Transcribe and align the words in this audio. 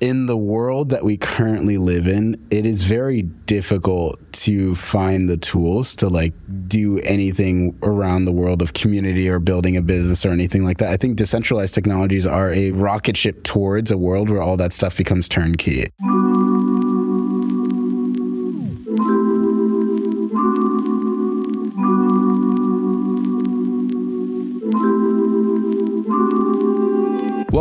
in 0.00 0.26
the 0.26 0.36
world 0.36 0.90
that 0.90 1.04
we 1.04 1.16
currently 1.16 1.78
live 1.78 2.06
in, 2.06 2.44
it 2.50 2.66
is 2.66 2.84
very 2.84 3.22
difficult 3.22 4.20
to 4.32 4.74
find 4.74 5.28
the 5.28 5.36
tools 5.36 5.96
to 5.96 6.08
like 6.08 6.34
do 6.68 6.98
anything 7.00 7.78
around 7.82 8.24
the 8.24 8.32
world 8.32 8.62
of 8.62 8.72
community 8.72 9.28
or 9.28 9.38
building 9.38 9.76
a 9.76 9.82
business 9.82 10.26
or 10.26 10.30
anything 10.30 10.64
like 10.64 10.78
that. 10.78 10.90
I 10.90 10.96
think 10.96 11.16
decentralized 11.16 11.74
technologies 11.74 12.26
are 12.26 12.52
a 12.52 12.72
rocket 12.72 13.16
ship 13.16 13.42
towards 13.42 13.90
a 13.90 13.98
world 13.98 14.28
where 14.28 14.42
all 14.42 14.56
that 14.56 14.72
stuff 14.72 14.96
becomes 14.96 15.28
turnkey. 15.28 15.86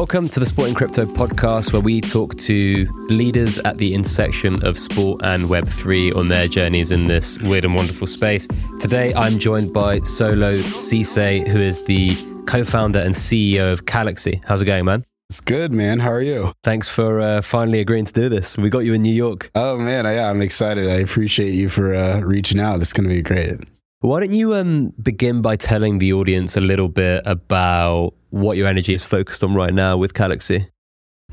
Welcome 0.06 0.30
to 0.30 0.40
the 0.40 0.46
Sporting 0.46 0.76
Crypto 0.76 1.06
podcast, 1.06 1.74
where 1.74 1.82
we 1.82 2.00
talk 2.00 2.36
to 2.36 2.88
leaders 3.10 3.58
at 3.58 3.80
the 3.80 3.96
intersection 3.96 4.64
of 4.64 4.78
sport 4.78 5.21
and 5.24 5.46
Web3 5.46 6.16
on 6.16 6.28
their 6.28 6.48
journeys 6.48 6.92
in 6.92 7.07
this 7.07 7.39
weird 7.39 7.66
and 7.66 7.74
wonderful 7.74 8.06
space. 8.06 8.48
Today, 8.79 9.15
I'm 9.15 9.39
joined 9.39 9.74
by 9.74 10.02
Solo 10.02 10.57
Ceesay, 10.57 11.48
who 11.48 11.60
is 11.60 11.86
the 11.86 12.15
co 12.46 12.64
founder 12.64 13.00
and 13.00 13.15
CEO 13.15 13.74
of 13.74 13.88
Calaxy. 13.88 14.43
How's 14.46 14.62
it 14.62 14.65
going, 14.65 14.86
man? 14.86 15.04
It's 15.32 15.42
good, 15.42 15.71
man. 15.71 16.02
How 16.02 16.12
are 16.12 16.21
you? 16.21 16.54
Thanks 16.64 16.87
for 16.87 17.20
uh, 17.20 17.42
finally 17.42 17.79
agreeing 17.79 18.06
to 18.06 18.14
do 18.14 18.29
this. 18.29 18.60
We 18.60 18.70
got 18.70 18.86
you 18.86 18.93
in 18.93 19.01
New 19.01 19.12
York. 19.12 19.50
Oh, 19.56 19.79
man. 19.79 20.06
Yeah, 20.06 20.29
I'm 20.29 20.42
excited. 20.43 20.87
I 20.87 20.98
appreciate 20.98 21.56
you 21.56 21.68
for 21.68 21.96
uh, 21.96 22.20
reaching 22.20 22.60
out. 22.60 22.79
It's 22.79 22.93
going 22.93 23.10
to 23.10 23.15
be 23.15 23.24
great. 23.24 23.56
Why 24.01 24.20
don't 24.20 24.34
you 24.34 24.54
um, 24.54 24.93
begin 25.01 25.42
by 25.42 25.56
telling 25.56 25.98
the 25.98 26.14
audience 26.14 26.56
a 26.56 26.62
little 26.62 26.90
bit 26.90 27.24
about 27.26 28.14
what 28.36 28.57
your 28.57 28.68
energy 28.68 28.94
is 28.94 29.02
focused 29.02 29.44
on 29.44 29.54
right 29.54 29.74
now 29.74 29.96
with 29.96 30.14
Calaxy? 30.14 30.68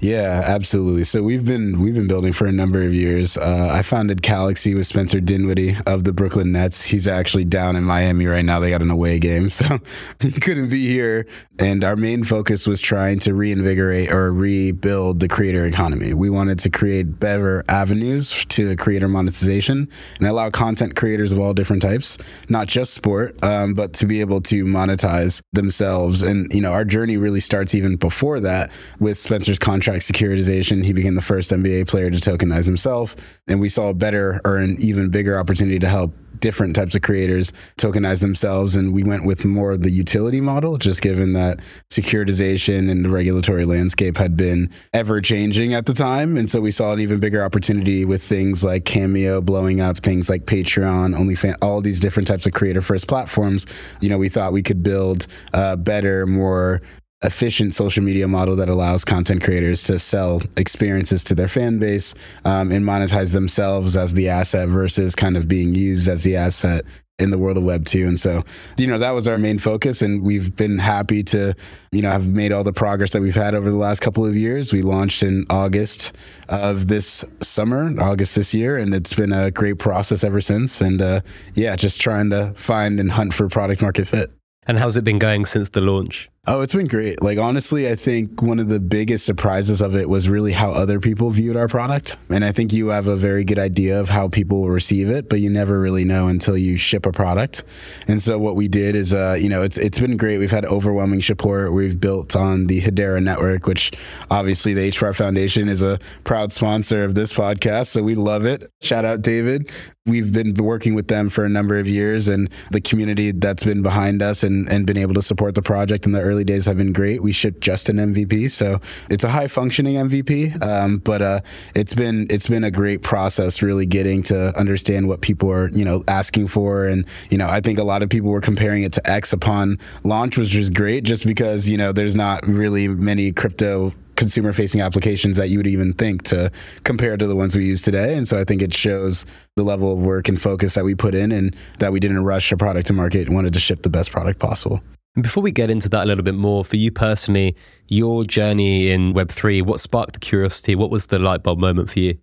Yeah, 0.00 0.42
absolutely. 0.46 1.04
So 1.04 1.22
we've 1.22 1.44
been 1.44 1.80
we've 1.80 1.94
been 1.94 2.08
building 2.08 2.32
for 2.32 2.46
a 2.46 2.52
number 2.52 2.82
of 2.82 2.92
years. 2.92 3.36
Uh, 3.36 3.68
I 3.70 3.82
founded 3.82 4.20
Calaxy 4.22 4.74
with 4.74 4.86
Spencer 4.86 5.20
Dinwiddie 5.20 5.76
of 5.86 6.02
the 6.02 6.12
Brooklyn 6.12 6.50
Nets. 6.50 6.86
He's 6.86 7.06
actually 7.06 7.44
down 7.44 7.76
in 7.76 7.84
Miami 7.84 8.26
right 8.26 8.44
now. 8.44 8.58
They 8.58 8.70
got 8.70 8.82
an 8.82 8.90
away 8.90 9.20
game, 9.20 9.48
so 9.50 9.78
he 10.18 10.32
couldn't 10.32 10.70
be 10.70 10.88
here. 10.88 11.26
And 11.60 11.84
our 11.84 11.94
main 11.94 12.24
focus 12.24 12.66
was 12.66 12.80
trying 12.80 13.20
to 13.20 13.34
reinvigorate 13.34 14.10
or 14.10 14.32
rebuild 14.32 15.20
the 15.20 15.28
creator 15.28 15.64
economy. 15.66 16.14
We 16.14 16.30
wanted 16.30 16.58
to 16.60 16.70
create 16.70 17.20
better 17.20 17.62
avenues 17.68 18.44
to 18.46 18.74
creator 18.76 19.08
monetization 19.08 19.88
and 20.18 20.26
allow 20.26 20.50
content 20.50 20.96
creators 20.96 21.30
of 21.30 21.38
all 21.38 21.52
different 21.54 21.82
types, 21.82 22.18
not 22.48 22.66
just 22.66 22.94
sport, 22.94 23.40
um, 23.44 23.74
but 23.74 23.92
to 23.94 24.06
be 24.06 24.20
able 24.20 24.40
to 24.40 24.64
monetize 24.64 25.42
themselves. 25.52 26.22
And 26.22 26.52
you 26.52 26.62
know, 26.62 26.72
our 26.72 26.84
journey 26.84 27.18
really 27.18 27.40
starts 27.40 27.72
even 27.74 27.94
before 27.96 28.40
that 28.40 28.72
with 28.98 29.16
Spencer's 29.16 29.60
contract 29.60 29.81
contract 29.82 30.04
securitization, 30.04 30.84
he 30.84 30.92
became 30.92 31.16
the 31.16 31.20
first 31.20 31.50
NBA 31.50 31.88
player 31.88 32.08
to 32.08 32.18
tokenize 32.18 32.66
himself. 32.66 33.16
And 33.48 33.60
we 33.60 33.68
saw 33.68 33.88
a 33.88 33.94
better 33.94 34.40
or 34.44 34.58
an 34.58 34.76
even 34.78 35.10
bigger 35.10 35.36
opportunity 35.36 35.80
to 35.80 35.88
help 35.88 36.14
different 36.38 36.76
types 36.76 36.94
of 36.94 37.02
creators 37.02 37.52
tokenize 37.78 38.20
themselves. 38.20 38.76
And 38.76 38.92
we 38.92 39.02
went 39.02 39.24
with 39.24 39.44
more 39.44 39.72
of 39.72 39.82
the 39.82 39.90
utility 39.90 40.40
model, 40.40 40.78
just 40.78 41.02
given 41.02 41.32
that 41.32 41.58
securitization 41.90 42.90
and 42.90 43.04
the 43.04 43.08
regulatory 43.08 43.64
landscape 43.64 44.18
had 44.18 44.36
been 44.36 44.70
ever 44.92 45.20
changing 45.20 45.74
at 45.74 45.86
the 45.86 45.94
time. 45.94 46.36
And 46.36 46.48
so 46.48 46.60
we 46.60 46.70
saw 46.70 46.92
an 46.92 47.00
even 47.00 47.18
bigger 47.18 47.42
opportunity 47.42 48.04
with 48.04 48.22
things 48.22 48.62
like 48.62 48.84
Cameo 48.84 49.40
blowing 49.40 49.80
up, 49.80 49.98
things 49.98 50.30
like 50.30 50.44
Patreon, 50.46 51.16
OnlyFans, 51.16 51.56
all 51.60 51.80
these 51.80 51.98
different 51.98 52.28
types 52.28 52.46
of 52.46 52.52
creator 52.52 52.82
first 52.82 53.08
platforms. 53.08 53.66
You 54.00 54.10
know, 54.10 54.18
we 54.18 54.28
thought 54.28 54.52
we 54.52 54.62
could 54.62 54.82
build 54.84 55.26
a 55.52 55.76
better, 55.76 56.24
more 56.26 56.82
efficient 57.22 57.74
social 57.74 58.02
media 58.02 58.26
model 58.26 58.56
that 58.56 58.68
allows 58.68 59.04
content 59.04 59.42
creators 59.42 59.82
to 59.84 59.98
sell 59.98 60.42
experiences 60.56 61.22
to 61.24 61.34
their 61.34 61.48
fan 61.48 61.78
base 61.78 62.14
um, 62.44 62.72
and 62.72 62.84
monetize 62.84 63.32
themselves 63.32 63.96
as 63.96 64.14
the 64.14 64.28
asset 64.28 64.68
versus 64.68 65.14
kind 65.14 65.36
of 65.36 65.46
being 65.46 65.74
used 65.74 66.08
as 66.08 66.24
the 66.24 66.36
asset 66.36 66.84
in 67.18 67.30
the 67.30 67.38
world 67.38 67.56
of 67.56 67.62
web 67.62 67.84
2 67.84 68.06
and 68.08 68.18
so 68.18 68.42
you 68.78 68.86
know 68.86 68.98
that 68.98 69.12
was 69.12 69.28
our 69.28 69.38
main 69.38 69.58
focus 69.58 70.02
and 70.02 70.22
we've 70.22 70.56
been 70.56 70.78
happy 70.78 71.22
to 71.22 71.54
you 71.92 72.02
know 72.02 72.10
have 72.10 72.26
made 72.26 72.50
all 72.50 72.64
the 72.64 72.72
progress 72.72 73.12
that 73.12 73.20
we've 73.22 73.36
had 73.36 73.54
over 73.54 73.70
the 73.70 73.76
last 73.76 74.00
couple 74.00 74.26
of 74.26 74.34
years. 74.34 74.72
We 74.72 74.82
launched 74.82 75.22
in 75.22 75.46
august 75.48 76.16
of 76.48 76.88
this 76.88 77.24
summer 77.40 77.94
august 78.00 78.34
this 78.34 78.52
year 78.54 78.76
and 78.76 78.94
it's 78.94 79.12
been 79.12 79.32
a 79.32 79.50
great 79.50 79.78
process 79.78 80.24
ever 80.24 80.40
since. 80.40 80.80
And 80.80 81.00
uh, 81.00 81.20
yeah 81.54 81.76
just 81.76 82.00
trying 82.00 82.30
to 82.30 82.54
find 82.56 82.98
and 82.98 83.12
hunt 83.12 83.34
for 83.34 83.48
product 83.48 83.82
market 83.82 84.08
fit. 84.08 84.30
And 84.66 84.78
how's 84.78 84.96
it 84.96 85.04
been 85.04 85.18
going 85.18 85.44
since 85.44 85.68
the 85.68 85.80
launch 85.80 86.31
Oh, 86.44 86.60
it's 86.60 86.74
been 86.74 86.88
great. 86.88 87.22
Like, 87.22 87.38
honestly, 87.38 87.88
I 87.88 87.94
think 87.94 88.42
one 88.42 88.58
of 88.58 88.66
the 88.66 88.80
biggest 88.80 89.24
surprises 89.24 89.80
of 89.80 89.94
it 89.94 90.08
was 90.08 90.28
really 90.28 90.50
how 90.50 90.72
other 90.72 90.98
people 90.98 91.30
viewed 91.30 91.56
our 91.56 91.68
product. 91.68 92.16
And 92.30 92.44
I 92.44 92.50
think 92.50 92.72
you 92.72 92.88
have 92.88 93.06
a 93.06 93.14
very 93.14 93.44
good 93.44 93.60
idea 93.60 94.00
of 94.00 94.08
how 94.08 94.26
people 94.26 94.62
will 94.62 94.70
receive 94.70 95.08
it, 95.08 95.28
but 95.28 95.38
you 95.38 95.48
never 95.48 95.78
really 95.78 96.04
know 96.04 96.26
until 96.26 96.56
you 96.56 96.76
ship 96.76 97.06
a 97.06 97.12
product. 97.12 97.62
And 98.08 98.20
so, 98.20 98.40
what 98.40 98.56
we 98.56 98.66
did 98.66 98.96
is, 98.96 99.14
uh, 99.14 99.36
you 99.38 99.48
know, 99.48 99.62
it's 99.62 99.78
it's 99.78 100.00
been 100.00 100.16
great. 100.16 100.38
We've 100.38 100.50
had 100.50 100.64
overwhelming 100.64 101.22
support. 101.22 101.72
We've 101.74 102.00
built 102.00 102.34
on 102.34 102.66
the 102.66 102.80
Hedera 102.80 103.22
network, 103.22 103.68
which 103.68 103.92
obviously 104.28 104.74
the 104.74 104.90
HBAR 104.90 105.14
Foundation 105.14 105.68
is 105.68 105.80
a 105.80 106.00
proud 106.24 106.50
sponsor 106.50 107.04
of 107.04 107.14
this 107.14 107.32
podcast. 107.32 107.86
So, 107.86 108.02
we 108.02 108.16
love 108.16 108.46
it. 108.46 108.68
Shout 108.80 109.04
out, 109.04 109.22
David. 109.22 109.70
We've 110.04 110.32
been 110.32 110.54
working 110.54 110.96
with 110.96 111.06
them 111.06 111.28
for 111.28 111.44
a 111.44 111.48
number 111.48 111.78
of 111.78 111.86
years, 111.86 112.26
and 112.26 112.50
the 112.72 112.80
community 112.80 113.30
that's 113.30 113.62
been 113.62 113.82
behind 113.82 114.20
us 114.20 114.42
and, 114.42 114.68
and 114.68 114.84
been 114.84 114.96
able 114.96 115.14
to 115.14 115.22
support 115.22 115.54
the 115.54 115.62
project 115.62 116.06
in 116.06 116.10
the 116.10 116.20
early 116.20 116.31
days 116.44 116.66
have 116.66 116.76
been 116.76 116.92
great. 116.92 117.22
We 117.22 117.32
shipped 117.32 117.60
just 117.60 117.88
an 117.88 117.96
MVP, 117.96 118.50
so 118.50 118.80
it's 119.10 119.24
a 119.24 119.28
high 119.28 119.48
functioning 119.48 119.96
MVP. 119.96 120.62
Um, 120.62 120.98
but 120.98 121.22
uh, 121.22 121.40
it's 121.74 121.94
been 121.94 122.26
it's 122.30 122.48
been 122.48 122.64
a 122.64 122.70
great 122.70 123.02
process, 123.02 123.62
really 123.62 123.86
getting 123.86 124.22
to 124.24 124.58
understand 124.58 125.08
what 125.08 125.20
people 125.20 125.50
are 125.50 125.68
you 125.70 125.84
know 125.84 126.02
asking 126.08 126.48
for, 126.48 126.86
and 126.86 127.06
you 127.30 127.38
know 127.38 127.48
I 127.48 127.60
think 127.60 127.78
a 127.78 127.84
lot 127.84 128.02
of 128.02 128.08
people 128.08 128.30
were 128.30 128.40
comparing 128.40 128.82
it 128.82 128.92
to 128.94 129.10
X 129.10 129.32
upon 129.32 129.78
launch, 130.04 130.38
which 130.38 130.54
was 130.54 130.70
great, 130.70 131.04
just 131.04 131.26
because 131.26 131.68
you 131.68 131.76
know 131.76 131.92
there's 131.92 132.16
not 132.16 132.46
really 132.46 132.88
many 132.88 133.32
crypto 133.32 133.92
consumer 134.16 134.52
facing 134.52 134.80
applications 134.80 135.36
that 135.36 135.48
you 135.48 135.58
would 135.58 135.66
even 135.66 135.92
think 135.92 136.22
to 136.22 136.50
compare 136.84 137.16
to 137.16 137.26
the 137.26 137.34
ones 137.34 137.56
we 137.56 137.64
use 137.64 137.82
today. 137.82 138.16
And 138.16 138.28
so 138.28 138.38
I 138.38 138.44
think 138.44 138.62
it 138.62 138.72
shows 138.72 139.26
the 139.56 139.62
level 139.62 139.92
of 139.92 139.98
work 139.98 140.28
and 140.28 140.40
focus 140.40 140.74
that 140.74 140.84
we 140.84 140.94
put 140.94 141.14
in 141.14 141.32
and 141.32 141.56
that 141.80 141.92
we 141.92 141.98
didn't 141.98 142.24
rush 142.24 142.52
a 142.52 142.56
product 142.56 142.86
to 142.86 142.92
market 142.92 143.26
and 143.26 143.34
wanted 143.34 143.52
to 143.54 143.60
ship 143.60 143.82
the 143.82 143.90
best 143.90 144.12
product 144.12 144.38
possible. 144.38 144.80
Before 145.20 145.42
we 145.42 145.50
get 145.50 145.68
into 145.68 145.90
that 145.90 146.04
a 146.04 146.06
little 146.06 146.24
bit 146.24 146.34
more, 146.34 146.64
for 146.64 146.76
you 146.76 146.90
personally, 146.90 147.54
your 147.86 148.24
journey 148.24 148.90
in 148.90 149.12
Web3, 149.12 149.62
what 149.62 149.78
sparked 149.78 150.14
the 150.14 150.18
curiosity? 150.18 150.74
What 150.74 150.90
was 150.90 151.06
the 151.06 151.18
light 151.18 151.42
bulb 151.42 151.58
moment 151.58 151.90
for 151.90 151.98
you? 151.98 152.16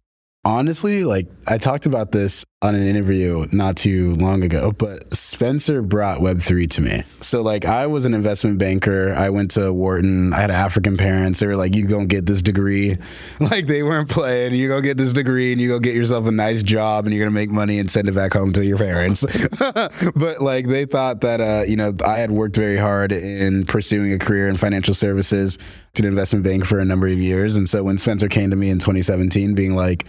Honestly, 0.44 1.04
like 1.04 1.28
I 1.48 1.60
talked 1.60 1.86
about 1.86 2.12
this 2.12 2.44
on 2.62 2.76
an 2.76 2.86
interview 2.86 3.48
not 3.54 3.78
too 3.78 4.16
long 4.16 4.44
ago, 4.44 4.74
but 4.74 5.14
Spencer 5.14 5.82
brought 5.82 6.20
Web3 6.20 6.70
to 6.72 6.82
me. 6.82 7.04
So, 7.22 7.42
like, 7.42 7.64
I 7.64 7.88
was 7.88 8.04
an 8.04 8.14
investment 8.14 8.58
banker. 8.58 9.14
I 9.14 9.30
went 9.30 9.52
to 9.52 9.72
Wharton. 9.72 10.34
I 10.34 10.42
had 10.42 10.52
African 10.52 10.98
parents. 10.98 11.40
They 11.40 11.48
were 11.48 11.56
like, 11.56 11.74
you 11.74 11.88
go 11.88 12.04
get 12.06 12.26
this 12.26 12.42
degree. 12.42 12.98
Like, 13.40 13.68
they 13.68 13.84
weren't 13.84 14.10
playing. 14.10 14.54
You 14.54 14.68
go 14.68 14.82
get 14.82 14.98
this 14.98 15.14
degree 15.14 15.52
and 15.52 15.62
you 15.62 15.70
go 15.70 15.80
get 15.80 15.96
yourself 15.96 16.26
a 16.28 16.32
nice 16.32 16.62
job 16.62 17.06
and 17.06 17.14
you're 17.14 17.24
going 17.24 17.34
to 17.34 17.40
make 17.40 17.50
money 17.50 17.80
and 17.80 17.90
send 17.90 18.08
it 18.08 18.14
back 18.14 18.34
home 18.34 18.52
to 18.54 18.66
your 18.66 18.78
parents. 18.78 19.26
but, 19.60 20.42
like, 20.42 20.68
they 20.68 20.86
thought 20.86 21.22
that, 21.22 21.40
uh, 21.40 21.64
you 21.66 21.76
know, 21.76 21.96
I 22.06 22.18
had 22.18 22.32
worked 22.32 22.56
very 22.56 22.78
hard 22.78 23.12
in 23.12 23.66
pursuing 23.66 24.12
a 24.12 24.20
career 24.20 24.50
in 24.50 24.58
financial 24.58 24.94
services 24.94 25.58
to 25.94 26.04
an 26.04 26.10
investment 26.10 26.44
bank 26.44 26.66
for 26.66 26.80
a 26.80 26.86
number 26.86 27.08
of 27.08 27.18
years. 27.18 27.56
And 27.56 27.68
so, 27.68 27.84
when 27.84 27.98
Spencer 27.98 28.28
came 28.28 28.50
to 28.50 28.56
me 28.56 28.70
in 28.70 28.80
2017, 28.80 29.56
being 29.56 29.74
like, 29.74 30.06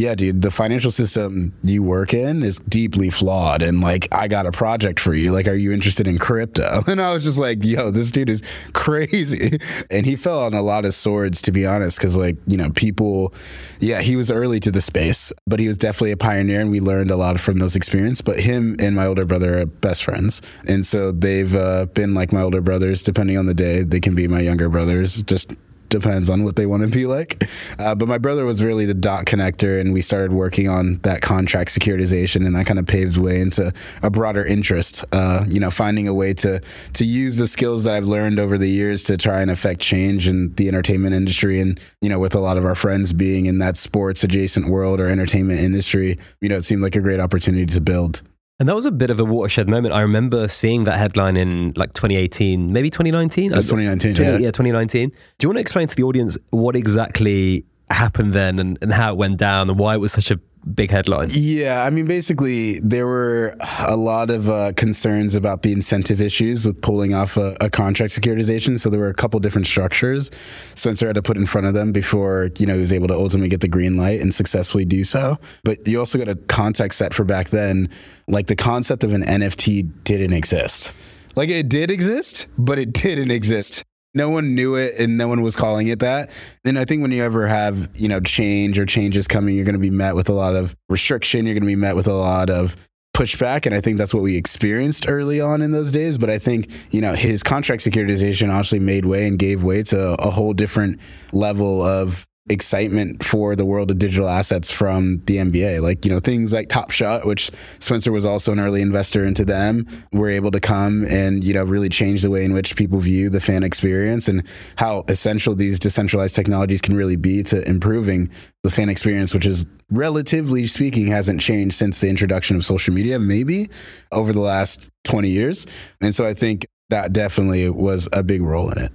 yeah, 0.00 0.14
dude, 0.14 0.40
the 0.40 0.50
financial 0.50 0.90
system 0.90 1.52
you 1.62 1.82
work 1.82 2.14
in 2.14 2.42
is 2.42 2.58
deeply 2.60 3.10
flawed. 3.10 3.60
And 3.60 3.82
like, 3.82 4.08
I 4.10 4.28
got 4.28 4.46
a 4.46 4.50
project 4.50 4.98
for 4.98 5.12
you. 5.12 5.30
Like, 5.30 5.46
are 5.46 5.54
you 5.54 5.72
interested 5.72 6.08
in 6.08 6.18
crypto? 6.18 6.82
And 6.90 7.00
I 7.00 7.12
was 7.12 7.22
just 7.22 7.38
like, 7.38 7.62
yo, 7.62 7.92
this 7.92 8.10
dude 8.10 8.28
is 8.28 8.42
crazy. 8.72 9.60
And 9.90 10.04
he 10.06 10.16
fell 10.16 10.40
on 10.40 10.54
a 10.54 10.62
lot 10.62 10.84
of 10.84 10.92
swords, 10.92 11.40
to 11.42 11.52
be 11.52 11.64
honest, 11.64 11.98
because 11.98 12.16
like, 12.16 12.36
you 12.46 12.56
know, 12.56 12.70
people, 12.70 13.32
yeah, 13.78 14.00
he 14.00 14.16
was 14.16 14.30
early 14.30 14.58
to 14.60 14.72
the 14.72 14.80
space, 14.80 15.32
but 15.46 15.60
he 15.60 15.68
was 15.68 15.76
definitely 15.76 16.10
a 16.10 16.16
pioneer 16.16 16.60
and 16.60 16.70
we 16.70 16.80
learned 16.80 17.10
a 17.10 17.16
lot 17.16 17.38
from 17.38 17.58
those 17.58 17.76
experiences. 17.76 18.22
But 18.22 18.40
him 18.40 18.76
and 18.80 18.96
my 18.96 19.06
older 19.06 19.24
brother 19.24 19.60
are 19.60 19.66
best 19.66 20.02
friends. 20.02 20.42
And 20.66 20.84
so 20.84 21.12
they've 21.12 21.54
uh, 21.54 21.86
been 21.86 22.14
like 22.14 22.32
my 22.32 22.42
older 22.42 22.60
brothers, 22.60 23.04
depending 23.04 23.38
on 23.38 23.46
the 23.46 23.54
day. 23.54 23.82
They 23.82 24.00
can 24.00 24.14
be 24.14 24.26
my 24.26 24.40
younger 24.40 24.68
brothers, 24.68 25.22
just 25.22 25.52
depends 25.90 26.30
on 26.30 26.44
what 26.44 26.56
they 26.56 26.66
want 26.66 26.82
to 26.82 26.88
be 26.88 27.06
like. 27.06 27.48
Uh, 27.78 27.94
but 27.94 28.08
my 28.08 28.18
brother 28.18 28.44
was 28.44 28.62
really 28.62 28.86
the 28.86 28.94
dot 28.94 29.26
connector, 29.26 29.80
and 29.80 29.92
we 29.92 30.00
started 30.00 30.32
working 30.32 30.68
on 30.68 30.98
that 31.02 31.20
contract 31.20 31.70
securitization, 31.70 32.46
and 32.46 32.54
that 32.56 32.66
kind 32.66 32.78
of 32.78 32.86
paved 32.86 33.16
way 33.16 33.40
into 33.40 33.72
a 34.02 34.10
broader 34.10 34.44
interest. 34.44 35.04
Uh, 35.12 35.44
you 35.48 35.60
know, 35.60 35.70
finding 35.70 36.08
a 36.08 36.14
way 36.14 36.32
to 36.34 36.60
to 36.94 37.04
use 37.04 37.36
the 37.36 37.46
skills 37.46 37.84
that 37.84 37.94
I've 37.94 38.04
learned 38.04 38.38
over 38.38 38.56
the 38.56 38.68
years 38.68 39.04
to 39.04 39.16
try 39.16 39.42
and 39.42 39.50
affect 39.50 39.80
change 39.80 40.26
in 40.28 40.54
the 40.54 40.68
entertainment 40.68 41.14
industry, 41.14 41.60
and 41.60 41.78
you 42.00 42.08
know, 42.08 42.18
with 42.18 42.34
a 42.34 42.40
lot 42.40 42.56
of 42.56 42.64
our 42.64 42.74
friends 42.74 43.12
being 43.12 43.46
in 43.46 43.58
that 43.58 43.76
sports 43.76 44.24
adjacent 44.24 44.68
world 44.68 45.00
or 45.00 45.08
entertainment 45.08 45.60
industry, 45.60 46.18
you 46.40 46.48
know, 46.48 46.56
it 46.56 46.62
seemed 46.62 46.82
like 46.82 46.96
a 46.96 47.00
great 47.00 47.20
opportunity 47.20 47.66
to 47.66 47.80
build. 47.80 48.22
And 48.60 48.68
that 48.68 48.74
was 48.74 48.84
a 48.84 48.92
bit 48.92 49.10
of 49.10 49.18
a 49.18 49.24
watershed 49.24 49.70
moment. 49.70 49.94
I 49.94 50.02
remember 50.02 50.46
seeing 50.46 50.84
that 50.84 50.98
headline 50.98 51.38
in 51.38 51.72
like 51.76 51.94
2018, 51.94 52.70
maybe 52.70 52.90
2019. 52.90 53.52
That's 53.52 53.66
2019, 53.66 54.14
20, 54.16 54.30
yeah. 54.30 54.36
Yeah, 54.36 54.50
2019. 54.50 55.08
Do 55.08 55.14
you 55.40 55.48
want 55.48 55.56
to 55.56 55.62
explain 55.62 55.88
to 55.88 55.96
the 55.96 56.02
audience 56.02 56.36
what 56.50 56.76
exactly 56.76 57.64
happened 57.88 58.34
then 58.34 58.58
and, 58.58 58.78
and 58.82 58.92
how 58.92 59.12
it 59.12 59.16
went 59.16 59.38
down 59.38 59.70
and 59.70 59.78
why 59.78 59.94
it 59.94 59.98
was 59.98 60.12
such 60.12 60.30
a 60.30 60.38
big 60.74 60.90
headline. 60.90 61.30
Yeah, 61.32 61.84
I 61.84 61.90
mean, 61.90 62.06
basically, 62.06 62.80
there 62.80 63.06
were 63.06 63.56
a 63.80 63.96
lot 63.96 64.30
of 64.30 64.48
uh, 64.48 64.72
concerns 64.76 65.34
about 65.34 65.62
the 65.62 65.72
incentive 65.72 66.20
issues 66.20 66.66
with 66.66 66.80
pulling 66.80 67.14
off 67.14 67.36
a, 67.36 67.56
a, 67.60 67.70
contract 67.70 68.12
securitization. 68.12 68.78
So 68.78 68.90
there 68.90 69.00
were 69.00 69.08
a 69.08 69.14
couple 69.14 69.40
different 69.40 69.66
structures 69.66 70.30
Spencer 70.74 71.06
had 71.06 71.14
to 71.14 71.22
put 71.22 71.36
in 71.36 71.46
front 71.46 71.66
of 71.66 71.74
them 71.74 71.92
before 71.92 72.50
you 72.58 72.66
know 72.66 72.74
he 72.74 72.80
was 72.80 72.92
able 72.92 73.08
to 73.08 73.14
ultimately 73.14 73.48
get 73.48 73.60
the 73.60 73.68
green 73.68 73.96
light 73.96 74.20
and 74.20 74.34
successfully 74.34 74.84
do 74.84 75.04
so. 75.04 75.38
But 75.64 75.86
you 75.86 75.98
also 75.98 76.18
got 76.18 76.28
a 76.28 76.36
context 76.36 76.98
set 76.98 77.14
for 77.14 77.24
back 77.24 77.48
then, 77.48 77.88
like 78.28 78.46
the 78.46 78.56
concept 78.56 79.04
of 79.04 79.12
an 79.12 79.22
NFT 79.22 80.04
didn't 80.04 80.32
exist. 80.32 80.94
Like 81.36 81.48
it 81.48 81.68
did 81.68 81.90
exist, 81.90 82.48
but 82.58 82.78
it 82.78 82.92
didn't 82.92 83.30
exist 83.30 83.84
no 84.14 84.28
one 84.28 84.54
knew 84.54 84.74
it 84.74 84.94
and 84.98 85.16
no 85.16 85.28
one 85.28 85.42
was 85.42 85.56
calling 85.56 85.88
it 85.88 86.00
that. 86.00 86.30
And 86.64 86.78
I 86.78 86.84
think 86.84 87.02
when 87.02 87.12
you 87.12 87.22
ever 87.22 87.46
have, 87.46 87.88
you 87.94 88.08
know, 88.08 88.20
change 88.20 88.78
or 88.78 88.86
changes 88.86 89.28
coming, 89.28 89.54
you're 89.54 89.64
going 89.64 89.74
to 89.74 89.78
be 89.78 89.90
met 89.90 90.14
with 90.14 90.28
a 90.28 90.32
lot 90.32 90.56
of 90.56 90.74
restriction. 90.88 91.46
You're 91.46 91.54
going 91.54 91.62
to 91.62 91.66
be 91.66 91.76
met 91.76 91.96
with 91.96 92.08
a 92.08 92.14
lot 92.14 92.50
of 92.50 92.76
pushback. 93.14 93.66
And 93.66 93.74
I 93.74 93.80
think 93.80 93.98
that's 93.98 94.14
what 94.14 94.22
we 94.22 94.36
experienced 94.36 95.08
early 95.08 95.40
on 95.40 95.62
in 95.62 95.72
those 95.72 95.92
days. 95.92 96.18
But 96.18 96.30
I 96.30 96.38
think, 96.38 96.70
you 96.90 97.00
know, 97.00 97.14
his 97.14 97.42
contract 97.42 97.82
securitization 97.82 98.48
actually 98.48 98.80
made 98.80 99.04
way 99.04 99.26
and 99.26 99.38
gave 99.38 99.62
way 99.62 99.82
to 99.84 100.14
a 100.20 100.30
whole 100.30 100.54
different 100.54 101.00
level 101.32 101.82
of 101.82 102.26
excitement 102.50 103.24
for 103.24 103.54
the 103.54 103.64
world 103.64 103.90
of 103.90 103.98
digital 103.98 104.28
assets 104.28 104.70
from 104.70 105.20
the 105.20 105.36
NBA. 105.36 105.80
Like, 105.80 106.04
you 106.04 106.12
know, 106.12 106.20
things 106.20 106.52
like 106.52 106.68
Top 106.68 106.90
Shot, 106.90 107.24
which 107.24 107.50
Spencer 107.78 108.12
was 108.12 108.24
also 108.24 108.52
an 108.52 108.60
early 108.60 108.82
investor 108.82 109.24
into 109.24 109.44
them, 109.44 109.86
were 110.12 110.28
able 110.28 110.50
to 110.50 110.60
come 110.60 111.06
and, 111.06 111.44
you 111.44 111.54
know, 111.54 111.64
really 111.64 111.88
change 111.88 112.22
the 112.22 112.30
way 112.30 112.44
in 112.44 112.52
which 112.52 112.76
people 112.76 112.98
view 112.98 113.30
the 113.30 113.40
fan 113.40 113.62
experience 113.62 114.28
and 114.28 114.46
how 114.76 115.04
essential 115.08 115.54
these 115.54 115.78
decentralized 115.78 116.34
technologies 116.34 116.80
can 116.82 116.96
really 116.96 117.16
be 117.16 117.42
to 117.44 117.66
improving 117.68 118.28
the 118.64 118.70
fan 118.70 118.88
experience, 118.88 119.32
which 119.32 119.46
is 119.46 119.64
relatively 119.90 120.66
speaking 120.66 121.06
hasn't 121.06 121.40
changed 121.40 121.76
since 121.76 122.00
the 122.00 122.08
introduction 122.08 122.56
of 122.56 122.64
social 122.64 122.92
media, 122.92 123.18
maybe 123.18 123.70
over 124.12 124.32
the 124.32 124.40
last 124.40 124.90
20 125.04 125.28
years. 125.28 125.66
And 126.00 126.14
so 126.14 126.26
I 126.26 126.34
think 126.34 126.66
that 126.90 127.12
definitely 127.12 127.70
was 127.70 128.08
a 128.12 128.22
big 128.22 128.42
role 128.42 128.70
in 128.70 128.78
it. 128.78 128.92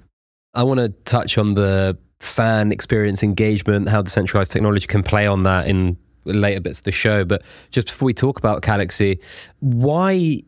I 0.54 0.64
want 0.64 0.80
to 0.80 0.90
touch 0.90 1.38
on 1.38 1.56
the 1.56 1.98
fan 2.26 2.72
experience 2.72 3.24
engagement, 3.24 3.90
how 3.90 4.02
decentralized 4.02 4.52
technology 4.52 4.88
can 4.88 5.04
play 5.04 5.28
on 5.28 5.44
that 5.44 5.68
in 5.68 5.98
later 6.26 6.60
bits 6.60 6.80
of 6.80 6.86
the 6.86 6.92
show. 6.92 7.24
But 7.24 7.44
just 7.72 7.88
before 7.88 8.08
we 8.08 8.14
talk 8.14 8.40
about 8.40 8.62
Calaxy, 8.62 9.20
why 9.60 10.42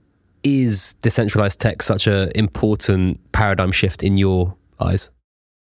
is 0.44 0.94
decentralized 1.02 1.60
tech 1.60 1.82
such 1.82 2.08
an 2.08 2.32
important 2.36 3.20
paradigm 3.32 3.72
shift 3.72 4.04
in 4.04 4.18
your 4.18 4.56
eyes? 4.80 5.10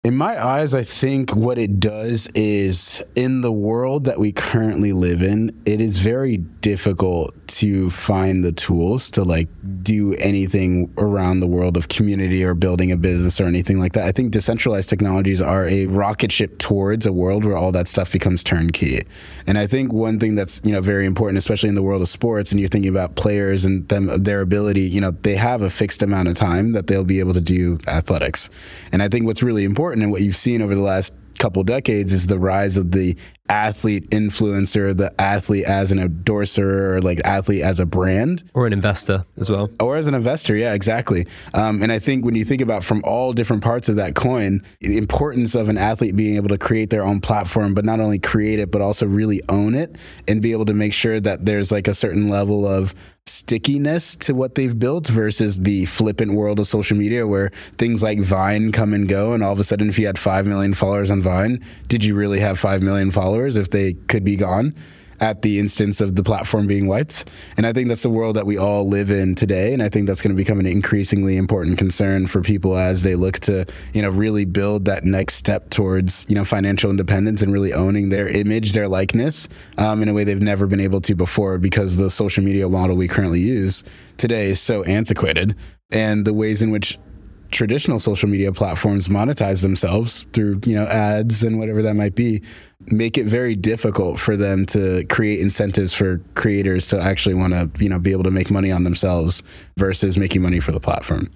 In 0.03 0.18
my 0.18 0.44
eyes, 0.44 0.74
I 0.74 0.83
think 0.83 1.36
what 1.36 1.59
it 1.59 1.80
does 1.80 2.27
is 2.33 3.03
in 3.13 3.42
the 3.42 3.51
world 3.51 4.06
that 4.06 4.18
we 4.18 4.31
currently 4.31 4.94
live 4.94 5.21
in, 5.21 5.56
it 5.63 5.80
is 5.80 6.00
very 6.00 6.38
difficult 6.38 7.36
to 7.45 7.92
find 7.92 8.44
the 8.44 8.51
tools 8.51 9.12
to 9.12 9.24
like 9.24 9.48
do 9.83 10.15
anything 10.15 10.92
around 10.98 11.39
the 11.39 11.45
world 11.45 11.77
of 11.77 11.88
community 11.88 12.44
or 12.44 12.56
building 12.56 12.92
a 12.92 12.98
business 12.98 13.39
or 13.39 13.45
anything 13.45 13.77
like 13.77 13.94
that. 13.94 14.06
I 14.06 14.12
think 14.12 14.31
decentralized 14.31 14.89
technologies 14.89 15.39
are 15.39 15.68
a 15.68 15.86
rocket 15.86 16.31
ship 16.31 16.57
towards 16.57 17.06
a 17.06 17.13
world 17.13 17.45
where 17.45 17.56
all 17.56 17.71
that 17.74 17.88
stuff 17.88 18.12
becomes 18.12 18.44
turnkey. 18.44 19.01
And 19.45 19.56
I 19.56 19.68
think 19.68 19.94
one 19.94 20.19
thing 20.19 20.33
that's, 20.33 20.62
you 20.63 20.71
know, 20.71 20.81
very 20.81 21.06
important, 21.06 21.38
especially 21.38 21.69
in 21.69 21.75
the 21.75 21.83
world 21.83 22.01
of 22.01 22.07
sports, 22.07 22.51
and 22.51 22.59
you're 22.59 22.69
thinking 22.69 22.89
about 22.89 23.15
players 23.15 23.65
and 23.65 23.88
them 23.89 24.24
their 24.24 24.42
ability, 24.42 24.81
you 24.81 25.00
know, 25.00 25.12
they 25.12 25.36
have 25.36 25.62
a 25.62 25.69
fixed 25.69 26.01
amount 26.01 26.27
of 26.27 26.36
time 26.36 26.71
that 26.71 26.88
they'll 26.88 27.03
be 27.03 27.19
able 27.19 27.33
to 27.33 27.42
do 27.42 27.77
athletics. 27.88 28.50
And 28.92 29.03
I 29.03 29.07
think 29.07 29.27
what's 29.27 29.44
really 29.44 29.63
important 29.63 29.90
important 29.91 30.03
and 30.03 30.11
what 30.11 30.21
you've 30.21 30.38
seen 30.38 30.61
over 30.61 30.73
the 30.73 30.81
last 30.81 31.13
couple 31.38 31.63
decades 31.63 32.13
is 32.13 32.27
the 32.27 32.39
rise 32.39 32.77
of 32.77 32.91
the 32.91 33.17
athlete 33.49 34.09
influencer, 34.11 34.95
the 34.95 35.11
athlete 35.19 35.65
as 35.65 35.91
an 35.91 35.99
endorser, 35.99 36.95
or 36.95 37.01
like 37.01 37.19
athlete 37.25 37.63
as 37.63 37.79
a 37.79 37.85
brand, 37.85 38.43
or 38.53 38.67
an 38.67 38.73
investor 38.73 39.25
as 39.38 39.49
well, 39.49 39.69
or 39.79 39.97
as 39.97 40.07
an 40.07 40.13
investor. 40.13 40.55
Yeah, 40.55 40.73
exactly. 40.73 41.25
Um, 41.53 41.81
and 41.81 41.91
I 41.91 41.99
think 41.99 42.23
when 42.23 42.35
you 42.35 42.45
think 42.45 42.61
about 42.61 42.83
from 42.83 43.01
all 43.03 43.33
different 43.33 43.63
parts 43.63 43.89
of 43.89 43.95
that 43.97 44.15
coin, 44.15 44.61
the 44.79 44.97
importance 44.97 45.55
of 45.55 45.67
an 45.67 45.77
athlete 45.77 46.15
being 46.15 46.35
able 46.35 46.49
to 46.49 46.57
create 46.57 46.91
their 46.91 47.03
own 47.03 47.19
platform, 47.19 47.73
but 47.73 47.83
not 47.83 47.99
only 47.99 48.19
create 48.19 48.59
it, 48.59 48.71
but 48.71 48.81
also 48.81 49.05
really 49.05 49.41
own 49.49 49.73
it 49.75 49.97
and 50.27 50.41
be 50.41 50.51
able 50.51 50.65
to 50.65 50.73
make 50.73 50.93
sure 50.93 51.19
that 51.19 51.45
there's 51.45 51.71
like 51.71 51.88
a 51.88 51.93
certain 51.93 52.29
level 52.29 52.65
of 52.67 52.93
stickiness 53.31 54.16
to 54.18 54.33
what 54.33 54.56
they've 54.56 54.78
built 54.78 55.07
versus 55.07 55.60
the 55.60 55.86
flippant 55.86 56.33
world 56.33 56.60
of 56.60 56.68
social 56.68 56.98
media 56.98 57.25
where 57.25 57.51
things 57.78 58.04
like 58.04 58.19
Vine 58.19 58.72
come 58.72 58.94
and 58.94 59.07
go. 59.07 59.33
And 59.33 59.44
all 59.44 59.54
of 59.54 59.60
a 59.60 59.63
sudden, 59.63 59.89
if 59.89 59.98
you 59.98 60.06
had 60.06 60.19
5 60.19 60.45
million 60.45 60.74
followers 60.74 61.12
on 61.12 61.22
Vine, 61.22 61.63
did 61.88 62.04
you 62.04 62.16
really 62.16 62.39
have 62.39 62.60
5 62.60 62.81
million 62.81 63.12
followers 63.12 63.56
if 63.56 63.69
they 63.69 63.94
could 63.94 64.24
be 64.24 64.36
gone? 64.36 64.75
At 65.21 65.44
the 65.44 65.59
instance 65.59 66.01
of 66.01 66.15
the 66.15 66.23
platform 66.23 66.65
being 66.68 66.88
wiped. 66.88 67.29
And 67.56 67.65
I 67.65 67.71
think 67.71 67.88
that's 67.88 68.03
the 68.03 68.09
world 68.09 68.35
that 68.35 68.47
we 68.47 68.57
all 68.57 68.88
live 68.88 69.12
in 69.12 69.35
today. 69.35 69.71
And 69.71 69.81
I 69.81 69.88
think 69.88 70.07
that's 70.07 70.21
going 70.21 70.35
to 70.35 70.35
become 70.35 70.59
an 70.59 70.65
increasingly 70.65 71.38
important 71.38 71.77
concern 71.77 72.25
for 72.25 72.41
people 72.41 72.75
as 72.75 73.03
they 73.03 73.15
look 73.15 73.38
to, 73.39 73.65
you 73.94 74.01
know, 74.01 74.09
really 74.09 74.45
build 74.45 74.85
that 74.85 75.06
next 75.06 75.35
step 75.35 75.69
towards, 75.69 76.25
you 76.27 76.35
know, 76.35 76.44
financial 76.44 76.89
independence 76.89 77.44
and 77.44 77.53
really 77.53 77.71
owning 77.71 78.09
their 78.09 78.27
image, 78.27 78.73
their 78.73 78.88
likeness 78.88 79.47
um, 79.77 80.01
in 80.01 80.09
a 80.09 80.13
way 80.13 80.23
they've 80.23 80.41
never 80.41 80.65
been 80.65 80.79
able 80.79 81.01
to 81.01 81.13
before 81.13 81.59
because 81.59 81.97
the 81.97 82.09
social 82.09 82.44
media 82.44 82.67
model 82.67 82.95
we 82.95 83.07
currently 83.07 83.39
use 83.39 83.83
today 84.17 84.47
is 84.47 84.59
so 84.59 84.83
antiquated. 84.83 85.56
And 85.91 86.25
the 86.25 86.33
ways 86.33 86.62
in 86.62 86.71
which 86.71 86.97
traditional 87.51 88.00
social 88.00 88.30
media 88.30 88.51
platforms 88.51 89.07
monetize 89.07 89.62
themselves 89.62 90.25
through 90.33 90.59
you 90.65 90.74
know 90.74 90.86
ads 90.86 91.44
and 91.44 91.59
whatever 91.59 91.81
that 91.81 91.95
might 91.95 92.15
be 92.15 92.42
make 92.88 93.18
it 93.18 93.27
very 93.27 93.56
difficult 93.56 94.19
for 94.19 94.36
them 94.36 94.65
to 94.65 95.06
create 95.06 95.39
incentives 95.39 95.94
for 95.94 96.19
creators 96.33 96.88
to 96.88 97.00
actually 97.00 97.36
want 97.36 97.53
to 97.53 97.69
you 97.83 97.89
know 97.89 98.00
be 98.00 98.12
able 98.12 98.24
to 98.24 98.31
make 98.31 98.50
money 98.50 98.71
on 98.71 98.83
themselves 98.83 99.44
versus 99.77 100.18
making 100.18 100.42
money 100.42 100.59
for 100.59 100.71
the 100.71 100.80
platform. 100.80 101.30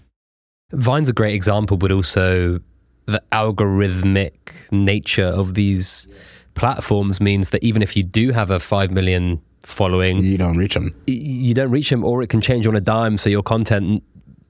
Vine's 0.72 1.10
a 1.10 1.14
great 1.14 1.36
example 1.36 1.78
but 1.78 1.92
also 1.92 2.60
the 3.06 3.22
algorithmic 3.32 4.34
nature 4.72 5.28
of 5.28 5.54
these 5.54 6.08
platforms 6.56 7.22
means 7.22 7.52
that 7.52 7.64
even 7.64 7.82
if 7.82 7.96
you 7.96 8.04
do 8.04 8.32
have 8.32 8.50
a 8.50 8.60
5 8.60 8.92
million 8.92 9.42
following 9.64 10.22
you 10.22 10.38
don't 10.38 10.58
reach 10.58 10.76
them 10.76 10.96
you 11.08 11.54
don't 11.54 11.72
reach 11.72 11.90
them 11.90 12.04
or 12.04 12.22
it 12.22 12.30
can 12.30 12.40
change 12.40 12.66
on 12.66 12.76
a 12.76 12.82
dime 12.82 13.18
so 13.18 13.30
your 13.30 13.44
content 13.44 14.02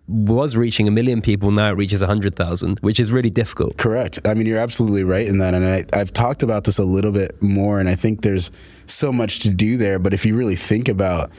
was 0.07 0.55
reaching 0.55 0.87
a 0.87 0.91
million 0.91 1.21
people 1.21 1.51
now 1.51 1.69
it 1.69 1.73
reaches 1.73 2.01
100,000 2.01 2.79
which 2.79 2.99
is 2.99 3.11
really 3.11 3.29
difficult. 3.29 3.77
Correct. 3.77 4.19
I 4.25 4.33
mean 4.33 4.45
you're 4.45 4.59
absolutely 4.59 5.03
right 5.03 5.27
in 5.27 5.39
that 5.39 5.53
and 5.53 5.65
I, 5.65 5.85
i've 5.93 6.13
talked 6.13 6.43
about 6.43 6.65
this 6.65 6.77
a 6.77 6.83
little 6.83 7.11
bit 7.11 7.41
more 7.41 7.79
and 7.79 7.89
i 7.89 7.95
think 7.95 8.21
there's 8.21 8.51
so 8.85 9.11
much 9.11 9.39
to 9.39 9.49
do 9.49 9.77
there 9.77 9.97
but 9.97 10.13
if 10.13 10.25
you 10.25 10.35
really 10.35 10.55
think 10.55 10.87
about 10.87 11.31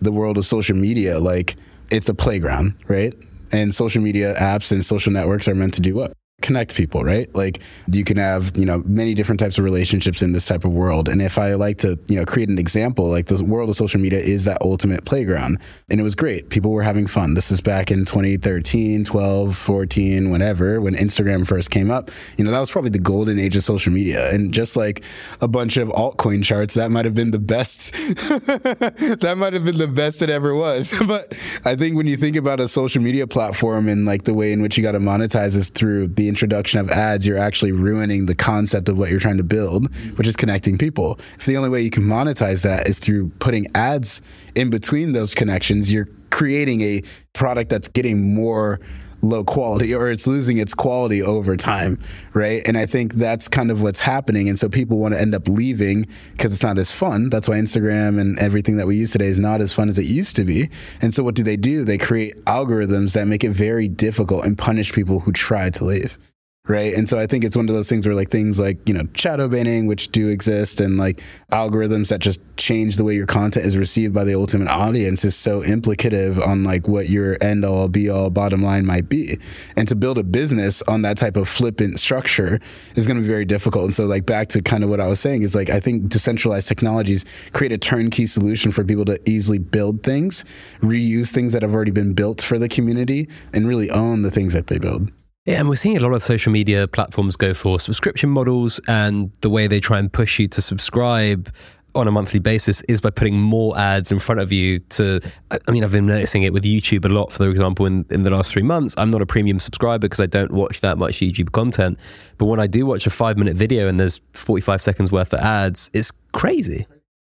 the 0.00 0.12
world 0.12 0.38
of 0.38 0.46
social 0.46 0.76
media 0.76 1.18
like 1.18 1.56
it's 1.90 2.08
a 2.08 2.14
playground 2.14 2.74
right? 2.88 3.14
And 3.52 3.74
social 3.74 4.02
media 4.02 4.34
apps 4.34 4.72
and 4.72 4.84
social 4.84 5.12
networks 5.12 5.46
are 5.46 5.54
meant 5.54 5.74
to 5.74 5.80
do 5.80 5.94
what 5.94 6.12
connect 6.44 6.74
people, 6.76 7.02
right? 7.02 7.34
Like 7.34 7.60
you 7.90 8.04
can 8.04 8.18
have, 8.18 8.54
you 8.54 8.66
know, 8.66 8.82
many 8.84 9.14
different 9.14 9.40
types 9.40 9.56
of 9.56 9.64
relationships 9.64 10.20
in 10.20 10.32
this 10.32 10.46
type 10.46 10.66
of 10.66 10.72
world. 10.72 11.08
And 11.08 11.22
if 11.22 11.38
I 11.38 11.54
like 11.54 11.78
to, 11.78 11.98
you 12.06 12.16
know, 12.16 12.26
create 12.26 12.50
an 12.50 12.58
example, 12.58 13.08
like 13.08 13.26
the 13.26 13.42
world 13.42 13.70
of 13.70 13.76
social 13.76 13.98
media 13.98 14.18
is 14.18 14.44
that 14.44 14.60
ultimate 14.60 15.06
playground. 15.06 15.58
And 15.88 15.98
it 15.98 16.02
was 16.02 16.14
great. 16.14 16.50
People 16.50 16.70
were 16.70 16.82
having 16.82 17.06
fun. 17.06 17.32
This 17.32 17.50
is 17.50 17.62
back 17.62 17.90
in 17.90 18.04
2013, 18.04 19.04
12, 19.04 19.56
14, 19.56 20.30
whenever, 20.30 20.82
when 20.82 20.94
Instagram 20.94 21.46
first 21.46 21.70
came 21.70 21.90
up. 21.90 22.10
You 22.36 22.44
know, 22.44 22.50
that 22.50 22.60
was 22.60 22.70
probably 22.70 22.90
the 22.90 22.98
golden 22.98 23.38
age 23.38 23.56
of 23.56 23.64
social 23.64 23.92
media. 23.92 24.30
And 24.30 24.52
just 24.52 24.76
like 24.76 25.02
a 25.40 25.48
bunch 25.48 25.78
of 25.78 25.88
altcoin 25.88 26.44
charts, 26.44 26.74
that 26.74 26.90
might 26.90 27.06
have 27.06 27.14
been 27.14 27.30
the 27.30 27.38
best. 27.38 27.92
that 27.92 29.34
might 29.38 29.54
have 29.54 29.64
been 29.64 29.78
the 29.78 29.88
best 29.88 30.20
it 30.20 30.28
ever 30.28 30.54
was. 30.54 30.92
but 31.06 31.34
I 31.64 31.74
think 31.74 31.96
when 31.96 32.06
you 32.06 32.18
think 32.18 32.36
about 32.36 32.60
a 32.60 32.68
social 32.68 33.00
media 33.00 33.26
platform 33.26 33.88
and 33.88 34.04
like 34.04 34.24
the 34.24 34.34
way 34.34 34.52
in 34.52 34.60
which 34.60 34.76
you 34.76 34.82
got 34.82 34.92
to 34.92 35.00
monetize 35.00 35.56
is 35.56 35.70
through 35.70 36.08
the 36.08 36.33
introduction 36.34 36.80
of 36.80 36.90
ads, 36.90 37.28
you're 37.28 37.38
actually 37.38 37.70
ruining 37.70 38.26
the 38.26 38.34
concept 38.34 38.88
of 38.88 38.98
what 38.98 39.08
you're 39.08 39.20
trying 39.20 39.36
to 39.36 39.44
build, 39.44 39.94
which 40.16 40.26
is 40.26 40.34
connecting 40.34 40.76
people. 40.76 41.16
If 41.38 41.46
the 41.46 41.56
only 41.56 41.68
way 41.68 41.80
you 41.80 41.90
can 41.90 42.02
monetize 42.02 42.64
that 42.64 42.88
is 42.88 42.98
through 42.98 43.28
putting 43.38 43.68
ads 43.76 44.20
in 44.56 44.68
between 44.68 45.12
those 45.12 45.32
connections, 45.32 45.92
you're 45.92 46.08
creating 46.30 46.80
a 46.80 47.02
product 47.34 47.70
that's 47.70 47.86
getting 47.86 48.34
more 48.34 48.80
low 49.24 49.44
quality 49.44 49.94
or 49.94 50.10
it's 50.10 50.26
losing 50.26 50.58
its 50.58 50.74
quality 50.74 51.22
over 51.22 51.56
time, 51.56 51.98
right? 52.32 52.62
And 52.66 52.76
I 52.76 52.86
think 52.86 53.14
that's 53.14 53.48
kind 53.48 53.70
of 53.70 53.82
what's 53.82 54.00
happening. 54.00 54.48
And 54.48 54.58
so 54.58 54.68
people 54.68 54.98
want 54.98 55.14
to 55.14 55.20
end 55.20 55.34
up 55.34 55.48
leaving 55.48 56.06
because 56.32 56.52
it's 56.52 56.62
not 56.62 56.78
as 56.78 56.92
fun. 56.92 57.30
That's 57.30 57.48
why 57.48 57.56
Instagram 57.56 58.20
and 58.20 58.38
everything 58.38 58.76
that 58.76 58.86
we 58.86 58.96
use 58.96 59.10
today 59.10 59.26
is 59.26 59.38
not 59.38 59.60
as 59.60 59.72
fun 59.72 59.88
as 59.88 59.98
it 59.98 60.06
used 60.06 60.36
to 60.36 60.44
be. 60.44 60.70
And 61.00 61.14
so 61.14 61.22
what 61.22 61.34
do 61.34 61.42
they 61.42 61.56
do? 61.56 61.84
They 61.84 61.98
create 61.98 62.36
algorithms 62.44 63.14
that 63.14 63.26
make 63.26 63.44
it 63.44 63.50
very 63.50 63.88
difficult 63.88 64.44
and 64.44 64.56
punish 64.56 64.92
people 64.92 65.20
who 65.20 65.32
try 65.32 65.70
to 65.70 65.84
leave. 65.84 66.18
Right? 66.66 66.94
And 66.94 67.06
so 67.06 67.18
I 67.18 67.26
think 67.26 67.44
it's 67.44 67.56
one 67.56 67.68
of 67.68 67.74
those 67.74 67.90
things 67.90 68.06
where 68.06 68.14
like 68.14 68.30
things 68.30 68.58
like, 68.58 68.88
you 68.88 68.94
know, 68.94 69.06
shadow 69.14 69.48
banning, 69.48 69.86
which 69.86 70.10
do 70.12 70.28
exist, 70.28 70.80
and 70.80 70.96
like 70.96 71.20
algorithms 71.52 72.08
that 72.08 72.20
just 72.20 72.40
change 72.56 72.96
the 72.96 73.04
way 73.04 73.14
your 73.14 73.26
content 73.26 73.66
is 73.66 73.76
received 73.76 74.14
by 74.14 74.24
the 74.24 74.34
ultimate 74.34 74.68
audience 74.68 75.26
is 75.26 75.36
so 75.36 75.60
implicative 75.60 76.44
on 76.44 76.64
like 76.64 76.88
what 76.88 77.10
your 77.10 77.36
end 77.42 77.66
all 77.66 77.88
be 77.88 78.08
all 78.08 78.30
bottom 78.30 78.62
line 78.62 78.86
might 78.86 79.10
be. 79.10 79.38
And 79.76 79.86
to 79.88 79.94
build 79.94 80.16
a 80.16 80.22
business 80.22 80.80
on 80.82 81.02
that 81.02 81.18
type 81.18 81.36
of 81.36 81.48
flippant 81.48 81.98
structure 82.00 82.60
is 82.96 83.06
going 83.06 83.18
to 83.18 83.22
be 83.22 83.28
very 83.28 83.44
difficult. 83.44 83.84
And 83.84 83.94
so 83.94 84.06
like 84.06 84.24
back 84.24 84.48
to 84.50 84.62
kind 84.62 84.82
of 84.84 84.88
what 84.88 85.00
I 85.00 85.06
was 85.06 85.20
saying 85.20 85.42
is 85.42 85.54
like 85.54 85.68
I 85.68 85.80
think 85.80 86.08
decentralized 86.08 86.66
technologies 86.66 87.26
create 87.52 87.72
a 87.72 87.78
turnkey 87.78 88.24
solution 88.24 88.72
for 88.72 88.84
people 88.84 89.04
to 89.04 89.20
easily 89.28 89.58
build 89.58 90.02
things, 90.02 90.46
reuse 90.80 91.30
things 91.30 91.52
that 91.52 91.60
have 91.60 91.74
already 91.74 91.90
been 91.90 92.14
built 92.14 92.40
for 92.40 92.58
the 92.58 92.70
community 92.70 93.28
and 93.52 93.68
really 93.68 93.90
own 93.90 94.22
the 94.22 94.30
things 94.30 94.54
that 94.54 94.68
they 94.68 94.78
build. 94.78 95.10
Yeah, 95.44 95.60
and 95.60 95.68
we're 95.68 95.74
seeing 95.74 95.96
a 95.98 96.00
lot 96.00 96.12
of 96.12 96.22
social 96.22 96.52
media 96.52 96.88
platforms 96.88 97.36
go 97.36 97.52
for 97.52 97.78
subscription 97.78 98.30
models, 98.30 98.80
and 98.88 99.30
the 99.42 99.50
way 99.50 99.66
they 99.66 99.78
try 99.78 99.98
and 99.98 100.10
push 100.10 100.38
you 100.38 100.48
to 100.48 100.62
subscribe 100.62 101.54
on 101.94 102.08
a 102.08 102.10
monthly 102.10 102.40
basis 102.40 102.80
is 102.82 103.00
by 103.00 103.10
putting 103.10 103.38
more 103.38 103.78
ads 103.78 104.10
in 104.10 104.18
front 104.18 104.40
of 104.40 104.50
you 104.50 104.80
to 104.80 105.20
I 105.50 105.70
mean 105.70 105.84
I've 105.84 105.92
been 105.92 106.06
noticing 106.06 106.42
it 106.42 106.52
with 106.52 106.64
YouTube 106.64 107.04
a 107.04 107.08
lot 107.08 107.30
for 107.30 107.48
example 107.48 107.86
in, 107.86 108.04
in 108.10 108.24
the 108.24 108.30
last 108.30 108.52
three 108.52 108.64
months. 108.64 108.96
I'm 108.98 109.12
not 109.12 109.22
a 109.22 109.26
premium 109.26 109.60
subscriber 109.60 110.00
because 110.00 110.18
I 110.18 110.26
don't 110.26 110.50
watch 110.50 110.80
that 110.80 110.98
much 110.98 111.18
YouTube 111.18 111.52
content 111.52 112.00
but 112.36 112.46
when 112.46 112.58
I 112.58 112.66
do 112.66 112.84
watch 112.84 113.06
a 113.06 113.10
five 113.10 113.38
minute 113.38 113.56
video 113.56 113.86
and 113.86 114.00
there's 114.00 114.20
45 114.32 114.82
seconds 114.82 115.12
worth 115.12 115.32
of 115.32 115.38
ads 115.38 115.88
it's 115.94 116.10
crazy. 116.32 116.86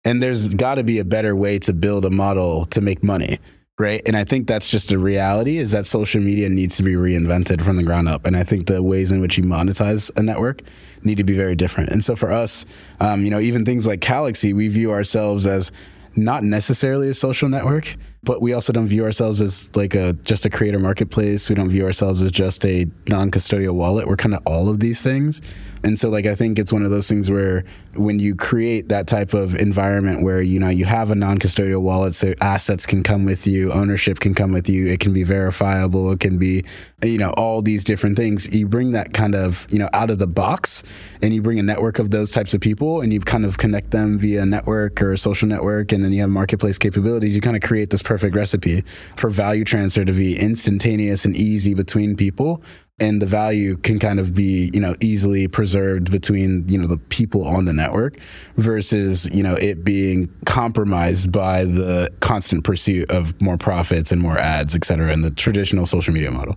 And 0.05 0.23
there's 0.23 0.55
got 0.55 0.77
to 0.77 0.85
be 0.85 1.01
a 1.01 1.05
better 1.05 1.35
way 1.35 1.59
to 1.61 1.73
build 1.73 2.05
a 2.05 2.11
model 2.11 2.67
to 2.67 2.81
make 2.81 3.03
money 3.03 3.41
right? 3.79 4.03
And 4.07 4.17
i 4.17 4.25
think 4.25 4.47
that's 4.47 4.71
just 4.71 4.93
a 4.93 4.99
reality 4.99 5.59
is 5.59 5.73
that 5.73 5.87
social 5.87 6.21
media 6.21 6.49
needs 6.49 6.77
to 6.77 6.83
be 6.83 6.95
reinvented 6.95 7.63
from 7.63 7.77
the 7.77 7.83
ground 7.83 8.09
up. 8.09 8.27
And 8.27 8.37
i 8.37 8.45
think 8.45 8.67
the 8.67 8.83
ways 8.83 9.11
in 9.11 9.21
which 9.21 9.37
you 9.37 9.45
monetize 9.45 10.11
a 10.17 10.23
network 10.23 10.63
need 11.03 11.17
to 11.17 11.25
be 11.25 11.37
very 11.37 11.57
different. 11.57 11.91
And 11.91 12.05
so 12.05 12.17
for 12.17 12.31
us 12.31 12.67
um, 13.01 13.25
you 13.25 13.31
know 13.31 13.41
even 13.41 13.65
things 13.65 13.87
like 13.87 14.01
Calaxy 14.01 14.53
we 14.53 14.69
view 14.69 14.93
ourselves 14.93 15.47
as 15.47 15.73
not 16.17 16.45
necessarily 16.45 17.09
a 17.09 17.15
social 17.15 17.49
network 17.49 17.97
but 18.25 18.41
we 18.43 18.53
also 18.53 18.73
don't 18.73 18.87
view 18.87 19.05
ourselves 19.05 19.41
as 19.41 19.75
like 19.77 19.95
a 19.95 20.15
just 20.25 20.45
a 20.45 20.51
creator 20.51 20.79
marketplace. 20.79 21.49
We 21.49 21.55
don't 21.55 21.71
view 21.71 21.85
ourselves 21.85 22.23
as 22.23 22.31
just 22.31 22.65
a 22.65 22.87
non-custodial 23.09 23.75
wallet. 23.75 24.07
We're 24.07 24.17
kind 24.17 24.35
of 24.35 24.43
all 24.47 24.69
of 24.69 24.81
these 24.81 25.03
things. 25.03 25.41
And 25.85 25.99
so 25.99 26.09
like 26.09 26.25
i 26.25 26.35
think 26.35 26.59
it's 26.59 26.73
one 26.73 26.85
of 26.85 26.91
those 26.91 27.09
things 27.09 27.31
where 27.31 27.65
when 27.95 28.19
you 28.19 28.35
create 28.35 28.89
that 28.89 29.07
type 29.07 29.35
of 29.35 29.55
environment 29.57 30.23
where 30.23 30.41
you 30.41 30.59
know 30.59 30.71
you 30.71 30.87
have 30.87 31.11
a 31.11 31.15
non-custodial 31.15 31.83
wallet 31.83 32.15
so 32.15 32.33
assets 32.41 32.87
can 32.87 33.03
come 33.03 33.25
with 33.25 33.47
you 33.47 33.71
ownership 33.71 34.19
can 34.19 34.35
come 34.35 34.53
with 34.53 34.69
you 34.69 34.87
it 34.87 34.99
can 34.99 35.13
be 35.13 35.25
verifiable 35.25 36.11
it 36.11 36.21
can 36.21 36.39
be 36.39 36.65
you 37.03 37.19
know 37.19 37.31
all 37.37 37.61
these 37.61 37.85
different 37.85 38.17
things 38.17 38.55
you 38.55 38.67
bring 38.67 38.93
that 38.93 39.13
kind 39.13 39.35
of 39.35 39.67
you 39.71 39.79
know 39.79 39.91
out 39.93 40.11
of 40.11 40.19
the 40.19 40.27
box 40.27 40.83
and 41.21 41.35
you 41.35 41.43
bring 41.43 41.59
a 41.59 41.63
network 41.63 41.99
of 41.99 42.11
those 42.11 42.31
types 42.31 42.55
of 42.55 42.61
people 42.61 43.03
and 43.03 43.13
you 43.13 43.21
kind 43.21 43.45
of 43.45 43.59
connect 43.59 43.91
them 43.91 44.19
via 44.19 44.47
network 44.47 45.03
or 45.03 45.13
a 45.13 45.19
social 45.19 45.47
network 45.47 45.93
and 45.93 46.03
then 46.03 46.13
you 46.13 46.21
have 46.23 46.31
marketplace 46.31 46.79
capabilities 46.79 47.35
you 47.35 47.43
kind 47.43 47.57
of 47.57 47.63
create 47.63 47.91
this 47.91 48.03
perfect 48.15 48.37
recipe 48.37 48.85
for 49.17 49.29
value 49.29 49.65
transfer 49.65 50.05
to 50.05 50.13
be 50.13 50.39
instantaneous 50.39 51.25
and 51.25 51.35
easy 51.37 51.75
between 51.75 52.15
people 52.17 52.63
and 53.01 53.21
the 53.21 53.27
value 53.27 53.77
can 53.79 53.99
kind 53.99 54.21
of 54.21 54.37
be 54.37 54.71
you 54.73 54.79
know 54.79 54.95
easily 55.01 55.49
preserved 55.49 56.13
between 56.13 56.65
you 56.69 56.79
know 56.79 56.87
the 56.87 56.97
people 57.09 57.45
on 57.45 57.65
the 57.65 57.73
network 57.73 58.17
versus 58.55 59.29
you 59.33 59.43
know 59.43 59.57
it 59.57 59.83
being 59.83 60.33
compromised 60.47 61.33
by 61.33 61.65
the 61.65 62.09
constant 62.21 62.63
pursuit 62.63 63.11
of 63.11 63.41
more 63.43 63.57
profits 63.57 64.13
and 64.13 64.23
more 64.23 64.39
ads 64.39 64.77
et 64.77 64.85
cetera 64.85 65.13
in 65.13 65.23
the 65.23 65.33
traditional 65.33 65.85
social 65.85 66.15
media 66.15 66.31
model 66.31 66.57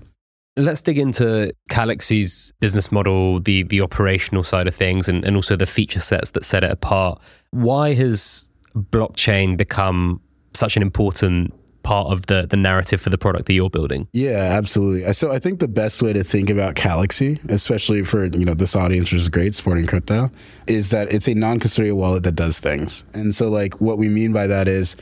Let's 0.60 0.82
dig 0.82 0.98
into 0.98 1.52
Calaxy's 1.70 2.52
business 2.60 2.92
model, 2.92 3.40
the 3.40 3.62
the 3.62 3.80
operational 3.82 4.42
side 4.42 4.68
of 4.68 4.74
things, 4.74 5.08
and, 5.08 5.24
and 5.24 5.36
also 5.36 5.56
the 5.56 5.68
feature 5.68 6.00
sets 6.00 6.32
that 6.32 6.44
set 6.44 6.64
it 6.64 6.72
apart. 6.72 7.22
Why 7.52 7.94
has 7.94 8.50
blockchain 8.76 9.58
become 9.58 10.20
such 10.58 10.76
an 10.76 10.82
important 10.82 11.54
part 11.88 12.12
of 12.12 12.26
the 12.26 12.46
the 12.46 12.58
narrative 12.58 13.00
for 13.00 13.10
the 13.10 13.18
product 13.18 13.46
that 13.46 13.54
you're 13.54 13.70
building. 13.70 14.08
Yeah, 14.12 14.58
absolutely. 14.58 15.14
So 15.14 15.32
I 15.32 15.40
think 15.40 15.60
the 15.60 15.70
best 15.70 16.02
way 16.02 16.12
to 16.12 16.24
think 16.24 16.50
about 16.50 16.76
Calaxy, 16.76 17.40
especially 17.48 18.04
for 18.04 18.26
you 18.26 18.44
know 18.44 18.54
this 18.54 18.76
audience, 18.76 19.12
which 19.12 19.22
is 19.22 19.30
great, 19.30 19.56
Sporting 19.56 19.86
Crypto, 19.86 20.30
is 20.68 20.90
that 20.90 21.14
it's 21.14 21.30
a 21.30 21.34
non-custodial 21.34 21.96
wallet 21.96 22.24
that 22.24 22.36
does 22.36 22.60
things. 22.60 23.06
And 23.14 23.34
so 23.34 23.50
like 23.50 23.80
what 23.80 23.98
we 23.98 24.10
mean 24.10 24.34
by 24.34 24.48
that 24.48 24.68
is 24.68 24.98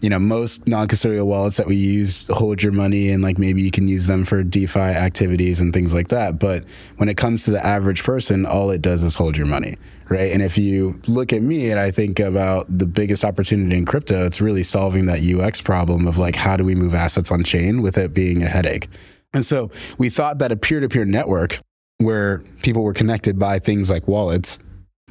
you 0.00 0.10
know, 0.10 0.18
most 0.18 0.66
non-custodial 0.66 1.26
wallets 1.26 1.56
that 1.56 1.66
we 1.66 1.76
use 1.76 2.26
hold 2.30 2.62
your 2.62 2.72
money 2.72 3.10
and 3.10 3.22
like 3.22 3.38
maybe 3.38 3.62
you 3.62 3.70
can 3.70 3.88
use 3.88 4.06
them 4.06 4.24
for 4.24 4.42
DeFi 4.42 4.78
activities 4.78 5.60
and 5.60 5.72
things 5.72 5.94
like 5.94 6.08
that. 6.08 6.38
But 6.38 6.64
when 6.96 7.08
it 7.08 7.16
comes 7.16 7.44
to 7.44 7.50
the 7.50 7.64
average 7.64 8.04
person, 8.04 8.44
all 8.44 8.70
it 8.70 8.82
does 8.82 9.02
is 9.02 9.16
hold 9.16 9.36
your 9.36 9.46
money, 9.46 9.76
right? 10.08 10.32
And 10.32 10.42
if 10.42 10.58
you 10.58 11.00
look 11.06 11.32
at 11.32 11.42
me 11.42 11.70
and 11.70 11.80
I 11.80 11.90
think 11.90 12.18
about 12.20 12.66
the 12.68 12.86
biggest 12.86 13.24
opportunity 13.24 13.76
in 13.76 13.86
crypto, 13.86 14.26
it's 14.26 14.40
really 14.40 14.62
solving 14.62 15.06
that 15.06 15.20
UX 15.20 15.60
problem 15.60 16.06
of 16.06 16.18
like 16.18 16.36
how 16.36 16.56
do 16.56 16.64
we 16.64 16.74
move 16.74 16.94
assets 16.94 17.30
on 17.30 17.42
chain 17.42 17.82
with 17.82 17.96
it 17.96 18.12
being 18.12 18.42
a 18.42 18.48
headache. 18.48 18.88
And 19.32 19.44
so 19.44 19.70
we 19.98 20.10
thought 20.10 20.38
that 20.38 20.52
a 20.52 20.56
peer-to-peer 20.56 21.04
network 21.04 21.60
where 21.98 22.44
people 22.62 22.82
were 22.82 22.92
connected 22.92 23.38
by 23.38 23.58
things 23.58 23.88
like 23.88 24.06
wallets 24.06 24.58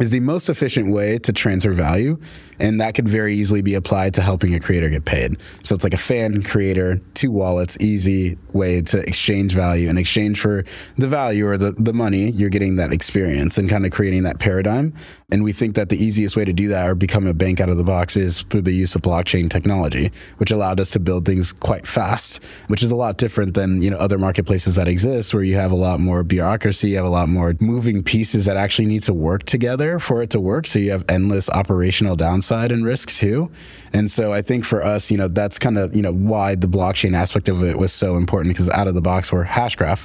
is 0.02 0.10
the 0.10 0.20
most 0.20 0.50
efficient 0.50 0.92
way 0.94 1.18
to 1.18 1.32
transfer 1.32 1.72
value. 1.72 2.20
And 2.60 2.82
that 2.82 2.96
could 2.96 3.08
very 3.08 3.36
easily 3.36 3.62
be 3.62 3.76
applied 3.76 4.14
to 4.16 4.22
helping 4.22 4.54
a 4.54 4.60
creator 4.60 4.90
get 4.90 5.06
paid. 5.06 5.38
So 5.64 5.74
it's 5.74 5.86
like 5.86 5.94
a 5.94 5.98
fan 5.98 6.44
creator, 6.44 7.00
two 7.14 7.32
wallets, 7.32 7.78
easy 7.80 8.38
way 8.52 8.82
to 8.82 9.00
exchange 9.00 9.54
value. 9.54 9.88
In 9.88 9.98
exchange 9.98 10.42
for 10.42 10.66
the 10.98 11.08
value 11.08 11.48
or 11.48 11.58
the, 11.58 11.72
the 11.78 11.94
money, 11.94 12.32
you're 12.32 12.50
getting 12.50 12.76
that 12.76 12.92
experience 12.92 13.58
and 13.58 13.70
kind 13.70 13.86
of 13.86 13.94
creating 13.94 14.24
that 14.24 14.38
paradigm. 14.38 14.94
And 15.32 15.46
we 15.46 15.54
think 15.54 15.76
that 15.76 15.88
the 15.88 16.02
easiest 16.02 16.36
way 16.36 16.44
to 16.44 16.54
do 16.54 16.68
that 16.70 16.90
or 16.90 16.96
become 16.96 17.26
a 17.26 17.34
bank 17.34 17.62
out 17.62 17.70
of 17.70 17.78
the 17.78 17.84
box 17.84 18.18
is 18.18 18.42
through 18.44 18.64
the 18.64 18.74
use 18.74 18.96
of 18.96 19.02
blockchain 19.02 19.50
technology, 19.50 20.12
which 20.38 20.52
allowed 20.52 20.82
us 20.82 20.92
to 20.92 21.00
build 21.00 21.26
things 21.26 21.54
quite 21.54 21.88
fast, 21.88 22.44
which 22.68 22.84
is 22.84 22.92
a 22.92 22.96
lot 22.98 23.18
different 23.18 23.54
than, 23.54 23.82
you 23.82 23.90
know, 23.90 23.98
other 23.98 24.18
marketplaces 24.18 24.76
that 24.76 24.90
exist 24.90 25.34
where 25.34 25.44
you 25.44 25.56
have 25.56 25.72
a 25.72 25.76
lot 25.76 26.02
more 26.02 26.22
bureaucracy, 26.24 26.90
you 26.90 26.96
have 26.98 27.06
a 27.06 27.10
lot 27.10 27.30
more 27.30 27.56
moving 27.62 28.04
pieces 28.04 28.44
that 28.46 28.58
actually 28.58 28.88
need 28.88 29.04
to 29.04 29.14
work 29.14 29.44
together 29.44 29.85
there 29.86 30.00
for 30.00 30.22
it 30.24 30.32
to 30.32 30.40
work. 30.40 30.66
So 30.66 30.80
you 30.80 30.92
have 30.92 31.06
endless 31.08 31.50
operational 31.50 32.16
downside 32.16 32.72
and 32.72 32.84
risk 32.84 33.10
too. 33.10 33.52
And 33.94 34.10
so 34.10 34.34
I 34.34 34.42
think 34.42 34.66
for 34.66 34.84
us, 34.84 35.12
you 35.12 35.18
know, 35.18 35.28
that's 35.28 35.60
kind 35.60 35.78
of, 35.78 35.96
you 35.96 36.02
know, 36.02 36.12
why 36.12 36.56
the 36.56 36.68
blockchain 36.68 37.16
aspect 37.16 37.48
of 37.50 37.64
it 37.64 37.78
was 37.78 37.94
so 37.94 38.18
important 38.18 38.54
because 38.54 38.70
out 38.70 38.88
of 38.88 38.96
the 38.96 39.02
box 39.02 39.32
where 39.32 39.44
Hashgraph 39.44 40.02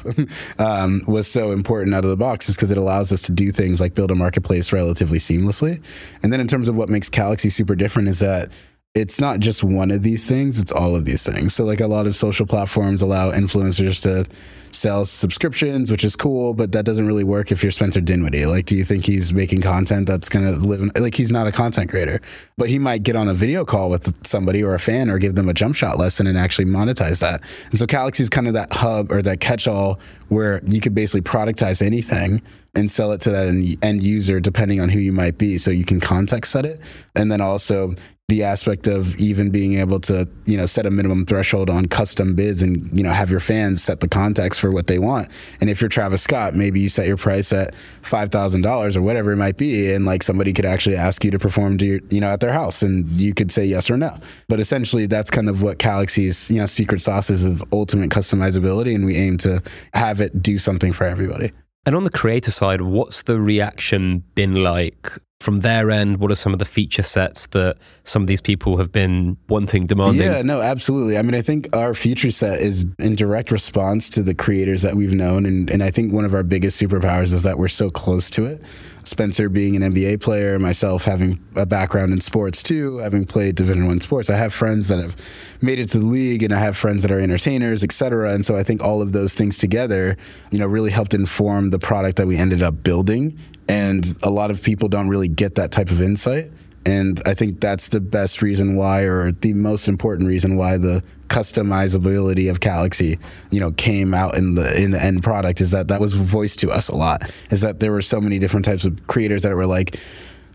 um, 0.61 1.03
was 1.07 1.27
so 1.27 1.53
important 1.53 1.95
out 1.95 2.05
of 2.05 2.11
the 2.11 2.17
box 2.17 2.49
is 2.49 2.57
because 2.57 2.71
it 2.71 2.79
allows 2.79 3.11
us 3.13 3.23
to 3.23 3.33
do 3.33 3.51
things 3.51 3.81
like 3.81 3.95
build 3.95 4.11
a 4.11 4.15
marketplace 4.15 4.73
relatively 4.73 5.19
seamlessly. 5.19 5.83
And 6.23 6.33
then 6.33 6.41
in 6.41 6.47
terms 6.47 6.69
of 6.69 6.77
what 6.77 6.89
makes 6.89 7.09
Calaxy 7.09 7.49
super 7.49 7.75
different 7.75 8.09
is 8.09 8.19
that 8.19 8.51
it's 8.95 9.21
not 9.21 9.39
just 9.39 9.63
one 9.63 9.93
of 9.93 10.03
these 10.03 10.27
things, 10.27 10.59
it's 10.59 10.73
all 10.73 10.97
of 10.97 11.05
these 11.05 11.25
things. 11.25 11.55
So, 11.55 11.65
like 11.65 11.81
a 11.81 11.87
lot 11.87 12.09
of 12.09 12.17
social 12.17 12.45
platforms 12.45 13.03
allow 13.03 13.31
influencers 13.31 14.03
to 14.03 14.29
sell 14.73 15.05
subscriptions, 15.05 15.93
which 15.93 16.05
is 16.05 16.17
cool, 16.17 16.55
but 16.55 16.73
that 16.73 16.85
doesn't 16.85 17.07
really 17.07 17.23
work 17.23 17.53
if 17.53 17.63
you're 17.63 17.71
Spencer 17.71 18.01
Dinwiddie. 18.01 18.47
Like, 18.47 18.67
do 18.67 18.77
you 18.77 18.85
think 18.85 19.05
he's 19.05 19.33
making 19.33 19.63
content 19.63 20.09
that's 20.09 20.29
going 20.29 20.45
to 20.45 20.53
live 20.53 20.81
in, 20.81 20.91
like, 21.01 21.15
he's 21.15 21.31
not 21.31 21.47
a 21.47 21.53
content 21.53 21.89
creator, 21.89 22.21
but 22.57 22.69
he 22.69 22.81
might 22.81 23.05
get 23.05 23.15
on 23.15 23.29
a 23.29 23.35
video 23.35 23.65
call 23.65 23.91
with 23.91 24.27
somebody 24.27 24.63
or 24.63 24.75
a 24.75 24.81
fan 24.81 25.09
or 25.09 25.19
give 25.19 25.37
them 25.37 25.49
a 25.49 25.55
jump 25.55 25.77
shot 25.77 25.97
lesson 25.97 26.27
and 26.27 26.37
actually 26.37 26.65
monetize 26.65 27.21
that. 27.21 27.43
And 27.71 27.79
so, 27.79 27.87
Calaxy 27.87 28.25
is 28.25 28.29
kind 28.29 28.49
of 28.49 28.55
that 28.55 28.73
hub 28.73 29.13
or 29.13 29.23
that 29.23 29.39
catch 29.39 29.69
all 29.69 30.01
where 30.31 30.61
you 30.67 30.81
could 30.81 30.97
basically 30.97 31.23
productize 31.23 31.81
anything 31.81 32.43
and 32.75 32.91
sell 32.91 33.13
it 33.13 33.21
to 33.21 33.31
that 33.31 33.49
end 33.83 34.03
user 34.03 34.41
depending 34.41 34.81
on 34.81 34.89
who 34.89 34.99
you 34.99 35.13
might 35.13 35.39
be 35.39 35.59
so 35.59 35.71
you 35.71 35.85
can 35.85 35.99
context 36.01 36.53
set 36.53 36.65
it 36.65 36.81
and 37.17 37.31
then 37.31 37.41
also 37.41 37.95
the 38.31 38.45
aspect 38.45 38.87
of 38.87 39.17
even 39.17 39.51
being 39.51 39.75
able 39.75 39.99
to 39.99 40.27
you 40.47 40.57
know 40.57 40.65
set 40.65 40.87
a 40.87 40.91
minimum 40.91 41.27
threshold 41.27 41.69
on 41.69 41.87
custom 41.87 42.37
bids 42.37 42.63
and 42.63 42.97
you 42.97 43.03
know 43.03 43.11
have 43.11 43.29
your 43.29 43.41
fans 43.41 43.83
set 43.83 43.99
the 43.99 44.09
context 44.09 44.61
for 44.61 44.71
what 44.71 44.87
they 44.87 45.01
want. 45.01 45.29
And 45.61 45.69
if 45.69 45.81
you're 45.81 45.89
Travis 45.89 46.23
Scott 46.23 46.55
maybe 46.55 46.79
you 46.79 46.89
set 46.89 47.09
your 47.09 47.17
price 47.17 47.53
at 47.53 47.75
$5000 48.03 48.97
or 48.97 49.03
whatever 49.03 49.33
it 49.33 49.37
might 49.37 49.57
be 49.57 49.93
and 49.93 50.07
like 50.07 50.23
somebody 50.23 50.53
could 50.53 50.65
actually 50.65 50.95
ask 50.95 51.25
you 51.25 51.33
to 51.33 51.41
perform 51.41 51.77
to 51.79 51.85
your, 51.85 52.01
you 52.09 52.21
know 52.21 52.29
at 52.29 52.39
their 52.39 52.53
house 52.53 52.83
and 52.83 53.09
you 53.09 53.35
could 53.35 53.51
say 53.51 53.65
yes 53.65 53.91
or 53.91 53.97
no. 53.97 54.17
But 54.49 54.61
essentially 54.61 55.07
that's 55.07 55.31
kind 55.31 55.49
of 55.49 55.61
what 55.61 55.81
Calaxy's 55.81 56.53
you 56.53 56.59
know 56.59 56.67
secret 56.67 57.03
sauce 57.03 57.31
is 57.31 57.45
is 57.45 57.65
ultimate 57.73 58.11
customizability 58.11 58.95
and 58.95 59.05
we 59.05 59.17
aim 59.17 59.39
to 59.39 59.61
have 59.93 60.21
it 60.21 60.41
do 60.41 60.57
something 60.57 60.93
for 60.93 61.05
everybody. 61.05 61.51
And 61.85 61.97
on 61.97 62.05
the 62.05 62.11
creator 62.11 62.53
side, 62.53 62.83
what's 62.83 63.23
the 63.23 63.41
reaction 63.41 64.23
been 64.37 64.63
like 64.63 65.19
from 65.41 65.61
their 65.61 65.91
end? 65.91 66.19
What 66.19 66.31
are 66.31 66.37
some 66.37 66.53
of 66.53 66.59
the 66.59 66.65
feature 66.65 67.03
sets 67.03 67.47
that 67.49 67.79
some 68.05 68.23
of 68.23 68.29
these 68.29 68.41
people 68.41 68.77
have 68.77 68.93
been 68.93 69.37
wanting, 69.49 69.87
demanding? 69.87 70.23
Yeah, 70.23 70.43
no, 70.43 70.61
absolutely. 70.61 71.19
I 71.19 71.23
mean, 71.23 71.35
I 71.35 71.43
think 71.43 71.75
our 71.75 71.95
feature 71.95 72.31
set 72.31 72.61
is 72.61 72.85
in 72.99 73.17
direct 73.17 73.51
response 73.51 74.11
to 74.11 74.23
the 74.23 74.35
creators 74.35 74.83
that 74.83 74.95
we've 74.95 75.13
known. 75.13 75.47
And, 75.47 75.71
and 75.71 75.83
I 75.83 75.91
think 75.91 76.13
one 76.13 76.27
of 76.27 76.35
our 76.35 76.43
biggest 76.43 76.81
superpowers 76.81 77.33
is 77.33 77.43
that 77.43 77.59
we're 77.59 77.69
so 77.69 77.91
close 77.91 78.31
to 78.31 78.45
it. 78.45 78.63
Spencer 79.05 79.49
being 79.49 79.77
an 79.77 79.95
NBA 79.95 80.21
player, 80.21 80.59
myself 80.59 81.05
having 81.05 81.41
a 81.57 81.65
background 81.65 82.13
in 82.13 82.21
sports 82.21 82.63
too, 82.63 82.99
having 82.99 83.25
played 83.25 83.57
Division 83.57 83.87
One 83.87 83.99
sports. 84.01 84.29
I 84.29 84.37
have 84.37 84.53
friends 84.53 84.89
that 84.89 84.99
have 84.99 85.17
made 85.63 85.79
it 85.79 85.91
to 85.91 85.99
the 85.99 86.05
league, 86.05 86.43
and 86.43 86.53
I 86.53 86.59
have 86.59 86.77
friends 86.77 87.03
that 87.03 87.11
are 87.11 87.19
entertainers, 87.19 87.83
et 87.83 87.93
cetera. 87.93 88.33
And 88.35 88.45
so 88.45 88.57
I 88.57 88.63
think 88.63 88.83
all 88.83 89.01
of 89.01 89.13
those 89.13 89.35
things 89.35 89.59
together, 89.59 90.17
you 90.51 90.59
know, 90.59 90.67
really 90.67 90.91
helped 90.91 91.15
inform 91.15 91.71
the 91.71 91.79
product 91.79 92.17
that 92.19 92.27
we 92.27 92.37
ended 92.37 92.63
up 92.63 92.83
building. 92.83 93.39
And 93.69 94.19
a 94.23 94.31
lot 94.31 94.51
of 94.51 94.63
people 94.63 94.89
don't 94.89 95.09
really 95.09 95.29
get 95.29 95.55
that 95.55 95.71
type 95.71 95.91
of 95.91 96.01
insight. 96.01 96.51
And 96.87 97.21
I 97.27 97.35
think 97.35 97.61
that's 97.61 97.89
the 97.89 98.01
best 98.01 98.41
reason 98.41 98.75
why, 98.75 99.03
or 99.03 99.33
the 99.33 99.53
most 99.53 99.87
important 99.87 100.29
reason 100.29 100.57
why 100.57 100.79
the 100.79 101.03
customizability 101.29 102.51
of 102.51 102.61
Calaxy, 102.61 103.19
you 103.51 103.61
know, 103.61 103.71
came 103.73 104.15
out 104.15 104.37
in 104.37 104.55
the 104.55 104.81
in 104.81 104.91
the 104.91 105.03
end 105.03 105.23
product 105.23 105.61
is 105.61 105.71
that 105.73 105.89
that 105.89 106.01
was 106.01 106.15
voiced 106.15 106.59
to 106.61 106.71
us 106.71 106.89
a 106.89 106.97
lot. 106.97 107.31
Is 107.51 107.61
that 107.61 107.81
there 107.81 107.93
were 107.93 108.03
so 108.03 108.21
many 108.21 108.39
different 108.39 108.65
types 108.65 108.87
of 108.87 109.07
creators 109.07 109.43
that 109.43 109.55
were 109.55 109.67
like, 109.67 110.01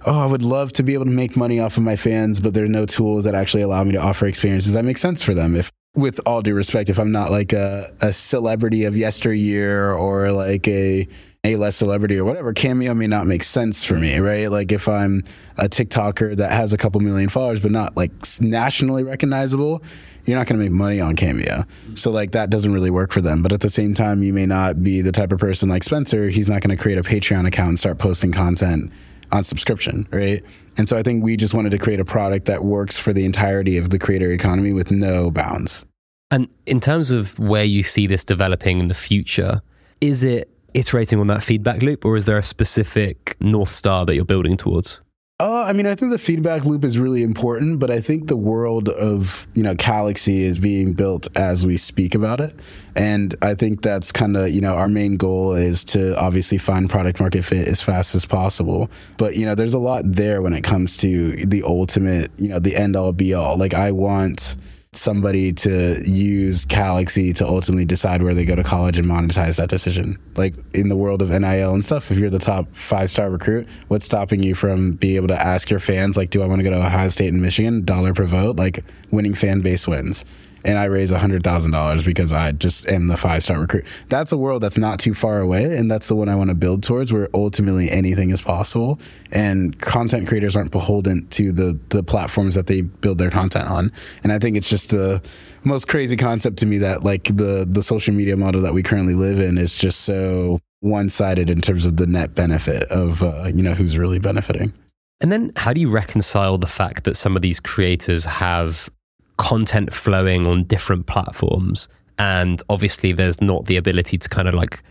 oh, 0.06 0.20
I 0.20 0.26
would 0.26 0.44
love 0.44 0.74
to 0.74 0.84
be 0.84 0.96
able 0.96 1.06
to 1.06 1.12
make 1.12 1.38
money 1.38 1.60
off 1.60 1.78
of 1.78 1.84
my 1.84 1.96
fans, 1.96 2.40
but 2.40 2.54
there 2.54 2.66
are 2.66 2.70
no 2.70 2.86
tools 2.88 3.24
that 3.26 3.36
actually 3.36 3.64
allow 3.64 3.84
me 3.84 3.92
to 3.92 4.02
offer 4.02 4.26
experiences 4.26 4.74
that 4.74 4.84
make 4.84 4.98
sense 4.98 5.22
for 5.22 5.36
them. 5.36 5.56
If 5.56 5.72
with 5.96 6.20
all 6.26 6.42
due 6.42 6.56
respect, 6.56 6.90
if 6.90 7.00
I'm 7.00 7.12
not 7.12 7.32
like 7.32 7.54
a, 7.54 7.94
a 8.02 8.12
celebrity 8.12 8.84
of 8.84 8.98
yesteryear 8.98 9.94
or 9.94 10.32
like 10.32 10.68
a 10.68 11.08
a 11.46 11.56
less 11.56 11.76
celebrity 11.76 12.18
or 12.18 12.26
whatever, 12.26 12.54
Cameo 12.54 12.94
may 12.94 13.08
not 13.08 13.28
make 13.28 13.44
sense 13.44 13.84
for 13.84 13.96
me, 13.96 14.20
right? 14.20 14.48
Like 14.48 14.72
if 14.72 14.88
I'm 14.88 15.24
a 15.58 15.70
TikToker 15.70 16.36
that 16.38 16.52
has 16.52 16.74
a 16.74 16.78
couple 16.78 17.00
million 17.02 17.30
followers 17.30 17.60
but 17.60 17.72
not 17.72 17.96
like 17.96 18.12
nationally 18.42 19.04
recognizable, 19.04 19.84
you're 20.26 20.38
not 20.38 20.48
going 20.48 20.60
to 20.60 20.64
make 20.64 20.74
money 20.74 21.00
on 21.00 21.16
Cameo. 21.16 21.66
So 21.94 22.10
like 22.10 22.32
that 22.32 22.50
doesn't 22.50 22.74
really 22.74 22.90
work 22.90 23.12
for 23.12 23.22
them. 23.22 23.44
But 23.44 23.54
at 23.54 23.62
the 23.62 23.70
same 23.70 23.94
time, 23.94 24.24
you 24.24 24.34
may 24.34 24.48
not 24.48 24.84
be 24.84 25.02
the 25.02 25.12
type 25.12 25.32
of 25.32 25.40
person 25.40 25.70
like 25.70 25.84
Spencer. 25.84 26.30
He's 26.30 26.50
not 26.50 26.62
going 26.62 26.76
to 26.76 26.82
create 26.82 26.98
a 26.98 27.04
Patreon 27.04 27.48
account 27.48 27.70
and 27.70 27.80
start 27.80 28.00
posting 28.00 28.32
content 28.32 28.92
on 29.32 29.44
subscription, 29.44 30.08
right? 30.12 30.44
And 30.78 30.90
so 30.90 30.98
I 30.98 31.04
think 31.04 31.24
we 31.24 31.38
just 31.38 31.54
wanted 31.54 31.70
to 31.72 31.78
create 31.78 32.00
a 32.00 32.06
product 32.06 32.46
that 32.48 32.64
works 32.64 32.98
for 32.98 33.14
the 33.14 33.26
entirety 33.26 33.78
of 33.78 33.92
the 33.92 34.00
creator 34.00 34.32
economy 34.32 34.74
with 34.74 34.92
no 34.92 35.30
bounds. 35.30 35.86
And 36.32 36.48
in 36.66 36.80
terms 36.80 37.12
of 37.12 37.38
where 37.38 37.64
you 37.64 37.84
see 37.84 38.08
this 38.08 38.26
developing 38.26 38.80
in 38.80 38.88
the 38.88 38.96
future, 38.96 39.62
is 40.02 40.24
it 40.24 40.50
iterating 40.76 41.20
on 41.20 41.28
that 41.28 41.44
feedback 41.44 41.82
loop, 41.82 42.06
or 42.06 42.16
is 42.16 42.26
there 42.26 42.38
a 42.38 42.44
specific 42.44 43.36
North 43.40 43.72
Star 43.72 44.06
that 44.06 44.16
you're 44.16 44.26
building 44.26 44.58
towards? 44.58 45.02
Uh, 45.38 45.64
I 45.64 45.74
mean, 45.74 45.86
I 45.86 45.96
think 45.96 46.12
the 46.12 46.18
feedback 46.18 46.64
loop 46.64 46.86
is 46.86 46.98
really 46.98 47.22
important, 47.22 47.78
but 47.78 47.92
I 47.92 48.00
think 48.00 48.30
the 48.30 48.38
world 48.38 48.88
of 48.88 49.50
you 49.54 49.64
know 49.64 49.76
Calaxy 49.76 50.44
is 50.44 50.60
being 50.60 50.94
built 50.94 51.28
as 51.36 51.66
we 51.66 51.76
speak 51.76 52.16
about 52.16 52.40
it, 52.40 52.56
and 52.96 53.36
I 53.42 53.54
think 53.54 53.82
that's 53.82 54.14
kind 54.14 54.38
of 54.38 54.50
you 54.52 54.62
know 54.62 54.76
our 54.76 54.88
main 54.88 55.18
goal 55.18 55.54
is 55.54 55.84
to 55.86 56.18
obviously 56.18 56.58
find 56.58 56.90
product 56.90 57.20
market 57.20 57.44
fit 57.44 57.68
as 57.68 57.82
fast 57.82 58.16
as 58.16 58.24
possible. 58.24 58.90
But 59.18 59.36
you 59.36 59.46
know, 59.46 59.56
there's 59.56 59.74
a 59.74 59.80
lot 59.80 60.04
there 60.06 60.42
when 60.42 60.54
it 60.54 60.64
comes 60.64 60.96
to 60.98 61.46
the 61.46 61.64
ultimate, 61.64 62.32
you 62.38 62.48
know, 62.48 62.60
the 62.60 62.78
end 62.78 62.96
all 62.96 63.12
be 63.12 63.34
all. 63.34 63.58
Like 63.58 63.74
I 63.74 63.92
want 63.92 64.56
somebody 64.98 65.54
to 65.54 66.02
use 66.06 66.66
Calaxy 66.66 67.34
to 67.34 67.46
ultimately 67.46 67.86
decide 67.86 68.22
where 68.22 68.34
they 68.34 68.46
go 68.46 68.56
to 68.56 68.64
college 68.64 68.98
and 68.98 69.08
monetize 69.08 69.58
that 69.58 69.70
decision. 69.70 70.20
Like 70.36 70.54
in 70.74 70.90
the 70.90 70.96
world 70.96 71.22
of 71.22 71.30
NIL 71.30 71.74
and 71.74 71.84
stuff, 71.84 72.12
if 72.12 72.18
you're 72.18 72.30
the 72.30 72.40
top 72.40 72.68
five 72.76 73.10
star 73.10 73.30
recruit, 73.30 73.68
what's 73.88 74.06
stopping 74.06 74.44
you 74.44 74.56
from 74.56 74.94
being 74.94 75.16
able 75.16 75.28
to 75.30 75.42
ask 75.42 75.70
your 75.70 75.80
fans, 75.80 76.18
like, 76.18 76.30
do 76.30 76.42
I 76.42 76.48
want 76.48 76.60
to 76.60 76.64
go 76.64 76.72
to 76.72 76.78
Ohio 76.78 77.10
State 77.10 77.34
and 77.34 77.42
Michigan? 77.42 77.84
Dollar 77.86 78.14
per 78.14 78.26
vote, 78.26 78.56
like 78.56 78.84
winning 79.12 79.36
fan 79.36 79.62
base 79.62 79.88
wins 79.88 80.26
and 80.66 80.80
I 80.80 80.86
raise 80.86 81.12
$100,000 81.12 82.06
because 82.06 82.34
I 82.34 82.52
just 82.52 82.88
am 82.90 83.08
the 83.08 83.16
five 83.16 83.44
star 83.44 83.60
recruit. 83.60 83.86
That's 84.10 84.32
a 84.32 84.38
world 84.38 84.64
that's 84.64 84.80
not 84.80 85.00
too 85.00 85.14
far 85.14 85.40
away. 85.40 85.78
And 85.78 85.90
that's 85.90 86.08
the 86.08 86.16
one 86.16 86.28
I 86.28 86.36
want 86.36 86.50
to 86.50 86.56
build 86.56 86.82
towards 86.82 87.14
where 87.14 87.30
ultimately 87.36 87.90
anything 87.92 88.32
is 88.32 88.42
possible. 88.42 89.00
And 89.32 89.80
content 89.80 90.28
creators 90.28 90.56
aren't 90.56 90.72
beholden 90.72 91.28
to 91.30 91.52
the, 91.52 91.80
the 91.90 92.02
platforms 92.02 92.56
that 92.56 92.66
they 92.66 92.82
build 92.82 93.20
their 93.20 93.30
content 93.30 93.70
on. 93.70 93.92
And 94.24 94.32
I 94.32 94.40
think 94.40 94.58
it's 94.58 94.70
just 94.70 94.90
the 94.90 95.22
most 95.64 95.88
crazy 95.88 96.18
concept 96.18 96.58
to 96.58 96.66
me 96.66 96.80
that 96.80 97.04
like 97.04 97.26
the, 97.26 97.68
the 97.70 97.84
social 97.84 98.14
media 98.16 98.36
model 98.36 98.62
that 98.62 98.74
we 98.74 98.82
currently 98.82 99.14
live 99.14 99.40
in 99.40 99.60
is 99.60 99.78
just 99.78 100.02
so 100.02 100.60
one 100.80 101.10
sided 101.10 101.50
in 101.50 101.62
terms 101.62 101.86
of 101.86 101.98
the 101.98 102.08
net 102.08 102.34
benefit 102.34 102.84
of, 102.90 103.22
uh, 103.22 103.46
you 103.54 103.62
know, 103.62 103.74
who's 103.74 104.00
really 104.00 104.20
benefiting. 104.20 104.74
And 105.22 105.32
then 105.32 105.52
how 105.56 105.74
do 105.74 105.80
you 105.80 105.90
reconcile 105.90 106.58
the 106.58 106.68
fact 106.68 107.04
that 107.04 107.16
some 107.16 107.36
of 107.36 107.42
these 107.42 107.60
creators 107.60 108.26
have 108.26 108.90
content 109.38 109.94
flowing 109.94 110.46
on 110.46 110.64
different 110.64 111.08
platforms. 111.08 111.88
And 112.18 112.62
obviously, 112.70 113.12
there's 113.12 113.42
not 113.42 113.66
the 113.66 113.78
ability 113.78 114.18
to 114.18 114.30
kind 114.30 114.48
of 114.48 114.54
like 114.54 114.82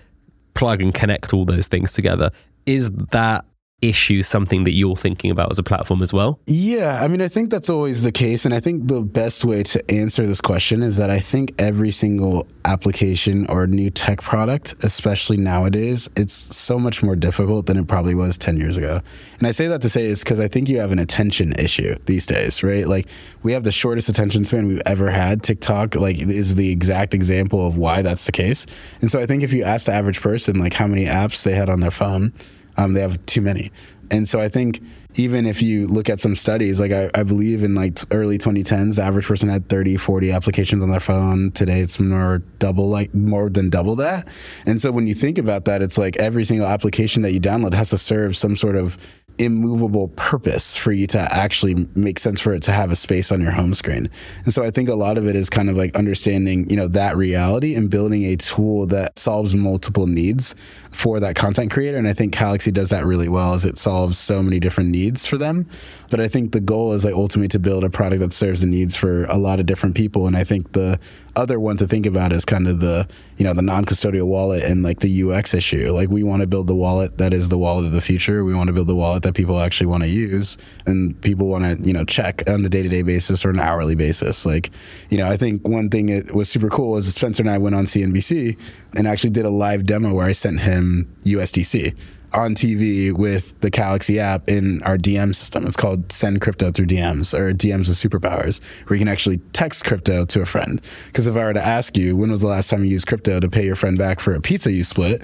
plug 0.55 0.81
and 0.81 0.95
connect 0.95 1.33
all 1.33 1.45
those 1.45 1.69
things 1.69 1.93
together. 1.93 2.31
Is 2.67 2.91
that 2.91 3.45
issue 3.89 4.23
something 4.23 4.65
that 4.65 4.73
you're 4.73 4.97
thinking 4.97 5.31
about 5.31 5.51
as 5.51 5.59
a 5.59 5.63
platform 5.63 6.03
as 6.03 6.13
well? 6.13 6.41
Yeah, 6.47 7.01
I 7.03 7.09
mean, 7.09 7.23
I 7.23 7.29
think 7.29 7.51
that's 7.51 7.71
always 7.71 8.03
the 8.03 8.13
case. 8.13 8.45
And 8.45 8.55
I 8.55 8.61
think 8.61 8.89
the 8.89 9.01
best 9.01 9.45
way 9.45 9.63
to 9.63 9.91
answer 9.91 10.27
this 10.27 10.41
question 10.41 10.83
is 10.83 10.97
that 10.97 11.11
I 11.11 11.21
think 11.21 11.55
every 11.59 11.91
single 11.91 12.47
application 12.65 13.47
or 13.47 13.67
new 13.67 13.91
tech 13.91 14.23
product, 14.23 14.75
especially 14.83 15.37
nowadays, 15.37 16.09
it's 16.17 16.35
so 16.35 16.79
much 16.79 17.03
more 17.03 17.15
difficult 17.17 17.67
than 17.67 17.77
it 17.77 17.87
probably 17.87 18.15
was 18.15 18.39
10 18.39 18.59
years 18.59 18.77
ago. 18.77 19.01
And 19.39 19.47
I 19.47 19.51
say 19.51 19.67
that 19.67 19.83
to 19.83 19.89
say 19.89 20.05
is 20.07 20.25
because 20.25 20.41
I 20.41 20.49
think 20.49 20.69
you 20.69 20.81
have 20.81 20.93
an 20.93 20.99
attention 20.99 21.53
issue 21.59 21.97
these 22.07 22.27
days, 22.27 22.63
right? 22.63 22.89
Like 22.89 23.07
we 23.43 23.53
have 23.53 23.65
the 23.65 23.73
shortest 23.73 24.09
attention 24.09 24.45
span 24.45 24.67
we've 24.67 24.83
ever 24.87 25.11
had. 25.11 25.43
TikTok, 25.43 25.95
like, 25.95 26.19
is 26.19 26.55
the 26.55 26.71
exact 26.71 27.15
example 27.15 27.67
of 27.67 27.77
why 27.77 28.03
that's 28.03 28.25
the 28.25 28.33
case. 28.33 28.67
And 29.01 29.11
so 29.11 29.21
I 29.21 29.27
think 29.27 29.43
if 29.43 29.53
you 29.53 29.63
ask 29.63 29.87
the 29.87 29.93
average 29.93 30.21
person, 30.21 30.59
like, 30.59 30.73
how 30.75 30.87
many 30.87 31.05
apps 31.05 31.43
they 31.43 31.55
had 31.55 31.69
on 31.69 31.81
their 31.81 31.91
phone, 31.91 32.33
um, 32.77 32.95
they 32.95 33.01
have 33.01 33.25
too 33.27 33.41
many. 33.41 33.71
And 34.11 34.29
so 34.29 34.41
I 34.41 34.49
think 34.49 34.83
even 35.17 35.47
if 35.47 35.63
you 35.63 35.87
look 35.87 36.09
at 36.11 36.21
some 36.21 36.37
studies, 36.37 36.81
like 36.81 36.93
I, 36.93 37.11
I, 37.15 37.23
believe 37.23 37.63
in 37.63 37.75
like 37.75 37.99
early 38.11 38.37
2010s, 38.37 38.97
the 38.97 39.03
average 39.03 39.27
person 39.27 39.49
had 39.49 39.69
30, 39.69 39.97
40 39.97 40.33
applications 40.33 40.83
on 40.83 40.91
their 40.91 41.01
phone. 41.01 41.53
Today 41.53 41.81
it's 41.81 42.01
more 42.01 42.39
double, 42.59 42.89
like 42.89 43.15
more 43.15 43.49
than 43.49 43.71
double 43.71 43.97
that. 43.97 44.29
And 44.67 44.83
so 44.83 44.91
when 44.91 45.07
you 45.07 45.15
think 45.15 45.39
about 45.39 45.65
that, 45.67 45.83
it's 45.83 45.97
like 45.97 46.17
every 46.17 46.45
single 46.45 46.67
application 46.67 47.23
that 47.23 47.33
you 47.33 47.41
download 47.41 47.75
has 47.75 47.91
to 47.91 47.99
serve 47.99 48.37
some 48.37 48.57
sort 48.57 48.77
of 48.77 48.99
immovable 49.39 50.09
purpose 50.09 50.77
for 50.77 50.93
you 50.93 51.07
to 51.09 51.19
actually 51.19 51.89
make 51.95 52.19
sense 52.19 52.41
for 52.41 52.53
it 52.55 52.63
to 52.63 52.73
have 52.73 52.91
a 52.91 52.97
space 52.97 53.33
on 53.33 53.41
your 53.41 53.51
home 53.51 53.75
screen. 53.75 54.09
And 54.45 54.55
so 54.55 54.63
I 54.63 54.71
think 54.71 54.89
a 54.89 54.95
lot 54.95 55.19
of 55.19 55.27
it 55.27 55.35
is 55.35 55.51
kind 55.51 55.69
of 55.69 55.77
like 55.77 55.97
understanding, 55.97 56.69
you 56.71 56.77
know, 56.77 56.89
that 56.89 57.17
reality 57.17 57.75
and 57.75 57.91
building 57.91 58.25
a 58.25 58.37
tool 58.37 58.87
that 58.87 59.19
solves 59.19 59.55
multiple 59.55 60.07
needs 60.07 60.55
for 60.91 61.19
that 61.21 61.35
content 61.35 61.73
creator. 61.73 61.99
And 61.99 62.07
I 62.07 62.13
think 62.13 62.33
Calaxy 62.33 62.71
does 62.71 62.91
that 62.91 63.05
really 63.05 63.29
well 63.29 63.55
as 63.55 63.65
it 63.65 63.77
solves 63.77 64.19
so 64.19 64.43
many 64.43 64.61
different 64.61 64.91
needs 64.91 65.27
for 65.27 65.37
them. 65.37 65.67
But 66.11 66.21
I 66.21 66.29
think 66.29 66.53
the 66.53 66.61
goal 66.61 66.93
is 66.93 67.05
like 67.05 67.15
ultimately 67.15 67.49
to 67.49 67.59
build 67.59 67.83
a 67.83 67.91
product 67.91 68.21
that 68.21 68.33
serves 68.33 68.61
the 68.61 68.69
needs 68.69 68.95
for 68.95 69.25
a 69.25 69.37
lot 69.37 69.59
of 69.59 69.67
different 69.67 69.97
people. 69.97 70.29
And 70.29 70.37
I 70.37 70.45
think 70.45 70.73
the 70.73 71.01
other 71.35 71.59
one 71.59 71.77
to 71.79 71.89
think 71.89 72.07
about 72.07 72.33
is 72.33 72.45
kind 72.45 72.69
of 72.69 72.79
the 72.79 73.09
you 73.37 73.45
know 73.45 73.53
the 73.53 73.63
non-custodial 73.63 74.27
wallet 74.27 74.63
and 74.63 74.85
like 74.85 75.01
the 75.01 75.25
UX 75.25 75.55
issue. 75.55 75.91
Like 75.93 76.09
we 76.09 76.23
want 76.23 76.43
to 76.43 76.47
build 76.47 76.69
the 76.69 76.75
wallet 76.75 77.19
that 77.19 77.35
is 77.35 77.49
the 77.49 77.59
wallet 77.59 77.87
of 77.87 77.93
the 77.93 78.01
future. 78.01 78.45
We 78.45 78.55
want 78.55 78.69
to 78.69 78.73
build 78.73 78.87
the 78.87 78.95
wallet 78.95 79.24
that 79.25 79.35
people 79.35 79.61
actually 79.61 79.89
want 79.89 80.03
to 80.03 80.09
use 80.09 80.57
and 80.87 81.21
people 81.23 81.49
want 81.49 81.65
to 81.65 81.87
you 81.87 81.93
know 81.93 82.05
check 82.05 82.43
on 82.49 82.65
a 82.65 82.69
day-to-day 82.69 83.03
basis 83.03 83.45
or 83.45 83.51
an 83.51 83.61
hourly 83.61 83.95
basis. 83.95 84.47
Like 84.47 84.71
you 85.11 85.19
know 85.19 85.29
I 85.29 85.37
think 85.37 85.67
one 85.67 85.91
thing 85.91 86.07
that 86.07 86.35
was 86.35 86.49
super 86.49 86.71
cool 86.71 86.93
was 86.93 87.13
Spencer 87.13 87.43
and 87.43 87.51
I 87.51 87.59
went 87.59 87.75
on 87.75 87.85
CNBC 87.85 88.59
and 88.97 89.09
actually 89.09 89.31
did 89.31 89.45
a 89.45 89.51
live 89.51 89.85
demo 89.85 90.15
where 90.15 90.27
I 90.27 90.33
sent 90.33 90.61
him 90.61 91.13
USDC 91.25 91.97
on 92.35 92.55
TV 92.55 93.13
with 93.13 93.59
the 93.61 93.71
Calaxy 93.71 94.19
app 94.19 94.49
in 94.49 94.83
our 94.83 94.99
DM 94.99 95.35
system. 95.35 95.67
It's 95.67 95.77
called 95.77 96.11
Send 96.11 96.41
Crypto 96.41 96.71
Through 96.73 96.87
DMs 96.87 97.33
or 97.33 97.53
DMs 97.53 97.89
with 97.89 97.97
Superpowers, 97.97 98.61
where 98.87 98.97
you 98.97 99.01
can 99.01 99.09
actually 99.09 99.39
text 99.53 99.85
crypto 99.85 100.25
to 100.27 100.43
a 100.43 100.47
friend. 100.47 100.81
Because 101.07 101.27
if 101.27 101.37
I 101.37 101.45
were 101.45 101.53
to 101.53 101.65
ask 101.65 101.97
you, 101.97 102.17
when 102.17 102.31
was 102.31 102.41
the 102.41 102.49
last 102.49 102.69
time 102.69 102.85
you 102.85 102.91
used 102.91 103.07
crypto 103.07 103.41
to 103.41 103.49
pay 103.49 103.65
your 103.65 103.77
friend 103.77 103.97
back 103.97 104.21
for 104.21 104.35
a 104.35 104.41
pizza 104.41 104.73
you 104.73 104.85
split? 104.85 105.23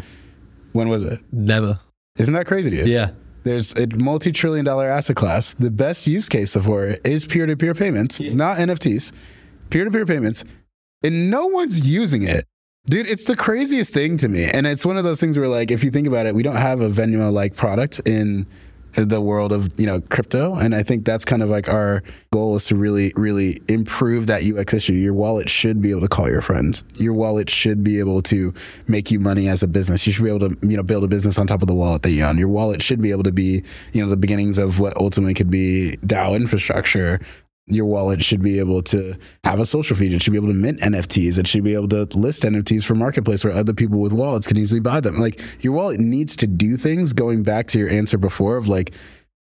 When 0.73 0.89
was 0.89 1.03
it? 1.03 1.21
Never. 1.33 1.81
Isn't 2.17 2.35
that 2.35 2.47
crazy 2.47 2.71
to 2.71 2.77
you? 2.77 2.85
Yeah. 2.85 3.11
There's 3.43 3.75
a 3.77 3.87
multi 3.87 4.33
trillion 4.33 4.65
dollar 4.65 4.87
asset 4.87 5.17
class. 5.17 5.55
The 5.55 5.71
best 5.71 6.07
use 6.07 6.29
case 6.29 6.55
for 6.57 6.87
it 6.87 7.01
is 7.05 7.25
peer 7.25 7.47
to 7.47 7.57
peer 7.57 7.75
payments, 7.75 8.21
yeah. 8.21 8.33
not 8.33 8.59
NFTs, 8.59 9.13
peer 9.71 9.85
to 9.85 9.91
peer 9.91 10.07
payments. 10.07 10.45
And 11.03 11.31
no 11.31 11.47
one's 11.47 11.87
using 11.89 12.23
it. 12.23 12.47
Dude, 12.87 13.07
it's 13.07 13.25
the 13.25 13.37
craziest 13.37 13.93
thing 13.93 14.17
to 14.19 14.29
me. 14.29 14.45
And 14.45 14.67
it's 14.67 14.85
one 14.85 14.99
of 14.99 15.05
those 15.05 15.21
things 15.21 15.39
where, 15.39 15.49
like, 15.49 15.71
if 15.71 15.85
you 15.85 15.91
think 15.91 16.07
about 16.07 16.27
it, 16.27 16.35
we 16.35 16.43
don't 16.43 16.57
have 16.57 16.81
a 16.81 16.91
Venmo 16.91 17.33
like 17.33 17.55
product 17.55 18.01
in 18.01 18.47
the 18.95 19.21
world 19.21 19.53
of 19.53 19.79
you 19.79 19.87
know 19.87 20.01
crypto. 20.03 20.55
And 20.55 20.75
i 20.75 20.83
think 20.83 21.05
that's 21.05 21.25
kind 21.25 21.43
of 21.43 21.49
like 21.49 21.69
our 21.69 22.03
goal 22.33 22.57
is 22.57 22.67
to 22.67 22.77
really 22.77 23.13
really 23.17 23.61
improve 23.69 24.27
that 24.27 24.43
ux 24.43 24.75
issue. 24.75 24.93
Your 24.93 25.15
wallet 25.15 25.49
should 25.49 25.81
be 25.81 25.91
able 25.91 26.03
to 26.03 26.09
call 26.09 26.29
your 26.29 26.43
friends. 26.43 26.85
Your 26.97 27.15
wallet 27.15 27.51
should 27.51 27.83
be 27.85 27.99
able 27.99 28.23
to 28.23 28.53
make 28.87 29.11
you 29.11 29.21
money 29.21 29.49
as 29.49 29.63
a 29.63 29.69
business. 29.69 30.07
You 30.07 30.13
should 30.13 30.25
be 30.25 30.31
able 30.31 30.49
to 30.51 30.57
you 30.63 30.77
know 30.77 30.83
build 30.83 31.05
a 31.05 31.09
business 31.09 31.39
on 31.39 31.47
top 31.47 31.63
of 31.63 31.69
the 31.69 31.75
wallet 31.75 32.03
that 32.03 32.11
you 32.11 32.25
own. 32.25 32.39
Your 32.39 32.49
wallet 32.49 32.83
should 32.83 33.01
be 33.01 33.11
able 33.11 33.25
to 33.25 33.33
be 33.33 33.63
you 33.93 34.03
know 34.03 34.09
the 34.09 34.17
beginnings 34.17 34.59
of 34.59 34.81
what 34.81 34.97
ultimately 34.97 35.35
could 35.35 35.51
be 35.51 35.99
dao 36.05 36.37
infrastructure 36.37 37.21
your 37.71 37.87
wallet 37.87 38.23
should 38.23 38.43
be 38.43 38.59
able 38.59 38.83
to 38.83 39.15
have 39.45 39.61
a 39.61 39.67
social 39.67 39.97
feed. 39.97 40.13
It 40.13 40.23
should 40.23 40.33
be 40.33 40.39
able 40.39 40.49
to 40.49 40.55
mint 40.55 40.81
NFTs. 40.81 41.39
It 41.39 41.47
should 41.47 41.65
be 41.65 41.75
able 41.75 41.89
to 41.89 42.05
list 42.17 42.43
NFTs 42.43 42.85
for 42.85 42.95
marketplace 42.95 43.45
where 43.45 43.53
other 43.53 43.73
people 43.73 44.01
with 44.01 44.13
wallets 44.13 44.47
can 44.47 44.57
easily 44.57 44.81
buy 44.81 45.01
them. 45.01 45.19
Like 45.19 45.41
your 45.63 45.73
wallet 45.73 46.01
needs 46.01 46.37
to 46.37 46.47
do 46.47 46.77
things. 46.77 47.13
Going 47.13 47.43
back 47.43 47.67
to 47.69 47.79
your 47.79 47.89
answer 47.89 48.19
before 48.19 48.57
of 48.57 48.69
like, 48.69 48.93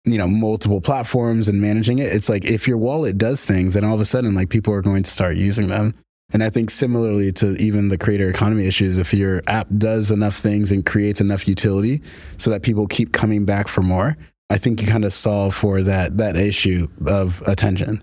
you 0.05 0.17
know, 0.17 0.27
multiple 0.27 0.81
platforms 0.81 1.47
and 1.47 1.59
managing 1.59 1.99
it. 1.99 2.13
It's 2.13 2.29
like 2.29 2.45
if 2.45 2.67
your 2.67 2.77
wallet 2.77 3.17
does 3.17 3.43
things, 3.43 3.73
then 3.73 3.83
all 3.83 3.95
of 3.95 4.01
a 4.01 4.05
sudden, 4.05 4.35
like 4.35 4.49
people 4.49 4.73
are 4.73 4.81
going 4.81 5.03
to 5.03 5.09
start 5.09 5.37
using 5.37 5.67
them. 5.67 5.93
And 6.31 6.43
I 6.43 6.49
think 6.49 6.71
similarly 6.71 7.31
to 7.33 7.55
even 7.57 7.89
the 7.89 7.97
creator 7.97 8.29
economy 8.29 8.65
issues, 8.65 8.97
if 8.97 9.13
your 9.13 9.43
app 9.47 9.67
does 9.77 10.11
enough 10.11 10.35
things 10.35 10.71
and 10.71 10.85
creates 10.85 11.21
enough 11.21 11.47
utility 11.47 12.01
so 12.37 12.49
that 12.49 12.63
people 12.63 12.87
keep 12.87 13.13
coming 13.13 13.45
back 13.45 13.67
for 13.67 13.81
more, 13.81 14.17
I 14.49 14.57
think 14.57 14.81
you 14.81 14.87
kind 14.87 15.05
of 15.05 15.13
solve 15.13 15.55
for 15.55 15.81
that 15.83 16.17
that 16.17 16.35
issue 16.35 16.87
of 17.05 17.41
attention. 17.47 18.01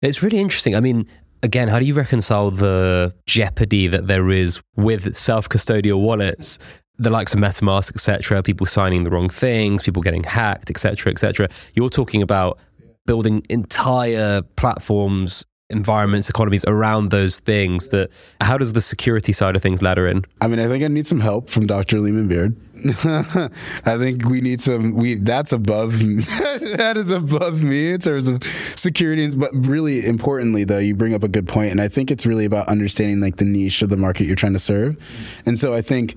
It's 0.00 0.22
really 0.22 0.38
interesting. 0.38 0.76
I 0.76 0.80
mean, 0.80 1.06
again, 1.42 1.68
how 1.68 1.78
do 1.78 1.84
you 1.84 1.94
reconcile 1.94 2.50
the 2.50 3.14
jeopardy 3.26 3.88
that 3.88 4.06
there 4.06 4.30
is 4.30 4.60
with 4.76 5.16
self-custodial 5.16 6.00
wallets, 6.00 6.58
the 6.98 7.10
likes 7.10 7.34
of 7.34 7.40
MetaMask, 7.40 7.94
etc., 7.94 8.42
people 8.42 8.66
signing 8.66 9.04
the 9.04 9.10
wrong 9.10 9.28
things, 9.28 9.82
people 9.82 10.02
getting 10.02 10.22
hacked, 10.24 10.70
etc., 10.70 11.10
etc. 11.10 11.48
You're 11.74 11.90
talking 11.90 12.22
about 12.22 12.58
building 13.06 13.44
entire 13.48 14.42
platforms 14.56 15.46
environments, 15.70 16.30
economies 16.30 16.64
around 16.66 17.10
those 17.10 17.38
things 17.40 17.88
that 17.88 18.10
how 18.40 18.56
does 18.56 18.72
the 18.72 18.80
security 18.80 19.32
side 19.32 19.54
of 19.54 19.62
things 19.62 19.82
ladder 19.82 20.08
in? 20.08 20.24
I 20.40 20.48
mean, 20.48 20.60
I 20.60 20.66
think 20.66 20.82
I 20.82 20.88
need 20.88 21.06
some 21.06 21.20
help 21.20 21.50
from 21.50 21.66
Dr. 21.66 21.98
Leemon 21.98 22.28
Baird. 22.28 22.56
I 23.84 23.98
think 23.98 24.24
we 24.24 24.40
need 24.40 24.60
some 24.60 24.94
we 24.94 25.16
that's 25.16 25.50
above 25.50 25.98
that 25.98 26.94
is 26.96 27.10
above 27.10 27.60
me 27.60 27.90
in 27.90 28.00
terms 28.00 28.28
of 28.28 28.44
security 28.44 29.28
but 29.30 29.50
really 29.52 30.06
importantly 30.06 30.62
though 30.62 30.78
you 30.78 30.94
bring 30.94 31.12
up 31.12 31.24
a 31.24 31.28
good 31.28 31.48
point 31.48 31.72
and 31.72 31.80
I 31.80 31.88
think 31.88 32.12
it's 32.12 32.24
really 32.24 32.44
about 32.44 32.68
understanding 32.68 33.18
like 33.18 33.38
the 33.38 33.44
niche 33.44 33.82
of 33.82 33.88
the 33.88 33.96
market 33.96 34.26
you're 34.26 34.36
trying 34.36 34.52
to 34.52 34.60
serve. 34.60 34.96
And 35.44 35.58
so 35.58 35.74
I 35.74 35.82
think 35.82 36.14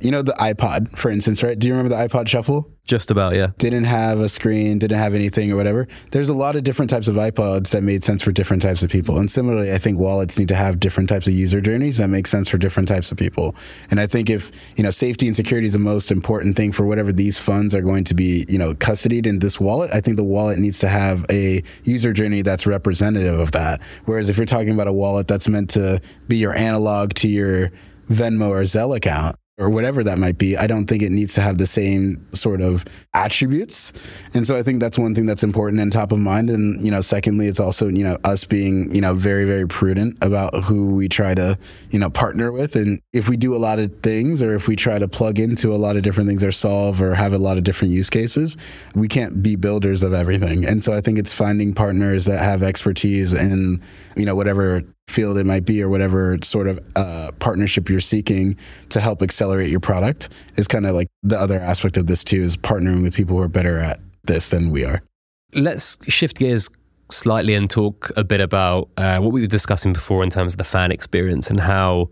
you 0.00 0.10
know 0.10 0.22
the 0.22 0.32
iPod, 0.32 0.96
for 0.96 1.10
instance, 1.10 1.42
right? 1.42 1.58
Do 1.58 1.68
you 1.68 1.74
remember 1.74 1.94
the 1.94 2.08
iPod 2.08 2.28
Shuffle? 2.28 2.70
Just 2.88 3.10
about, 3.10 3.34
yeah. 3.34 3.48
Didn't 3.58 3.84
have 3.84 4.18
a 4.18 4.30
screen, 4.30 4.78
didn't 4.78 4.96
have 4.96 5.12
anything 5.12 5.52
or 5.52 5.56
whatever. 5.56 5.86
There's 6.10 6.30
a 6.30 6.34
lot 6.34 6.56
of 6.56 6.64
different 6.64 6.88
types 6.88 7.06
of 7.06 7.16
iPods 7.16 7.68
that 7.72 7.82
made 7.82 8.02
sense 8.02 8.22
for 8.22 8.32
different 8.32 8.62
types 8.62 8.82
of 8.82 8.88
people. 8.88 9.18
And 9.18 9.30
similarly, 9.30 9.70
I 9.70 9.76
think 9.76 9.98
wallets 9.98 10.38
need 10.38 10.48
to 10.48 10.54
have 10.54 10.80
different 10.80 11.10
types 11.10 11.28
of 11.28 11.34
user 11.34 11.60
journeys 11.60 11.98
that 11.98 12.08
make 12.08 12.26
sense 12.26 12.48
for 12.48 12.56
different 12.56 12.88
types 12.88 13.12
of 13.12 13.18
people. 13.18 13.54
And 13.90 14.00
I 14.00 14.06
think 14.06 14.30
if, 14.30 14.50
you 14.76 14.82
know, 14.82 14.90
safety 14.90 15.26
and 15.26 15.36
security 15.36 15.66
is 15.66 15.74
the 15.74 15.78
most 15.78 16.10
important 16.10 16.56
thing 16.56 16.72
for 16.72 16.86
whatever 16.86 17.12
these 17.12 17.38
funds 17.38 17.74
are 17.74 17.82
going 17.82 18.04
to 18.04 18.14
be, 18.14 18.46
you 18.48 18.56
know, 18.56 18.72
custodied 18.72 19.26
in 19.26 19.40
this 19.40 19.60
wallet, 19.60 19.90
I 19.92 20.00
think 20.00 20.16
the 20.16 20.24
wallet 20.24 20.58
needs 20.58 20.78
to 20.78 20.88
have 20.88 21.26
a 21.30 21.62
user 21.84 22.14
journey 22.14 22.40
that's 22.40 22.66
representative 22.66 23.38
of 23.38 23.52
that. 23.52 23.82
Whereas 24.06 24.30
if 24.30 24.38
you're 24.38 24.46
talking 24.46 24.70
about 24.70 24.88
a 24.88 24.94
wallet 24.94 25.28
that's 25.28 25.46
meant 25.46 25.68
to 25.70 26.00
be 26.26 26.38
your 26.38 26.56
analog 26.56 27.12
to 27.14 27.28
your 27.28 27.70
Venmo 28.08 28.48
or 28.48 28.62
Zelle 28.62 28.96
account, 28.96 29.36
or 29.58 29.68
whatever 29.68 30.04
that 30.04 30.18
might 30.18 30.38
be, 30.38 30.56
I 30.56 30.68
don't 30.68 30.86
think 30.86 31.02
it 31.02 31.10
needs 31.10 31.34
to 31.34 31.40
have 31.40 31.58
the 31.58 31.66
same 31.66 32.24
sort 32.32 32.60
of 32.60 32.84
attributes. 33.12 33.92
And 34.32 34.46
so 34.46 34.56
I 34.56 34.62
think 34.62 34.78
that's 34.80 34.98
one 34.98 35.14
thing 35.14 35.26
that's 35.26 35.42
important 35.42 35.80
and 35.80 35.92
top 35.92 36.12
of 36.12 36.18
mind. 36.20 36.48
And, 36.48 36.80
you 36.80 36.92
know, 36.92 37.00
secondly, 37.00 37.48
it's 37.48 37.58
also, 37.58 37.88
you 37.88 38.04
know, 38.04 38.18
us 38.22 38.44
being, 38.44 38.94
you 38.94 39.00
know, 39.00 39.14
very, 39.14 39.44
very 39.44 39.66
prudent 39.66 40.16
about 40.22 40.64
who 40.64 40.94
we 40.94 41.08
try 41.08 41.34
to, 41.34 41.58
you 41.90 41.98
know, 41.98 42.08
partner 42.08 42.52
with. 42.52 42.76
And 42.76 43.00
if 43.12 43.28
we 43.28 43.36
do 43.36 43.54
a 43.54 43.58
lot 43.58 43.80
of 43.80 44.00
things 44.00 44.42
or 44.42 44.54
if 44.54 44.68
we 44.68 44.76
try 44.76 44.98
to 45.00 45.08
plug 45.08 45.40
into 45.40 45.72
a 45.72 45.76
lot 45.76 45.96
of 45.96 46.02
different 46.02 46.28
things 46.28 46.44
or 46.44 46.52
solve 46.52 47.02
or 47.02 47.14
have 47.14 47.32
a 47.32 47.38
lot 47.38 47.58
of 47.58 47.64
different 47.64 47.92
use 47.92 48.10
cases, 48.10 48.56
we 48.94 49.08
can't 49.08 49.42
be 49.42 49.56
builders 49.56 50.04
of 50.04 50.12
everything. 50.12 50.64
And 50.64 50.84
so 50.84 50.92
I 50.92 51.00
think 51.00 51.18
it's 51.18 51.32
finding 51.32 51.74
partners 51.74 52.26
that 52.26 52.40
have 52.42 52.62
expertise 52.62 53.32
in, 53.32 53.82
you 54.14 54.24
know, 54.24 54.36
whatever 54.36 54.84
field 55.08 55.38
it 55.38 55.46
might 55.46 55.64
be 55.64 55.82
or 55.82 55.88
whatever 55.88 56.38
sort 56.42 56.68
of 56.68 56.78
uh, 56.94 57.30
partnership 57.38 57.88
you're 57.88 58.00
seeking 58.00 58.56
to 58.90 59.00
help 59.00 59.22
accelerate 59.22 59.70
your 59.70 59.80
product 59.80 60.28
is 60.56 60.68
kind 60.68 60.86
of 60.86 60.94
like 60.94 61.08
the 61.22 61.38
other 61.38 61.58
aspect 61.58 61.96
of 61.96 62.06
this 62.06 62.22
too 62.22 62.42
is 62.42 62.56
partnering 62.56 63.02
with 63.02 63.14
people 63.14 63.36
who 63.36 63.42
are 63.42 63.48
better 63.48 63.78
at 63.78 64.00
this 64.24 64.50
than 64.50 64.70
we 64.70 64.84
are. 64.84 65.02
Let's 65.54 65.98
shift 66.12 66.38
gears 66.38 66.68
slightly 67.10 67.54
and 67.54 67.70
talk 67.70 68.12
a 68.16 68.24
bit 68.24 68.40
about 68.40 68.90
uh, 68.98 69.18
what 69.18 69.32
we 69.32 69.40
were 69.40 69.46
discussing 69.46 69.94
before 69.94 70.22
in 70.22 70.30
terms 70.30 70.52
of 70.52 70.58
the 70.58 70.64
fan 70.64 70.92
experience 70.92 71.48
and 71.48 71.58
how 71.58 72.10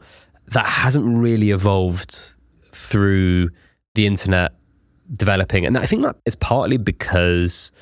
that 0.48 0.64
hasn't 0.64 1.18
really 1.18 1.50
evolved 1.50 2.35
through 2.72 3.50
the 3.94 4.06
internet 4.06 4.52
developing. 5.12 5.66
And 5.66 5.76
i 5.78 5.87
think 5.87 6.02
that 6.02 6.16
is 6.24 6.35
partly 6.35 6.78
because 6.78 7.72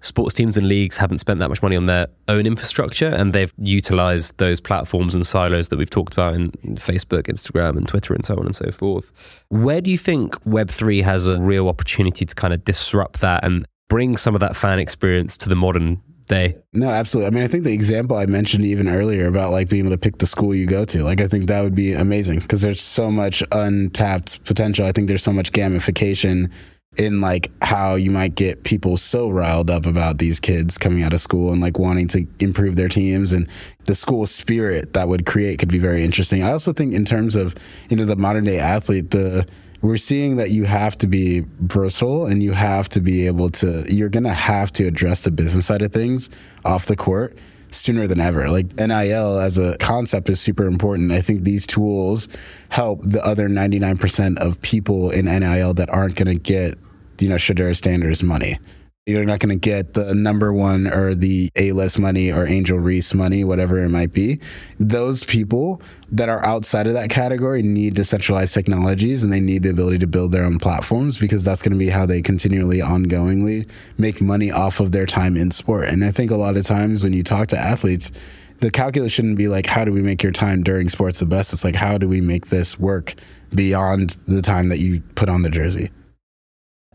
sports 0.00 0.34
teams 0.34 0.56
and 0.56 0.68
leagues 0.68 0.96
haven't 0.96 1.18
spent 1.18 1.40
that 1.40 1.48
much 1.48 1.62
money 1.62 1.76
on 1.76 1.86
their 1.86 2.06
own 2.28 2.46
infrastructure 2.46 3.08
and 3.08 3.32
they've 3.32 3.52
utilized 3.58 4.38
those 4.38 4.60
platforms 4.60 5.14
and 5.14 5.26
silos 5.26 5.68
that 5.68 5.78
we've 5.78 5.90
talked 5.90 6.12
about 6.12 6.34
in 6.34 6.50
Facebook, 6.76 7.24
Instagram, 7.24 7.76
and 7.76 7.88
Twitter, 7.88 8.14
and 8.14 8.24
so 8.24 8.34
on 8.36 8.46
and 8.46 8.54
so 8.54 8.70
forth. 8.70 9.44
Where 9.48 9.80
do 9.80 9.90
you 9.90 9.98
think 9.98 10.40
Web3 10.44 11.02
has 11.02 11.26
a 11.26 11.40
real 11.40 11.68
opportunity 11.68 12.24
to 12.24 12.34
kind 12.34 12.54
of 12.54 12.64
disrupt 12.64 13.20
that 13.20 13.44
and 13.44 13.66
bring 13.88 14.16
some 14.16 14.34
of 14.34 14.40
that 14.40 14.54
fan 14.54 14.78
experience 14.78 15.36
to 15.38 15.48
the 15.48 15.56
modern 15.56 16.00
day? 16.26 16.56
No, 16.72 16.88
absolutely. 16.88 17.26
I 17.26 17.30
mean, 17.30 17.42
I 17.42 17.48
think 17.48 17.64
the 17.64 17.72
example 17.72 18.16
I 18.16 18.26
mentioned 18.26 18.64
even 18.64 18.88
earlier 18.88 19.26
about 19.26 19.50
like 19.50 19.68
being 19.68 19.86
able 19.86 19.96
to 19.96 19.98
pick 19.98 20.18
the 20.18 20.26
school 20.26 20.54
you 20.54 20.66
go 20.66 20.84
to, 20.84 21.02
like, 21.02 21.20
I 21.20 21.26
think 21.26 21.48
that 21.48 21.62
would 21.62 21.74
be 21.74 21.92
amazing 21.92 22.40
because 22.40 22.62
there's 22.62 22.80
so 22.80 23.10
much 23.10 23.42
untapped 23.50 24.44
potential. 24.44 24.86
I 24.86 24.92
think 24.92 25.08
there's 25.08 25.24
so 25.24 25.32
much 25.32 25.52
gamification 25.52 26.52
in 26.98 27.20
like 27.20 27.50
how 27.62 27.94
you 27.94 28.10
might 28.10 28.34
get 28.34 28.64
people 28.64 28.96
so 28.96 29.30
riled 29.30 29.70
up 29.70 29.86
about 29.86 30.18
these 30.18 30.40
kids 30.40 30.76
coming 30.76 31.02
out 31.02 31.12
of 31.12 31.20
school 31.20 31.52
and 31.52 31.60
like 31.60 31.78
wanting 31.78 32.08
to 32.08 32.26
improve 32.40 32.74
their 32.76 32.88
teams 32.88 33.32
and 33.32 33.48
the 33.86 33.94
school 33.94 34.26
spirit 34.26 34.92
that 34.94 35.08
would 35.08 35.24
create 35.24 35.58
could 35.58 35.70
be 35.70 35.78
very 35.78 36.04
interesting. 36.04 36.42
I 36.42 36.50
also 36.50 36.72
think 36.72 36.92
in 36.92 37.04
terms 37.04 37.36
of 37.36 37.54
you 37.88 37.96
know 37.96 38.04
the 38.04 38.16
modern 38.16 38.44
day 38.44 38.58
athlete 38.58 39.10
the 39.10 39.46
we're 39.80 39.96
seeing 39.96 40.36
that 40.36 40.50
you 40.50 40.64
have 40.64 40.98
to 40.98 41.06
be 41.06 41.44
versatile 41.60 42.26
and 42.26 42.42
you 42.42 42.52
have 42.52 42.88
to 42.88 43.00
be 43.00 43.26
able 43.26 43.48
to 43.50 43.84
you're 43.88 44.08
going 44.08 44.24
to 44.24 44.32
have 44.32 44.72
to 44.72 44.86
address 44.86 45.22
the 45.22 45.30
business 45.30 45.66
side 45.66 45.82
of 45.82 45.92
things 45.92 46.30
off 46.64 46.86
the 46.86 46.96
court 46.96 47.38
sooner 47.70 48.06
than 48.06 48.20
ever. 48.20 48.48
Like 48.48 48.74
NIL 48.76 49.38
as 49.38 49.58
a 49.58 49.76
concept 49.78 50.30
is 50.30 50.40
super 50.40 50.66
important. 50.66 51.12
I 51.12 51.20
think 51.20 51.44
these 51.44 51.66
tools 51.66 52.28
help 52.70 53.00
the 53.04 53.24
other 53.24 53.48
99% 53.48 54.38
of 54.38 54.60
people 54.62 55.10
in 55.10 55.26
NIL 55.26 55.74
that 55.74 55.90
aren't 55.90 56.16
going 56.16 56.28
to 56.28 56.34
get 56.34 56.78
you 57.20 57.28
know, 57.28 57.36
Shedeur 57.36 57.76
Sanders 57.76 58.22
money. 58.22 58.58
You're 59.06 59.24
not 59.24 59.38
going 59.38 59.58
to 59.58 59.68
get 59.68 59.94
the 59.94 60.14
number 60.14 60.52
one 60.52 60.86
or 60.86 61.14
the 61.14 61.48
A 61.56 61.72
list 61.72 61.98
money 61.98 62.30
or 62.30 62.46
Angel 62.46 62.78
Reese 62.78 63.14
money, 63.14 63.42
whatever 63.42 63.82
it 63.82 63.88
might 63.88 64.12
be. 64.12 64.38
Those 64.78 65.24
people 65.24 65.80
that 66.12 66.28
are 66.28 66.44
outside 66.44 66.86
of 66.86 66.92
that 66.92 67.08
category 67.08 67.62
need 67.62 67.94
decentralized 67.94 68.52
technologies 68.52 69.24
and 69.24 69.32
they 69.32 69.40
need 69.40 69.62
the 69.62 69.70
ability 69.70 70.00
to 70.00 70.06
build 70.06 70.32
their 70.32 70.44
own 70.44 70.58
platforms 70.58 71.16
because 71.16 71.42
that's 71.42 71.62
going 71.62 71.72
to 71.72 71.78
be 71.78 71.88
how 71.88 72.04
they 72.04 72.20
continually, 72.20 72.80
ongoingly 72.80 73.66
make 73.96 74.20
money 74.20 74.50
off 74.50 74.78
of 74.78 74.92
their 74.92 75.06
time 75.06 75.38
in 75.38 75.50
sport. 75.52 75.88
And 75.88 76.04
I 76.04 76.10
think 76.10 76.30
a 76.30 76.36
lot 76.36 76.58
of 76.58 76.66
times 76.66 77.02
when 77.02 77.14
you 77.14 77.22
talk 77.22 77.48
to 77.48 77.58
athletes, 77.58 78.12
the 78.60 78.70
calculus 78.70 79.10
shouldn't 79.10 79.38
be 79.38 79.48
like, 79.48 79.64
how 79.64 79.86
do 79.86 79.92
we 79.92 80.02
make 80.02 80.22
your 80.22 80.32
time 80.32 80.62
during 80.62 80.90
sports 80.90 81.20
the 81.20 81.24
best? 81.24 81.54
It's 81.54 81.64
like, 81.64 81.76
how 81.76 81.96
do 81.96 82.08
we 82.08 82.20
make 82.20 82.48
this 82.48 82.78
work 82.78 83.14
beyond 83.54 84.18
the 84.26 84.42
time 84.42 84.68
that 84.68 84.80
you 84.80 85.00
put 85.14 85.30
on 85.30 85.40
the 85.40 85.48
jersey? 85.50 85.90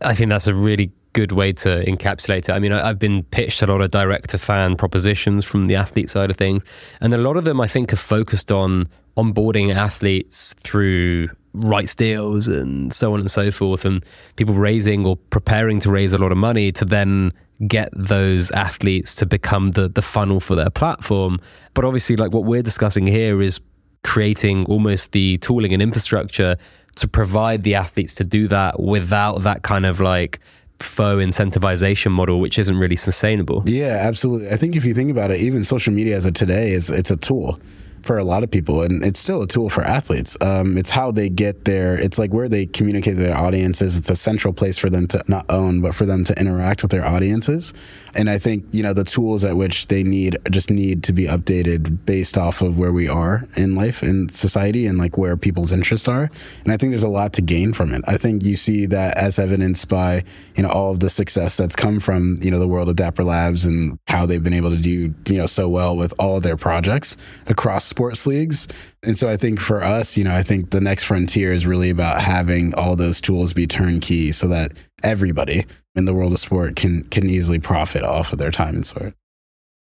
I 0.02 0.14
think 0.14 0.30
that's 0.30 0.46
a 0.46 0.54
really 0.54 0.92
good 1.12 1.32
way 1.32 1.52
to 1.52 1.84
encapsulate 1.84 2.48
it. 2.48 2.50
I 2.50 2.58
mean, 2.58 2.72
I've 2.72 2.98
been 2.98 3.22
pitched 3.24 3.62
a 3.62 3.66
lot 3.66 3.80
of 3.80 3.90
direct 3.90 4.30
to 4.30 4.38
fan 4.38 4.76
propositions 4.76 5.44
from 5.44 5.64
the 5.64 5.76
athlete 5.76 6.10
side 6.10 6.30
of 6.30 6.36
things, 6.36 6.64
and 7.00 7.14
a 7.14 7.18
lot 7.18 7.36
of 7.36 7.44
them 7.44 7.60
I 7.60 7.68
think 7.68 7.92
are 7.92 7.96
focused 7.96 8.50
on 8.50 8.88
onboarding 9.16 9.72
athletes 9.72 10.54
through 10.54 11.28
rights 11.52 11.94
deals 11.94 12.48
and 12.48 12.92
so 12.92 13.14
on 13.14 13.20
and 13.20 13.30
so 13.30 13.50
forth, 13.52 13.84
and 13.84 14.04
people 14.36 14.54
raising 14.54 15.06
or 15.06 15.16
preparing 15.16 15.78
to 15.80 15.90
raise 15.90 16.12
a 16.12 16.18
lot 16.18 16.32
of 16.32 16.38
money 16.38 16.72
to 16.72 16.84
then 16.84 17.32
get 17.68 17.90
those 17.94 18.50
athletes 18.50 19.14
to 19.14 19.26
become 19.26 19.68
the 19.72 19.88
the 19.88 20.02
funnel 20.02 20.40
for 20.40 20.56
their 20.56 20.70
platform. 20.70 21.38
But 21.72 21.84
obviously, 21.84 22.16
like 22.16 22.32
what 22.32 22.44
we're 22.44 22.62
discussing 22.62 23.06
here 23.06 23.40
is 23.40 23.60
creating 24.02 24.66
almost 24.66 25.12
the 25.12 25.38
tooling 25.38 25.72
and 25.72 25.80
infrastructure 25.80 26.56
to 26.96 27.08
provide 27.08 27.62
the 27.62 27.74
athletes 27.74 28.14
to 28.16 28.24
do 28.24 28.48
that 28.48 28.80
without 28.80 29.42
that 29.42 29.62
kind 29.62 29.86
of 29.86 30.00
like 30.00 30.40
faux 30.78 31.22
incentivization 31.24 32.10
model, 32.10 32.40
which 32.40 32.58
isn't 32.58 32.76
really 32.76 32.96
sustainable. 32.96 33.62
Yeah, 33.66 33.98
absolutely. 34.02 34.50
I 34.50 34.56
think 34.56 34.76
if 34.76 34.84
you 34.84 34.94
think 34.94 35.10
about 35.10 35.30
it, 35.30 35.40
even 35.40 35.64
social 35.64 35.92
media 35.92 36.16
as 36.16 36.26
of 36.26 36.34
today 36.34 36.72
is 36.72 36.90
it's 36.90 37.10
a 37.10 37.16
tool. 37.16 37.58
for 38.04 38.18
a 38.18 38.24
lot 38.24 38.42
of 38.42 38.50
people, 38.50 38.82
and 38.82 39.02
it's 39.02 39.18
still 39.18 39.42
a 39.42 39.46
tool 39.46 39.70
for 39.70 39.82
athletes. 39.82 40.36
Um, 40.40 40.76
it's 40.76 40.90
how 40.90 41.10
they 41.10 41.30
get 41.30 41.64
there. 41.64 41.98
It's 41.98 42.18
like 42.18 42.32
where 42.32 42.48
they 42.48 42.66
communicate 42.66 43.16
to 43.16 43.22
their 43.22 43.36
audiences. 43.36 43.96
It's 43.96 44.10
a 44.10 44.16
central 44.16 44.52
place 44.52 44.76
for 44.78 44.90
them 44.90 45.06
to 45.08 45.24
not 45.26 45.46
own, 45.48 45.80
but 45.80 45.94
for 45.94 46.04
them 46.04 46.22
to 46.24 46.38
interact 46.38 46.82
with 46.82 46.90
their 46.90 47.04
audiences. 47.04 47.72
And 48.16 48.30
I 48.30 48.38
think 48.38 48.64
you 48.72 48.82
know 48.82 48.92
the 48.92 49.04
tools 49.04 49.44
at 49.44 49.56
which 49.56 49.88
they 49.88 50.02
need 50.02 50.38
just 50.50 50.70
need 50.70 51.02
to 51.04 51.12
be 51.12 51.26
updated 51.26 52.04
based 52.04 52.38
off 52.38 52.62
of 52.62 52.78
where 52.78 52.92
we 52.92 53.08
are 53.08 53.46
in 53.56 53.74
life 53.74 54.02
and 54.02 54.30
society, 54.30 54.86
and 54.86 54.98
like 54.98 55.18
where 55.18 55.36
people's 55.36 55.72
interests 55.72 56.08
are. 56.08 56.30
And 56.64 56.72
I 56.72 56.76
think 56.76 56.90
there's 56.90 57.02
a 57.02 57.08
lot 57.08 57.32
to 57.34 57.42
gain 57.42 57.72
from 57.72 57.92
it. 57.92 58.02
I 58.06 58.16
think 58.16 58.44
you 58.44 58.56
see 58.56 58.86
that 58.86 59.16
as 59.16 59.38
evidenced 59.38 59.88
by 59.88 60.24
you 60.56 60.62
know 60.62 60.70
all 60.70 60.90
of 60.90 61.00
the 61.00 61.10
success 61.10 61.56
that's 61.56 61.76
come 61.76 62.00
from 62.00 62.38
you 62.40 62.50
know 62.50 62.58
the 62.58 62.68
world 62.68 62.88
of 62.88 62.96
Dapper 62.96 63.24
Labs 63.24 63.64
and 63.64 63.98
how 64.08 64.26
they've 64.26 64.42
been 64.42 64.54
able 64.54 64.70
to 64.70 64.78
do 64.78 65.14
you 65.28 65.38
know 65.38 65.46
so 65.46 65.68
well 65.68 65.96
with 65.96 66.14
all 66.18 66.36
of 66.36 66.42
their 66.42 66.56
projects 66.56 67.16
across 67.46 67.84
sports 67.84 68.26
leagues. 68.26 68.68
And 69.06 69.18
so 69.18 69.28
I 69.28 69.36
think 69.36 69.60
for 69.60 69.82
us, 69.82 70.16
you 70.16 70.24
know, 70.24 70.34
I 70.34 70.42
think 70.42 70.70
the 70.70 70.80
next 70.80 71.04
frontier 71.04 71.52
is 71.52 71.66
really 71.66 71.90
about 71.90 72.20
having 72.20 72.74
all 72.74 72.96
those 72.96 73.20
tools 73.20 73.52
be 73.52 73.66
turnkey 73.66 74.32
so 74.32 74.48
that 74.48 74.72
everybody 75.02 75.64
in 75.94 76.04
the 76.04 76.14
world 76.14 76.32
of 76.32 76.38
sport 76.38 76.76
can 76.76 77.04
can 77.04 77.28
easily 77.28 77.58
profit 77.58 78.02
off 78.02 78.32
of 78.32 78.38
their 78.38 78.50
time 78.50 78.76
in 78.76 78.84
sport. 78.84 79.14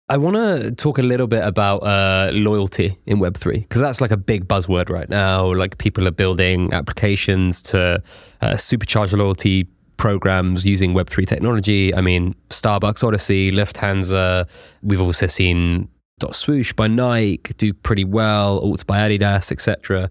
I 0.06 0.18
want 0.18 0.36
to 0.36 0.70
talk 0.72 0.98
a 0.98 1.02
little 1.02 1.26
bit 1.26 1.42
about 1.42 1.78
uh, 1.78 2.30
loyalty 2.34 2.98
in 3.06 3.20
Web3 3.20 3.62
because 3.62 3.80
that's 3.80 4.02
like 4.02 4.10
a 4.10 4.18
big 4.18 4.46
buzzword 4.46 4.90
right 4.90 5.08
now. 5.08 5.54
Like 5.54 5.78
people 5.78 6.06
are 6.06 6.10
building 6.10 6.74
applications 6.74 7.62
to 7.62 8.02
uh, 8.42 8.50
supercharge 8.50 9.16
loyalty 9.16 9.66
programs 9.96 10.66
using 10.66 10.92
Web3 10.92 11.26
technology. 11.26 11.94
I 11.94 12.02
mean, 12.02 12.34
Starbucks 12.50 13.02
Odyssey, 13.02 13.50
Lufthansa. 13.50 14.46
We've 14.82 15.00
also 15.00 15.26
seen 15.26 15.88
Dot 16.18 16.36
Swoosh 16.36 16.74
by 16.74 16.86
Nike 16.86 17.54
do 17.54 17.72
pretty 17.72 18.04
well, 18.04 18.60
Alts 18.60 18.84
by 18.84 19.08
Adidas, 19.08 19.50
etc. 19.50 20.10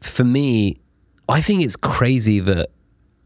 For 0.00 0.22
me, 0.22 0.76
I 1.28 1.40
think 1.40 1.64
it's 1.64 1.76
crazy 1.76 2.38
that 2.38 2.70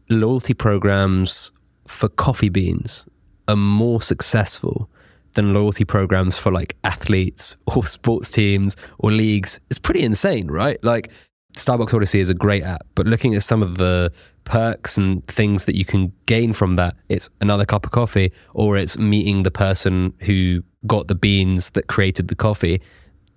loyalty 0.09 0.55
programs 0.55 1.51
for 1.87 2.09
coffee 2.09 2.49
beans 2.49 3.07
are 3.47 3.55
more 3.55 4.01
successful 4.01 4.89
than 5.33 5.53
loyalty 5.53 5.85
programs 5.85 6.37
for 6.37 6.51
like 6.51 6.75
athletes 6.83 7.57
or 7.65 7.85
sports 7.97 8.31
teams 8.31 8.75
or 8.97 9.11
leagues. 9.11 9.59
It's 9.69 9.79
pretty 9.79 10.01
insane, 10.03 10.47
right? 10.47 10.83
Like 10.83 11.11
Starbucks 11.53 11.93
Odyssey 11.93 12.19
is 12.19 12.29
a 12.29 12.33
great 12.33 12.63
app, 12.63 12.85
but 12.95 13.07
looking 13.07 13.35
at 13.35 13.43
some 13.43 13.63
of 13.63 13.77
the 13.77 14.11
perks 14.43 14.97
and 14.97 15.25
things 15.27 15.65
that 15.65 15.75
you 15.75 15.85
can 15.85 16.13
gain 16.25 16.53
from 16.53 16.71
that, 16.71 16.95
it's 17.09 17.29
another 17.41 17.65
cup 17.65 17.85
of 17.85 17.91
coffee 17.91 18.31
or 18.53 18.77
it's 18.77 18.97
meeting 18.97 19.43
the 19.43 19.51
person 19.51 20.13
who 20.21 20.63
got 20.85 21.07
the 21.07 21.15
beans 21.15 21.71
that 21.71 21.87
created 21.87 22.27
the 22.27 22.35
coffee. 22.35 22.81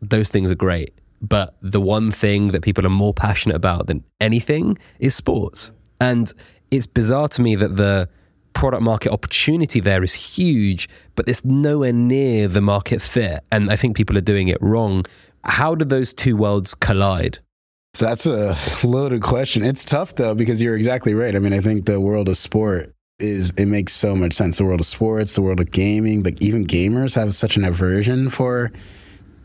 Those 0.03 0.29
things 0.29 0.51
are 0.51 0.57
great. 0.57 0.95
But 1.23 1.57
the 1.61 1.81
one 1.81 2.11
thing 2.11 2.49
that 2.49 2.63
people 2.63 2.87
are 2.87 2.91
more 2.91 3.13
passionate 3.13 3.57
about 3.57 3.87
than 3.87 4.05
anything 4.21 4.79
is 4.99 5.15
sports. 5.15 5.73
And 6.01 6.33
it's 6.71 6.87
bizarre 6.87 7.29
to 7.29 7.43
me 7.43 7.57
that 7.57 7.77
the 7.77 8.09
product 8.53 8.83
market 8.83 9.13
opportunity 9.13 9.81
there 9.81 10.03
is 10.03 10.15
huge, 10.15 10.89
but 11.15 11.29
it's 11.29 11.45
nowhere 11.45 11.93
near 11.93 12.49
the 12.49 12.61
market 12.61 13.03
fit. 13.03 13.45
And 13.51 13.71
I 13.71 13.77
think 13.77 13.97
people 13.97 14.17
are 14.17 14.23
doing 14.23 14.49
it 14.49 14.59
wrong. 14.61 15.05
How 15.45 15.75
do 15.75 15.85
those 15.85 16.13
two 16.13 16.37
worlds 16.37 16.75
collide? 16.75 17.39
That's 17.99 18.27
a 18.27 18.57
loaded 18.85 19.23
question. 19.23 19.65
It's 19.65 19.85
tough 19.85 20.15
though 20.15 20.35
because 20.35 20.63
you're 20.63 20.77
exactly 20.77 21.15
right. 21.15 21.35
I 21.35 21.39
mean, 21.39 21.53
I 21.53 21.61
think 21.61 21.87
the 21.87 22.01
world 22.01 22.29
of 22.29 22.37
sport 22.37 22.95
is 23.19 23.51
it 23.57 23.67
makes 23.67 23.93
so 23.93 24.15
much 24.15 24.33
sense. 24.33 24.59
The 24.59 24.65
world 24.65 24.81
of 24.81 24.87
sports, 24.87 25.35
the 25.35 25.43
world 25.43 25.61
of 25.61 25.71
gaming, 25.71 26.23
but 26.23 26.41
even 26.43 26.67
gamers 26.67 27.15
have 27.15 27.35
such 27.35 27.57
an 27.57 27.65
aversion 27.65 28.31
for 28.31 28.73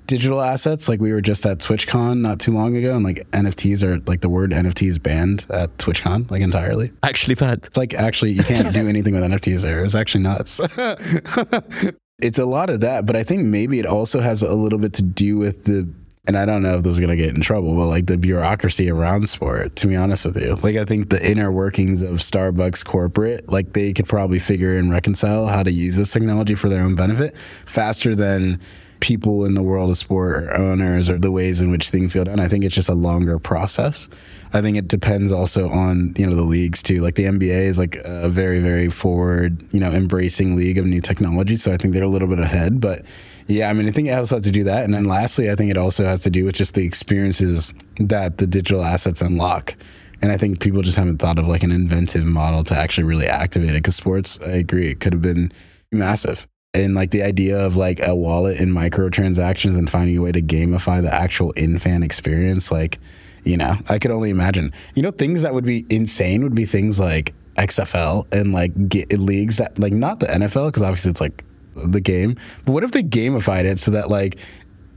digital 0.07 0.41
assets. 0.41 0.87
Like 0.87 0.99
we 0.99 1.11
were 1.11 1.21
just 1.21 1.45
at 1.45 1.59
TwitchCon 1.59 2.19
not 2.19 2.39
too 2.39 2.51
long 2.51 2.75
ago, 2.75 2.95
and 2.95 3.03
like 3.03 3.29
NFTs 3.31 3.83
are 3.83 3.99
like 4.05 4.21
the 4.21 4.29
word 4.29 4.51
NFT 4.51 4.87
is 4.87 4.99
banned 4.99 5.45
at 5.49 5.75
TwitchCon, 5.77 6.29
like 6.31 6.41
entirely. 6.41 6.91
Actually 7.03 7.35
banned. 7.35 7.69
Like 7.75 7.93
actually, 7.93 8.31
you 8.31 8.43
can't 8.43 8.73
do 8.73 8.87
anything 8.87 9.13
with 9.13 9.23
NFTs 9.23 9.61
there. 9.61 9.83
It's 9.83 9.95
actually 9.95 10.23
nuts. 10.23 10.59
it's 12.19 12.39
a 12.39 12.45
lot 12.45 12.69
of 12.69 12.81
that, 12.81 13.05
but 13.05 13.15
I 13.15 13.23
think 13.23 13.45
maybe 13.45 13.79
it 13.79 13.85
also 13.85 14.19
has 14.19 14.41
a 14.41 14.53
little 14.53 14.79
bit 14.79 14.93
to 14.93 15.03
do 15.03 15.37
with 15.37 15.65
the 15.65 15.87
and 16.27 16.37
I 16.37 16.45
don't 16.45 16.63
know 16.63 16.77
if 16.77 16.83
this 16.83 16.93
is 16.93 16.99
gonna 16.99 17.15
get 17.15 17.35
in 17.35 17.41
trouble, 17.41 17.75
but 17.75 17.85
like 17.85 18.07
the 18.07 18.17
bureaucracy 18.17 18.89
around 18.89 19.29
sport, 19.29 19.75
to 19.77 19.87
be 19.87 19.95
honest 19.95 20.25
with 20.25 20.41
you. 20.41 20.55
Like 20.55 20.75
I 20.75 20.85
think 20.85 21.09
the 21.09 21.23
inner 21.23 21.51
workings 21.51 22.01
of 22.01 22.17
Starbucks 22.17 22.83
corporate, 22.83 23.47
like 23.49 23.73
they 23.73 23.93
could 23.93 24.07
probably 24.07 24.39
figure 24.39 24.77
and 24.77 24.89
reconcile 24.89 25.47
how 25.47 25.61
to 25.61 25.71
use 25.71 25.95
this 25.95 26.11
technology 26.11 26.55
for 26.55 26.69
their 26.69 26.81
own 26.81 26.95
benefit 26.95 27.37
faster 27.37 28.15
than 28.15 28.59
people 28.99 29.45
in 29.45 29.53
the 29.53 29.63
world 29.63 29.89
of 29.89 29.97
sport 29.97 30.43
or 30.43 30.57
owners 30.57 31.09
or 31.09 31.17
the 31.17 31.31
ways 31.31 31.61
in 31.61 31.69
which 31.69 31.89
things 31.89 32.15
go 32.15 32.23
down. 32.23 32.39
I 32.39 32.47
think 32.47 32.63
it's 32.63 32.75
just 32.75 32.89
a 32.89 32.93
longer 32.93 33.37
process. 33.39 34.09
I 34.53 34.61
think 34.61 34.77
it 34.77 34.87
depends 34.87 35.31
also 35.31 35.69
on, 35.69 36.13
you 36.17 36.25
know, 36.25 36.35
the 36.35 36.41
leagues 36.41 36.81
too. 36.81 37.01
Like 37.01 37.15
the 37.15 37.25
NBA 37.25 37.65
is 37.65 37.77
like 37.77 37.97
a 38.05 38.29
very, 38.29 38.59
very 38.59 38.89
forward, 38.89 39.65
you 39.73 39.79
know, 39.79 39.91
embracing 39.91 40.55
league 40.55 40.77
of 40.77 40.85
new 40.85 41.01
technology. 41.01 41.55
So 41.55 41.71
I 41.71 41.77
think 41.77 41.93
they're 41.93 42.03
a 42.03 42.07
little 42.07 42.27
bit 42.27 42.39
ahead. 42.39 42.79
But 42.79 43.05
yeah, 43.47 43.69
I 43.69 43.73
mean, 43.73 43.87
I 43.87 43.91
think 43.91 44.07
it 44.07 44.11
also 44.11 44.35
has 44.35 44.45
to 44.45 44.51
do 44.51 44.63
that. 44.63 44.85
And 44.85 44.93
then 44.93 45.05
lastly, 45.05 45.51
I 45.51 45.55
think 45.55 45.71
it 45.71 45.77
also 45.77 46.05
has 46.05 46.21
to 46.21 46.29
do 46.29 46.45
with 46.45 46.55
just 46.55 46.73
the 46.73 46.85
experiences 46.85 47.73
that 47.99 48.37
the 48.37 48.47
digital 48.47 48.83
assets 48.83 49.21
unlock. 49.21 49.75
And 50.21 50.31
I 50.31 50.37
think 50.37 50.61
people 50.61 50.81
just 50.81 50.97
haven't 50.97 51.17
thought 51.17 51.37
of 51.37 51.47
like 51.47 51.63
an 51.63 51.71
inventive 51.71 52.25
model 52.25 52.63
to 52.63 52.75
actually 52.75 53.03
really 53.03 53.27
activate 53.27 53.71
it. 53.71 53.83
Because 53.83 53.95
sports, 53.95 54.39
I 54.41 54.51
agree, 54.51 54.89
it 54.89 54.99
could 54.99 55.13
have 55.13 55.21
been 55.21 55.51
massive. 55.91 56.47
And 56.75 56.93
like 56.93 57.11
the 57.11 57.23
idea 57.23 57.57
of 57.57 57.75
like 57.75 58.05
a 58.05 58.15
wallet 58.15 58.59
and 58.59 58.75
microtransactions 58.75 59.77
and 59.77 59.89
finding 59.89 60.17
a 60.17 60.21
way 60.21 60.31
to 60.31 60.41
gamify 60.41 61.01
the 61.01 61.13
actual 61.13 61.51
in 61.51 61.79
fan 61.79 62.03
experience, 62.03 62.71
like, 62.71 62.99
you 63.43 63.57
know, 63.57 63.75
I 63.89 63.99
could 63.99 64.11
only 64.11 64.29
imagine. 64.29 64.73
You 64.93 65.03
know, 65.03 65.11
things 65.11 65.41
that 65.43 65.53
would 65.53 65.65
be 65.65 65.85
insane 65.89 66.43
would 66.43 66.55
be 66.55 66.65
things 66.65 66.99
like 66.99 67.33
XFL 67.57 68.31
and 68.33 68.51
like 68.51 68.89
get 68.89 69.11
leagues 69.13 69.57
that 69.57 69.79
like 69.79 69.93
not 69.93 70.19
the 70.19 70.27
NFL 70.27 70.67
because 70.67 70.83
obviously 70.83 71.11
it's 71.11 71.21
like 71.21 71.45
the 71.75 72.01
game. 72.01 72.37
But 72.65 72.73
what 72.73 72.83
if 72.83 72.91
they 72.91 73.03
gamified 73.03 73.65
it 73.65 73.79
so 73.79 73.91
that 73.91 74.09
like 74.09 74.37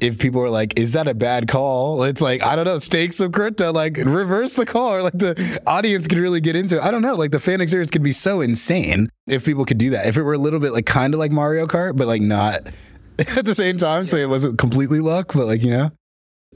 if 0.00 0.18
people 0.18 0.42
are 0.42 0.50
like, 0.50 0.78
is 0.78 0.92
that 0.92 1.08
a 1.08 1.14
bad 1.14 1.48
call? 1.48 2.02
It's 2.02 2.20
like, 2.20 2.42
I 2.42 2.56
don't 2.56 2.64
know, 2.64 2.78
stakes 2.78 3.16
some 3.16 3.32
crypto, 3.32 3.72
like 3.72 3.96
reverse 3.96 4.54
the 4.54 4.66
call, 4.66 4.94
or 4.94 5.02
like 5.02 5.14
the 5.14 5.60
audience 5.66 6.06
could 6.06 6.18
really 6.18 6.40
get 6.40 6.56
into 6.56 6.76
it. 6.76 6.82
I 6.82 6.90
don't 6.90 7.02
know, 7.02 7.14
like 7.14 7.30
the 7.30 7.40
fan 7.40 7.60
experience 7.60 7.90
could 7.90 8.02
be 8.02 8.12
so 8.12 8.40
insane 8.40 9.10
if 9.26 9.44
people 9.44 9.64
could 9.64 9.78
do 9.78 9.90
that. 9.90 10.06
If 10.06 10.16
it 10.16 10.22
were 10.22 10.34
a 10.34 10.38
little 10.38 10.60
bit 10.60 10.72
like 10.72 10.86
kind 10.86 11.14
of 11.14 11.20
like 11.20 11.30
Mario 11.30 11.66
Kart, 11.66 11.96
but 11.96 12.06
like 12.06 12.22
not 12.22 12.68
at 13.18 13.44
the 13.44 13.54
same 13.54 13.76
time, 13.76 14.06
so 14.06 14.16
it 14.16 14.28
wasn't 14.28 14.58
completely 14.58 15.00
luck, 15.00 15.32
but 15.34 15.46
like, 15.46 15.62
you 15.62 15.70
know? 15.70 15.90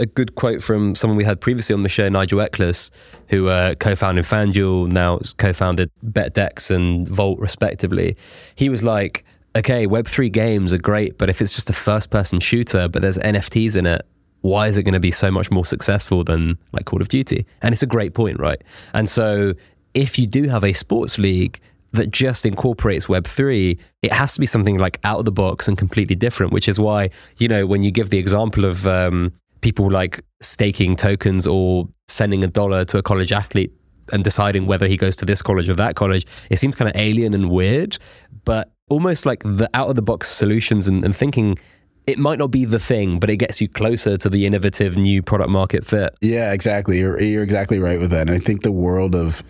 A 0.01 0.07
good 0.07 0.35
quote 0.37 0.63
from 0.63 0.95
someone 0.95 1.19
we 1.19 1.25
had 1.25 1.41
previously 1.41 1.75
on 1.75 1.83
the 1.83 1.89
show, 1.89 2.09
Nigel 2.09 2.41
Eccles, 2.41 2.91
who 3.29 3.49
uh, 3.49 3.75
co-founded 3.75 4.25
FanDuel, 4.25 4.89
now 4.89 5.19
co-founded 5.37 5.91
BetDex 6.05 6.71
and 6.75 7.07
Vault, 7.07 7.39
respectively. 7.39 8.17
He 8.55 8.71
was 8.71 8.83
like, 8.83 9.23
okay, 9.55 9.87
Web3 9.87 10.33
games 10.33 10.73
are 10.73 10.79
great, 10.79 11.19
but 11.19 11.29
if 11.29 11.41
it's 11.43 11.55
just 11.55 11.71
a 11.71 11.75
first 11.75 12.11
person 12.11 12.41
shooter, 12.41 12.89
but 12.89 13.03
there's 13.03 13.19
NFTs 13.19 13.77
in 13.77 13.87
it, 13.87 14.07
why 14.41 14.67
is 14.67 14.77
it 14.77 14.83
going 14.83 14.95
to 14.95 15.01
be 15.01 15.11
so 15.11 15.31
much 15.31 15.51
more 15.51 15.65
successful 15.65 16.25
than 16.25 16.59
like 16.73 16.85
Call 16.85 17.01
of 17.01 17.09
Duty? 17.09 17.47
And 17.61 17.73
it's 17.73 17.83
a 17.83 17.87
great 17.87 18.15
point, 18.15 18.41
right? 18.41 18.61
And 18.93 19.09
so 19.09 19.55
if 19.95 20.19
you 20.19 20.27
do 20.27 20.49
have 20.49 20.65
a 20.65 20.73
sports 20.73 21.19
league 21.19 21.61
that 21.93 22.11
just 22.11 22.45
incorporates 22.45 23.07
Web3, 23.07 23.79
it 24.01 24.13
has 24.13 24.35
to 24.35 24.41
be 24.41 24.47
something 24.47 24.79
like 24.79 24.99
out 25.05 25.19
of 25.21 25.25
the 25.27 25.33
box 25.33 25.69
and 25.69 25.77
completely 25.77 26.17
different, 26.17 26.53
which 26.53 26.69
is 26.69 26.81
why, 26.81 27.11
you 27.37 27.47
know, 27.47 27.67
when 27.67 27.83
you 27.83 27.91
give 27.91 28.11
the 28.11 28.19
example 28.19 28.65
of 28.65 28.87
um, 28.87 29.33
people 29.61 29.91
like 29.91 30.25
staking 30.41 30.97
tokens 30.97 31.47
or 31.47 31.89
sending 32.09 32.43
a 32.43 32.49
dollar 32.49 32.85
to 32.87 32.99
a 32.99 33.03
college 33.03 33.33
athlete 33.33 33.73
and 34.13 34.25
deciding 34.25 34.67
whether 34.67 34.89
he 34.89 34.97
goes 34.97 35.15
to 35.17 35.25
this 35.25 35.43
college 35.43 35.69
or 35.69 35.75
that 35.75 35.95
college, 35.95 36.27
it 36.51 36.59
seems 36.59 36.75
kind 36.75 36.89
of 36.89 36.97
alien 36.97 37.35
and 37.35 37.51
weird. 37.51 37.99
But 38.45 38.73
almost 38.93 39.25
like 39.27 39.43
the 39.43 39.69
out 39.75 39.89
of 39.89 39.97
the 39.97 40.03
box 40.03 40.29
solutions 40.29 40.87
and, 40.87 41.05
and 41.05 41.17
thinking 41.17 41.59
it 42.07 42.19
might 42.19 42.39
not 42.39 42.51
be 42.51 42.65
the 42.65 42.79
thing, 42.79 43.19
but 43.19 43.31
it 43.31 43.37
gets 43.37 43.61
you 43.61 43.69
closer 43.69 44.17
to 44.19 44.29
the 44.29 44.45
innovative 44.45 44.97
new 44.97 45.23
product 45.23 45.51
market 45.51 45.87
fit. 45.87 46.15
Yeah, 46.21 46.53
exactly. 46.53 46.99
You're, 46.99 47.21
you're 47.21 47.45
exactly 47.45 47.79
right 47.79 47.99
with 47.99 48.11
that. 48.11 48.29
And 48.29 48.31
I 48.31 48.39
think 48.39 48.63
the 48.63 48.73
world 48.73 49.15
of, 49.15 49.43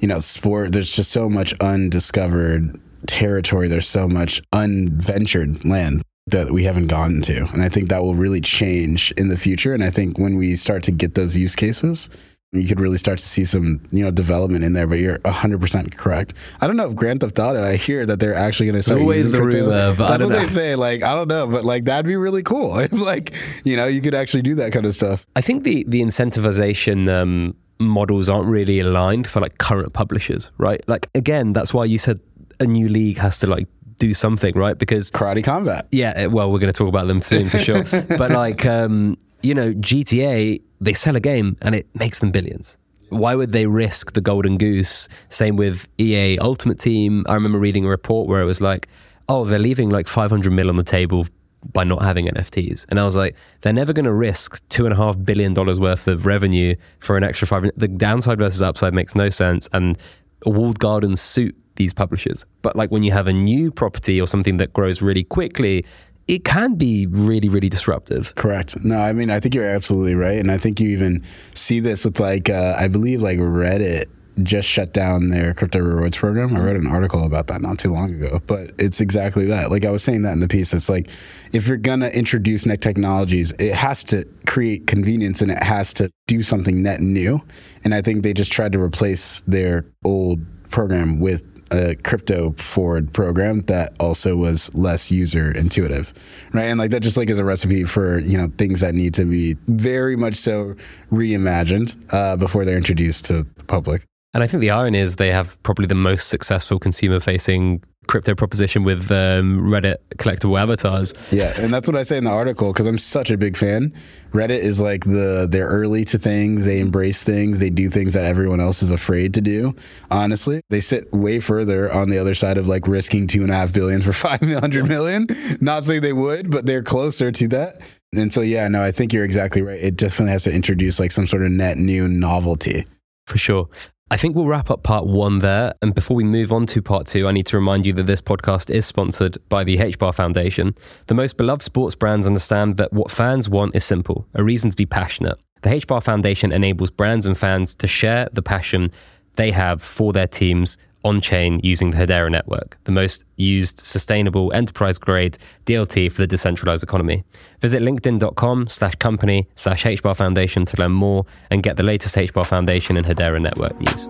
you 0.00 0.08
know, 0.08 0.18
sport, 0.18 0.72
there's 0.72 0.94
just 0.94 1.10
so 1.10 1.28
much 1.28 1.54
undiscovered 1.60 2.80
territory. 3.06 3.68
There's 3.68 3.88
so 3.88 4.08
much 4.08 4.40
unventured 4.52 5.64
land 5.64 6.02
that 6.26 6.50
we 6.50 6.64
haven't 6.64 6.88
gotten 6.88 7.20
to. 7.22 7.46
And 7.52 7.62
I 7.62 7.68
think 7.68 7.88
that 7.88 8.02
will 8.02 8.14
really 8.14 8.40
change 8.40 9.12
in 9.12 9.28
the 9.28 9.38
future. 9.38 9.74
And 9.74 9.84
I 9.84 9.90
think 9.90 10.18
when 10.18 10.36
we 10.36 10.56
start 10.56 10.82
to 10.84 10.92
get 10.92 11.14
those 11.14 11.36
use 11.36 11.56
cases, 11.56 12.10
you 12.52 12.66
could 12.66 12.80
really 12.80 12.96
start 12.96 13.18
to 13.18 13.24
see 13.24 13.44
some 13.44 13.80
you 13.90 14.02
know 14.02 14.10
development 14.10 14.64
in 14.64 14.72
there 14.72 14.86
but 14.86 14.98
you're 14.98 15.18
100% 15.18 15.96
correct. 15.96 16.32
I 16.60 16.66
don't 16.66 16.76
know 16.76 16.88
if 16.88 16.94
grand 16.94 17.20
theft 17.20 17.38
auto 17.38 17.62
i 17.62 17.76
hear 17.76 18.06
that 18.06 18.20
they're 18.20 18.34
actually 18.34 18.66
going 18.66 18.76
to 18.76 18.82
start 18.82 19.00
always 19.00 19.30
the 19.30 19.42
rumor 19.42 19.92
that's 19.92 19.98
what 19.98 20.20
know. 20.20 20.28
they 20.28 20.46
say 20.46 20.74
like 20.74 21.02
i 21.02 21.14
don't 21.14 21.28
know 21.28 21.46
but 21.46 21.64
like 21.64 21.84
that'd 21.84 22.06
be 22.06 22.16
really 22.16 22.42
cool. 22.42 22.78
If 22.88 22.92
like 22.92 23.34
you 23.64 23.76
know 23.76 23.86
you 23.86 24.00
could 24.00 24.14
actually 24.14 24.42
do 24.42 24.54
that 24.56 24.72
kind 24.72 24.86
of 24.86 24.94
stuff. 24.94 25.26
I 25.36 25.40
think 25.40 25.64
the 25.64 25.84
the 25.88 26.00
incentivization 26.00 27.08
um, 27.10 27.54
models 27.80 28.28
aren't 28.28 28.46
really 28.46 28.80
aligned 28.80 29.26
for 29.26 29.40
like 29.40 29.58
current 29.58 29.92
publishers 29.92 30.50
right? 30.58 30.82
Like 30.88 31.08
again 31.14 31.52
that's 31.52 31.74
why 31.74 31.84
you 31.84 31.98
said 31.98 32.20
a 32.60 32.66
new 32.66 32.88
league 32.88 33.18
has 33.18 33.40
to 33.40 33.46
like 33.46 33.66
do 33.98 34.14
something 34.14 34.54
right? 34.54 34.78
Because 34.78 35.10
karate 35.10 35.44
combat. 35.44 35.86
Yeah 35.90 36.26
well 36.26 36.50
we're 36.50 36.60
going 36.60 36.72
to 36.72 36.78
talk 36.78 36.88
about 36.88 37.08
them 37.08 37.20
soon 37.20 37.48
for 37.48 37.58
sure. 37.58 37.84
But 38.16 38.30
like 38.30 38.64
um 38.64 39.18
you 39.42 39.54
know, 39.54 39.72
GTA, 39.72 40.60
they 40.80 40.92
sell 40.92 41.16
a 41.16 41.20
game 41.20 41.56
and 41.62 41.74
it 41.74 41.86
makes 41.94 42.18
them 42.18 42.30
billions. 42.30 42.78
Why 43.10 43.34
would 43.34 43.52
they 43.52 43.66
risk 43.66 44.12
the 44.12 44.20
golden 44.20 44.58
goose? 44.58 45.08
Same 45.28 45.56
with 45.56 45.88
EA 45.98 46.38
Ultimate 46.38 46.78
Team. 46.78 47.24
I 47.28 47.34
remember 47.34 47.58
reading 47.58 47.86
a 47.86 47.88
report 47.88 48.28
where 48.28 48.42
it 48.42 48.44
was 48.44 48.60
like, 48.60 48.88
oh, 49.28 49.44
they're 49.44 49.58
leaving 49.58 49.88
like 49.90 50.08
500 50.08 50.52
mil 50.52 50.68
on 50.68 50.76
the 50.76 50.82
table 50.82 51.26
by 51.72 51.84
not 51.84 52.02
having 52.02 52.26
NFTs. 52.26 52.86
And 52.88 53.00
I 53.00 53.04
was 53.04 53.16
like, 53.16 53.36
they're 53.62 53.72
never 53.72 53.92
going 53.92 54.04
to 54.04 54.12
risk 54.12 54.66
two 54.68 54.84
and 54.84 54.92
a 54.92 54.96
half 54.96 55.22
billion 55.24 55.54
dollars 55.54 55.80
worth 55.80 56.06
of 56.06 56.26
revenue 56.26 56.76
for 57.00 57.16
an 57.16 57.24
extra 57.24 57.48
five. 57.48 57.70
The 57.76 57.88
downside 57.88 58.38
versus 58.38 58.62
upside 58.62 58.94
makes 58.94 59.14
no 59.14 59.28
sense. 59.28 59.68
And 59.72 59.98
walled 60.46 60.78
gardens 60.78 61.20
suit 61.20 61.56
these 61.76 61.94
publishers. 61.94 62.44
But 62.62 62.76
like 62.76 62.90
when 62.90 63.02
you 63.02 63.12
have 63.12 63.26
a 63.26 63.32
new 63.32 63.70
property 63.70 64.20
or 64.20 64.26
something 64.26 64.58
that 64.58 64.72
grows 64.72 65.00
really 65.00 65.24
quickly, 65.24 65.84
it 66.28 66.44
can 66.44 66.74
be 66.74 67.06
really, 67.06 67.48
really 67.48 67.70
disruptive. 67.70 68.34
Correct. 68.34 68.82
No, 68.84 68.98
I 68.98 69.14
mean, 69.14 69.30
I 69.30 69.40
think 69.40 69.54
you're 69.54 69.68
absolutely 69.68 70.14
right. 70.14 70.38
And 70.38 70.50
I 70.50 70.58
think 70.58 70.78
you 70.78 70.90
even 70.90 71.24
see 71.54 71.80
this 71.80 72.04
with 72.04 72.20
like, 72.20 72.50
uh, 72.50 72.76
I 72.78 72.86
believe 72.88 73.22
like 73.22 73.38
Reddit 73.38 74.04
just 74.42 74.68
shut 74.68 74.92
down 74.92 75.30
their 75.30 75.52
crypto 75.54 75.80
rewards 75.80 76.16
program. 76.16 76.54
I 76.54 76.60
read 76.60 76.76
an 76.76 76.86
article 76.86 77.24
about 77.24 77.48
that 77.48 77.60
not 77.60 77.78
too 77.78 77.92
long 77.92 78.14
ago, 78.14 78.40
but 78.46 78.70
it's 78.78 79.00
exactly 79.00 79.46
that. 79.46 79.70
Like 79.70 79.84
I 79.84 79.90
was 79.90 80.04
saying 80.04 80.22
that 80.22 80.32
in 80.32 80.40
the 80.40 80.48
piece, 80.48 80.72
it's 80.72 80.88
like 80.88 81.08
if 81.52 81.66
you're 81.66 81.76
going 81.76 82.00
to 82.00 82.16
introduce 82.16 82.64
net 82.64 82.80
technologies, 82.80 83.52
it 83.58 83.74
has 83.74 84.04
to 84.04 84.24
create 84.46 84.86
convenience 84.86 85.42
and 85.42 85.50
it 85.50 85.62
has 85.62 85.92
to 85.94 86.12
do 86.26 86.42
something 86.42 86.82
net 86.82 87.00
new. 87.00 87.42
And 87.84 87.94
I 87.94 88.02
think 88.02 88.22
they 88.22 88.32
just 88.32 88.52
tried 88.52 88.72
to 88.72 88.80
replace 88.80 89.42
their 89.48 89.86
old 90.04 90.40
program 90.70 91.18
with 91.18 91.42
a 91.70 91.94
crypto 91.96 92.52
forward 92.52 93.12
program 93.12 93.60
that 93.62 93.94
also 94.00 94.36
was 94.36 94.72
less 94.74 95.10
user 95.10 95.50
intuitive 95.52 96.12
right? 96.52 96.64
And 96.64 96.78
like 96.78 96.90
that 96.90 97.00
just 97.00 97.16
like 97.16 97.30
is 97.30 97.38
a 97.38 97.44
recipe 97.44 97.84
for 97.84 98.18
you 98.20 98.36
know 98.36 98.50
things 98.58 98.80
that 98.80 98.94
need 98.94 99.14
to 99.14 99.24
be 99.24 99.56
very 99.66 100.16
much 100.16 100.36
so 100.36 100.74
reimagined 101.10 101.96
uh, 102.10 102.36
before 102.36 102.64
they're 102.64 102.76
introduced 102.76 103.24
to 103.26 103.44
the 103.44 103.64
public 103.64 104.04
and 104.34 104.42
I 104.42 104.46
think 104.46 104.60
the 104.60 104.70
irony 104.70 104.98
is 104.98 105.16
they 105.16 105.32
have 105.32 105.62
probably 105.62 105.86
the 105.86 105.94
most 105.94 106.28
successful 106.28 106.78
consumer 106.78 107.20
facing 107.20 107.82
crypto 108.08 108.34
proposition 108.34 108.82
with 108.82 109.10
um, 109.12 109.60
Reddit 109.60 109.96
collectible 110.16 110.58
avatars. 110.60 111.14
Yeah, 111.30 111.52
and 111.58 111.72
that's 111.72 111.88
what 111.88 111.96
I 111.96 112.02
say 112.02 112.18
in 112.18 112.24
the 112.24 112.30
article 112.30 112.72
because 112.72 112.86
I'm 112.86 112.98
such 112.98 113.30
a 113.30 113.36
big 113.36 113.56
fan. 113.56 113.94
Reddit 114.32 114.58
is 114.58 114.80
like 114.80 115.04
the 115.04 115.46
they're 115.50 115.68
early 115.68 116.04
to 116.06 116.18
things. 116.18 116.64
They 116.64 116.80
embrace 116.80 117.22
things. 117.22 117.60
They 117.60 117.70
do 117.70 117.88
things 117.88 118.14
that 118.14 118.24
everyone 118.24 118.60
else 118.60 118.82
is 118.82 118.90
afraid 118.90 119.34
to 119.34 119.40
do. 119.40 119.74
Honestly, 120.10 120.60
they 120.70 120.80
sit 120.80 121.12
way 121.12 121.38
further 121.38 121.92
on 121.92 122.08
the 122.08 122.18
other 122.18 122.34
side 122.34 122.58
of 122.58 122.66
like 122.66 122.88
risking 122.88 123.26
two 123.26 123.42
and 123.42 123.50
a 123.50 123.54
half 123.54 123.72
billion 123.72 124.02
for 124.02 124.12
five 124.12 124.40
hundred 124.40 124.88
million. 124.88 125.26
Not 125.60 125.84
saying 125.84 126.02
they 126.02 126.12
would, 126.12 126.50
but 126.50 126.66
they're 126.66 126.82
closer 126.82 127.30
to 127.30 127.48
that. 127.48 127.80
And 128.14 128.32
so, 128.32 128.40
yeah, 128.40 128.66
no, 128.68 128.82
I 128.82 128.90
think 128.90 129.12
you're 129.12 129.24
exactly 129.24 129.60
right. 129.60 129.78
It 129.78 129.96
definitely 129.96 130.32
has 130.32 130.44
to 130.44 130.52
introduce 130.52 130.98
like 130.98 131.12
some 131.12 131.26
sort 131.26 131.42
of 131.42 131.50
net 131.50 131.76
new 131.76 132.08
novelty. 132.08 132.86
For 133.26 133.36
sure. 133.36 133.68
I 134.10 134.16
think 134.16 134.34
we'll 134.34 134.46
wrap 134.46 134.70
up 134.70 134.82
part 134.82 135.06
one 135.06 135.40
there. 135.40 135.74
And 135.82 135.94
before 135.94 136.16
we 136.16 136.24
move 136.24 136.50
on 136.50 136.64
to 136.68 136.80
part 136.80 137.06
two, 137.06 137.28
I 137.28 137.32
need 137.32 137.44
to 137.46 137.58
remind 137.58 137.84
you 137.84 137.92
that 137.92 138.06
this 138.06 138.22
podcast 138.22 138.70
is 138.70 138.86
sponsored 138.86 139.36
by 139.50 139.64
the 139.64 139.76
HBAR 139.76 140.14
Foundation. 140.14 140.74
The 141.08 141.14
most 141.14 141.36
beloved 141.36 141.62
sports 141.62 141.94
brands 141.94 142.26
understand 142.26 142.78
that 142.78 142.90
what 142.90 143.10
fans 143.10 143.50
want 143.50 143.76
is 143.76 143.84
simple 143.84 144.26
a 144.32 144.42
reason 144.42 144.70
to 144.70 144.76
be 144.76 144.86
passionate. 144.86 145.38
The 145.60 145.70
HBAR 145.70 146.02
Foundation 146.02 146.52
enables 146.52 146.90
brands 146.90 147.26
and 147.26 147.36
fans 147.36 147.74
to 147.74 147.86
share 147.86 148.30
the 148.32 148.40
passion 148.40 148.92
they 149.34 149.50
have 149.50 149.82
for 149.82 150.14
their 150.14 150.26
teams 150.26 150.78
on 151.04 151.20
chain 151.20 151.60
using 151.62 151.90
the 151.90 151.96
Hedera 151.96 152.30
network, 152.30 152.78
the 152.84 152.92
most 152.92 153.24
used 153.36 153.78
sustainable 153.78 154.52
enterprise 154.52 154.98
grade 154.98 155.38
DLT 155.66 156.10
for 156.10 156.22
the 156.22 156.26
decentralized 156.26 156.82
economy. 156.82 157.24
Visit 157.60 157.82
linkedin.com 157.82 158.66
slash 158.68 158.94
company 158.96 159.48
slash 159.54 159.84
HBAR 159.84 160.16
Foundation 160.16 160.64
to 160.66 160.76
learn 160.80 160.92
more 160.92 161.24
and 161.50 161.62
get 161.62 161.76
the 161.76 161.82
latest 161.82 162.16
HBAR 162.16 162.46
Foundation 162.46 162.96
and 162.96 163.06
Hedera 163.06 163.40
network 163.40 163.80
news. 163.80 164.08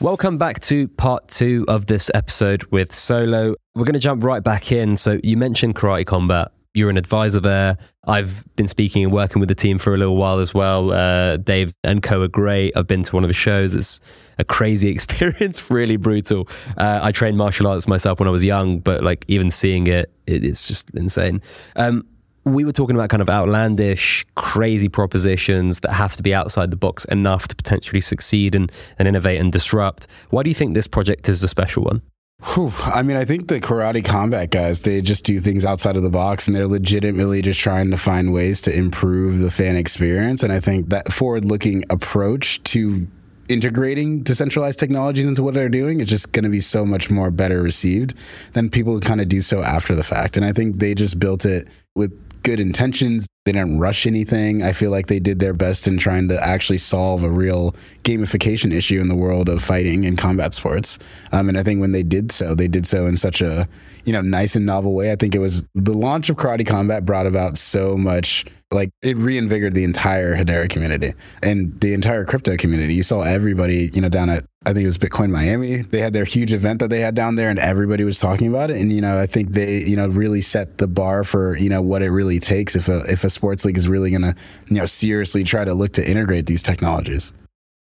Welcome 0.00 0.36
back 0.36 0.58
to 0.62 0.88
part 0.88 1.28
two 1.28 1.64
of 1.68 1.86
this 1.86 2.10
episode 2.12 2.64
with 2.72 2.92
Solo. 2.92 3.54
We're 3.76 3.84
going 3.84 3.92
to 3.92 4.00
jump 4.00 4.24
right 4.24 4.42
back 4.42 4.72
in. 4.72 4.96
So, 4.96 5.20
you 5.22 5.36
mentioned 5.36 5.76
karate 5.76 6.04
combat 6.04 6.50
you're 6.74 6.90
an 6.90 6.96
advisor 6.96 7.40
there. 7.40 7.76
I've 8.04 8.44
been 8.56 8.68
speaking 8.68 9.04
and 9.04 9.12
working 9.12 9.40
with 9.40 9.48
the 9.48 9.54
team 9.54 9.78
for 9.78 9.94
a 9.94 9.96
little 9.96 10.16
while 10.16 10.38
as 10.38 10.54
well. 10.54 10.92
Uh, 10.92 11.36
Dave 11.36 11.74
and 11.84 12.02
Co 12.02 12.22
are 12.22 12.28
great. 12.28 12.76
I've 12.76 12.86
been 12.86 13.02
to 13.04 13.14
one 13.14 13.24
of 13.24 13.28
the 13.28 13.34
shows. 13.34 13.74
It's 13.74 14.00
a 14.38 14.44
crazy 14.44 14.88
experience, 14.90 15.70
really 15.70 15.96
brutal. 15.96 16.48
Uh, 16.76 17.00
I 17.02 17.12
trained 17.12 17.36
martial 17.36 17.66
arts 17.66 17.86
myself 17.86 18.18
when 18.18 18.28
I 18.28 18.32
was 18.32 18.44
young, 18.44 18.78
but 18.78 19.02
like 19.02 19.24
even 19.28 19.50
seeing 19.50 19.86
it, 19.86 20.10
it 20.26 20.44
it's 20.44 20.66
just 20.66 20.90
insane. 20.90 21.42
Um, 21.76 22.06
we 22.44 22.64
were 22.64 22.72
talking 22.72 22.96
about 22.96 23.08
kind 23.08 23.22
of 23.22 23.30
outlandish, 23.30 24.26
crazy 24.34 24.88
propositions 24.88 25.80
that 25.80 25.92
have 25.92 26.14
to 26.14 26.22
be 26.22 26.34
outside 26.34 26.72
the 26.72 26.76
box 26.76 27.04
enough 27.04 27.46
to 27.48 27.54
potentially 27.54 28.00
succeed 28.00 28.54
and, 28.56 28.72
and 28.98 29.06
innovate 29.06 29.40
and 29.40 29.52
disrupt. 29.52 30.08
Why 30.30 30.42
do 30.42 30.50
you 30.50 30.54
think 30.54 30.74
this 30.74 30.88
project 30.88 31.28
is 31.28 31.42
a 31.44 31.48
special 31.48 31.84
one? 31.84 32.02
Whew. 32.44 32.72
I 32.82 33.02
mean, 33.02 33.16
I 33.16 33.24
think 33.24 33.48
the 33.48 33.60
karate 33.60 34.04
combat 34.04 34.50
guys, 34.50 34.82
they 34.82 35.00
just 35.00 35.24
do 35.24 35.38
things 35.40 35.64
outside 35.64 35.96
of 35.96 36.02
the 36.02 36.10
box 36.10 36.48
and 36.48 36.56
they're 36.56 36.66
legitimately 36.66 37.40
just 37.40 37.60
trying 37.60 37.90
to 37.92 37.96
find 37.96 38.32
ways 38.32 38.60
to 38.62 38.76
improve 38.76 39.38
the 39.38 39.50
fan 39.50 39.76
experience. 39.76 40.42
And 40.42 40.52
I 40.52 40.58
think 40.58 40.88
that 40.88 41.12
forward 41.12 41.44
looking 41.44 41.84
approach 41.88 42.62
to 42.64 43.06
integrating 43.48 44.22
decentralized 44.22 44.78
technologies 44.78 45.24
into 45.24 45.42
what 45.42 45.54
they're 45.54 45.68
doing 45.68 46.00
is 46.00 46.08
just 46.08 46.32
going 46.32 46.44
to 46.44 46.50
be 46.50 46.60
so 46.60 46.84
much 46.84 47.10
more 47.10 47.30
better 47.30 47.62
received 47.62 48.14
than 48.54 48.70
people 48.70 48.98
kind 49.00 49.20
of 49.20 49.28
do 49.28 49.40
so 49.40 49.62
after 49.62 49.94
the 49.94 50.04
fact. 50.04 50.36
And 50.36 50.44
I 50.44 50.52
think 50.52 50.78
they 50.78 50.94
just 50.94 51.18
built 51.18 51.44
it 51.44 51.68
with 51.94 52.12
good 52.42 52.58
intentions. 52.58 53.26
They 53.44 53.52
didn't 53.52 53.80
rush 53.80 54.06
anything. 54.06 54.62
I 54.62 54.72
feel 54.72 54.92
like 54.92 55.08
they 55.08 55.18
did 55.18 55.40
their 55.40 55.52
best 55.52 55.88
in 55.88 55.98
trying 55.98 56.28
to 56.28 56.40
actually 56.40 56.78
solve 56.78 57.24
a 57.24 57.30
real 57.30 57.74
gamification 58.04 58.72
issue 58.72 59.00
in 59.00 59.08
the 59.08 59.16
world 59.16 59.48
of 59.48 59.62
fighting 59.62 60.04
and 60.04 60.16
combat 60.16 60.54
sports. 60.54 61.00
Um, 61.32 61.48
and 61.48 61.58
I 61.58 61.64
think 61.64 61.80
when 61.80 61.90
they 61.90 62.04
did 62.04 62.30
so, 62.30 62.54
they 62.54 62.68
did 62.68 62.86
so 62.86 63.06
in 63.06 63.16
such 63.16 63.42
a 63.42 63.68
you 64.04 64.12
know 64.12 64.20
nice 64.20 64.54
and 64.54 64.64
novel 64.64 64.94
way. 64.94 65.10
I 65.10 65.16
think 65.16 65.34
it 65.34 65.40
was 65.40 65.64
the 65.74 65.92
launch 65.92 66.30
of 66.30 66.36
Karate 66.36 66.66
Combat 66.66 67.04
brought 67.04 67.26
about 67.26 67.58
so 67.58 67.96
much 67.96 68.44
like 68.70 68.90
it 69.02 69.16
reinvigorated 69.16 69.74
the 69.74 69.84
entire 69.84 70.36
Hedera 70.36 70.68
community 70.70 71.12
and 71.42 71.78
the 71.80 71.94
entire 71.94 72.24
crypto 72.24 72.56
community. 72.56 72.94
You 72.94 73.02
saw 73.02 73.22
everybody, 73.22 73.90
you 73.92 74.00
know, 74.00 74.08
down 74.08 74.30
at 74.30 74.44
I 74.64 74.72
think 74.72 74.84
it 74.84 74.86
was 74.86 74.98
Bitcoin 74.98 75.30
Miami. 75.30 75.78
They 75.82 76.00
had 76.00 76.12
their 76.12 76.24
huge 76.24 76.52
event 76.52 76.78
that 76.80 76.88
they 76.88 77.00
had 77.00 77.14
down 77.14 77.34
there 77.34 77.50
and 77.50 77.58
everybody 77.58 78.04
was 78.04 78.18
talking 78.18 78.48
about 78.48 78.70
it. 78.70 78.76
And, 78.76 78.92
you 78.92 79.00
know, 79.00 79.18
I 79.18 79.26
think 79.26 79.52
they, 79.52 79.78
you 79.80 79.96
know, 79.96 80.06
really 80.06 80.40
set 80.40 80.78
the 80.78 80.86
bar 80.86 81.24
for, 81.24 81.56
you 81.58 81.68
know, 81.68 81.82
what 81.82 82.02
it 82.02 82.10
really 82.10 82.38
takes 82.38 82.76
if 82.76 82.88
a 82.88 83.00
if 83.10 83.24
a 83.24 83.30
sports 83.30 83.64
league 83.64 83.76
is 83.76 83.88
really 83.88 84.10
gonna, 84.10 84.34
you 84.68 84.76
know, 84.76 84.84
seriously 84.84 85.42
try 85.42 85.64
to 85.64 85.74
look 85.74 85.92
to 85.94 86.08
integrate 86.08 86.46
these 86.46 86.62
technologies 86.62 87.32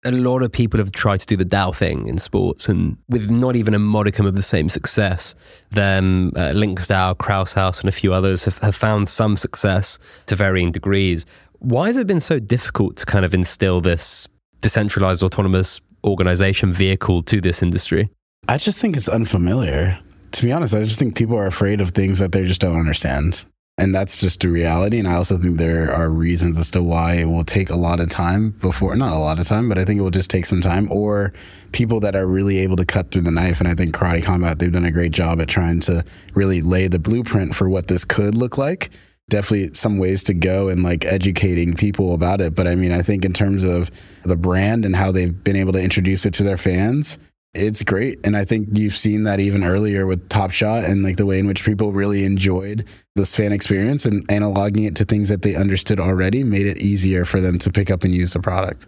a 0.06 0.12
lot 0.12 0.42
of 0.42 0.52
people 0.52 0.78
have 0.78 0.92
tried 0.92 1.20
to 1.20 1.26
do 1.26 1.36
the 1.36 1.46
DAO 1.46 1.76
thing 1.76 2.08
in 2.08 2.18
sports, 2.18 2.70
and 2.70 2.98
with 3.10 3.30
not 3.30 3.56
even 3.56 3.74
a 3.74 3.80
modicum 3.80 4.26
of 4.26 4.36
the 4.36 4.42
same 4.42 4.70
success. 4.70 5.36
Them, 5.72 6.32
uh, 6.36 6.52
Links 6.52 6.88
DAO, 6.88 7.18
Krause 7.18 7.54
House, 7.54 7.82
and 7.82 7.90
a 7.90 7.92
few 7.92 8.14
others 8.14 8.46
have, 8.46 8.60
have 8.60 8.76
found 8.76 9.10
some 9.10 9.36
success 9.36 10.00
to 10.28 10.36
varying 10.36 10.72
degrees. 10.72 11.26
Why 11.60 11.88
has 11.88 11.98
it 11.98 12.08
been 12.08 12.22
so 12.22 12.40
difficult 12.40 12.96
to 12.98 13.06
kind 13.06 13.26
of 13.26 13.34
instill 13.34 13.82
this 13.82 14.28
decentralized 14.62 15.24
autonomous 15.24 15.82
organization 16.04 16.74
vehicle 16.74 17.24
to 17.24 17.42
this 17.42 17.62
industry? 17.64 18.10
I 18.48 18.58
just 18.58 18.80
think 18.80 18.98
it's 18.98 19.10
unfamiliar. 19.10 20.00
To 20.34 20.46
be 20.46 20.52
honest, 20.52 20.76
I 20.76 20.84
just 20.84 21.00
think 21.00 21.16
people 21.16 21.38
are 21.38 21.48
afraid 21.48 21.82
of 21.82 21.92
things 21.92 22.20
that 22.20 22.32
they 22.32 22.46
just 22.46 22.62
don't 22.62 22.80
understand 22.80 23.46
and 23.80 23.96
that's 23.96 24.20
just 24.20 24.42
the 24.42 24.50
reality. 24.50 25.00
And 25.00 25.08
I 25.08 25.16
also 25.16 25.38
think 25.38 25.58
there 25.58 25.92
are 25.92 26.10
reasons 26.10 26.58
as 26.58 26.70
to 26.72 26.84
why 26.84 27.16
it 27.16 27.26
will 27.26 27.46
take 27.46 27.70
a 27.70 27.76
lot 27.76 28.02
of 28.02 28.10
time 28.10 28.52
before, 28.52 28.96
not 28.96 29.14
a 29.14 29.18
lot 29.18 29.40
of 29.40 29.48
time, 29.48 29.70
but 29.70 29.78
I 29.78 29.86
think 29.86 30.00
it 30.00 30.04
will 30.04 30.12
just 30.12 30.30
take 30.30 30.46
some 30.46 30.62
time, 30.62 30.92
or 30.92 31.32
people 31.72 32.02
that 32.02 32.16
are 32.16 32.28
really 32.28 32.60
able 32.60 32.76
to 32.76 32.86
cut 32.86 33.12
through 33.12 33.22
the 33.22 33.32
knife. 33.32 33.60
And 33.60 33.70
I 33.70 33.74
think 33.74 33.96
Karate 33.96 34.24
Combat, 34.24 34.60
they've 34.60 34.72
done 34.72 34.86
a 34.86 34.92
great 34.92 35.14
job 35.14 35.40
at 35.40 35.48
trying 35.48 35.80
to 35.82 36.04
really 36.34 36.62
lay 36.62 36.88
the 36.88 37.00
blueprint 37.00 37.56
for 37.56 37.70
what 37.70 37.88
this 37.88 38.04
could 38.04 38.36
look 38.36 38.58
like. 38.58 38.90
Definitely 39.30 39.74
some 39.74 39.98
ways 39.98 40.24
to 40.26 40.34
go 40.34 40.68
and 40.68 40.84
like 40.84 41.06
educating 41.06 41.76
people 41.76 42.14
about 42.14 42.42
it. 42.42 42.56
But 42.56 42.68
I 42.68 42.76
mean, 42.76 42.92
I 42.92 43.02
think 43.02 43.24
in 43.24 43.34
terms 43.34 43.64
of 43.64 43.92
the 44.24 44.36
brand 44.36 44.86
and 44.86 44.96
how 44.96 45.12
they've 45.12 45.44
been 45.44 45.56
able 45.56 45.74
to 45.74 45.82
introduce 45.82 46.26
it 46.26 46.34
to 46.36 46.44
their 46.44 46.58
fans, 46.58 47.18
it's 47.54 47.82
great. 47.84 48.20
And 48.24 48.38
I 48.38 48.46
think 48.46 48.70
you've 48.74 48.96
seen 48.96 49.24
that 49.24 49.40
even 49.40 49.64
earlier 49.64 50.06
with 50.06 50.30
Top 50.30 50.52
Shot 50.52 50.84
and 50.84 51.04
like 51.04 51.18
the 51.18 51.26
way 51.26 51.40
in 51.40 51.48
which 51.48 51.66
people 51.66 51.92
really 51.92 52.24
enjoyed 52.24 52.88
this 53.16 53.36
fan 53.36 53.52
experience 53.52 54.06
and 54.06 54.28
analoging 54.28 54.88
it 54.88 54.96
to 54.98 55.06
things 55.06 55.30
that 55.30 55.42
they 55.42 55.56
understood 55.56 56.00
already 56.00 56.44
made 56.44 56.68
it 56.68 56.78
easier 56.78 57.26
for 57.26 57.42
them 57.42 57.58
to 57.60 57.72
pick 57.72 57.90
up 57.90 58.04
and 58.04 58.14
use 58.14 58.34
the 58.34 58.40
product. 58.40 58.88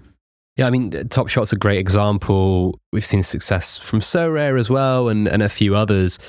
Yeah, 0.58 0.68
I 0.68 0.70
mean, 0.70 0.92
Top 1.10 1.28
Shot's 1.28 1.54
a 1.54 1.56
great 1.56 1.80
example. 1.80 2.80
We've 2.92 3.06
seen 3.06 3.24
success 3.24 3.78
from 3.78 4.00
Sorare 4.00 4.60
as 4.60 4.70
well 4.70 5.10
and, 5.10 5.28
and 5.28 5.42
a 5.42 5.50
few 5.50 5.76
others. 5.76 6.20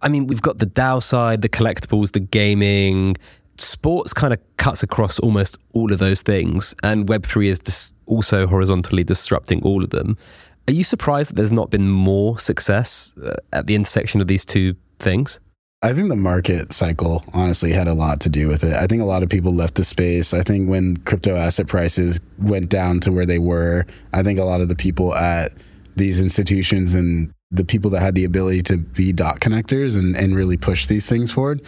I 0.00 0.08
mean, 0.08 0.26
we've 0.26 0.42
got 0.42 0.58
the 0.58 0.66
DAO 0.66 1.02
side, 1.02 1.42
the 1.42 1.48
collectibles, 1.48 2.12
the 2.12 2.20
gaming. 2.20 3.16
Sports 3.60 4.12
kind 4.12 4.32
of 4.32 4.40
cuts 4.56 4.82
across 4.82 5.18
almost 5.18 5.58
all 5.74 5.92
of 5.92 5.98
those 5.98 6.22
things, 6.22 6.74
and 6.82 7.06
Web3 7.08 7.46
is 7.46 7.60
just 7.60 7.92
also 8.06 8.46
horizontally 8.46 9.04
disrupting 9.04 9.62
all 9.62 9.82
of 9.82 9.90
them. 9.90 10.16
Are 10.68 10.72
you 10.72 10.84
surprised 10.84 11.30
that 11.30 11.36
there's 11.36 11.52
not 11.52 11.70
been 11.70 11.88
more 11.88 12.38
success 12.38 13.14
uh, 13.24 13.34
at 13.52 13.66
the 13.66 13.74
intersection 13.74 14.20
of 14.20 14.28
these 14.28 14.44
two 14.44 14.76
things? 14.98 15.40
I 15.80 15.92
think 15.92 16.08
the 16.08 16.16
market 16.16 16.72
cycle 16.72 17.24
honestly 17.32 17.72
had 17.72 17.88
a 17.88 17.94
lot 17.94 18.20
to 18.22 18.28
do 18.28 18.48
with 18.48 18.64
it. 18.64 18.74
I 18.74 18.86
think 18.86 19.00
a 19.00 19.06
lot 19.06 19.22
of 19.22 19.28
people 19.28 19.54
left 19.54 19.76
the 19.76 19.84
space. 19.84 20.34
I 20.34 20.42
think 20.42 20.68
when 20.68 20.96
crypto 20.98 21.36
asset 21.36 21.68
prices 21.68 22.20
went 22.38 22.68
down 22.68 23.00
to 23.00 23.12
where 23.12 23.26
they 23.26 23.38
were, 23.38 23.86
I 24.12 24.22
think 24.22 24.38
a 24.38 24.44
lot 24.44 24.60
of 24.60 24.68
the 24.68 24.76
people 24.76 25.14
at 25.14 25.52
these 25.96 26.20
institutions 26.20 26.94
and 26.94 27.32
the 27.50 27.64
people 27.64 27.90
that 27.92 28.00
had 28.00 28.14
the 28.14 28.24
ability 28.24 28.62
to 28.64 28.76
be 28.76 29.12
dot 29.12 29.40
connectors 29.40 29.98
and, 29.98 30.16
and 30.16 30.36
really 30.36 30.56
push 30.56 30.86
these 30.86 31.08
things 31.08 31.30
forward 31.32 31.62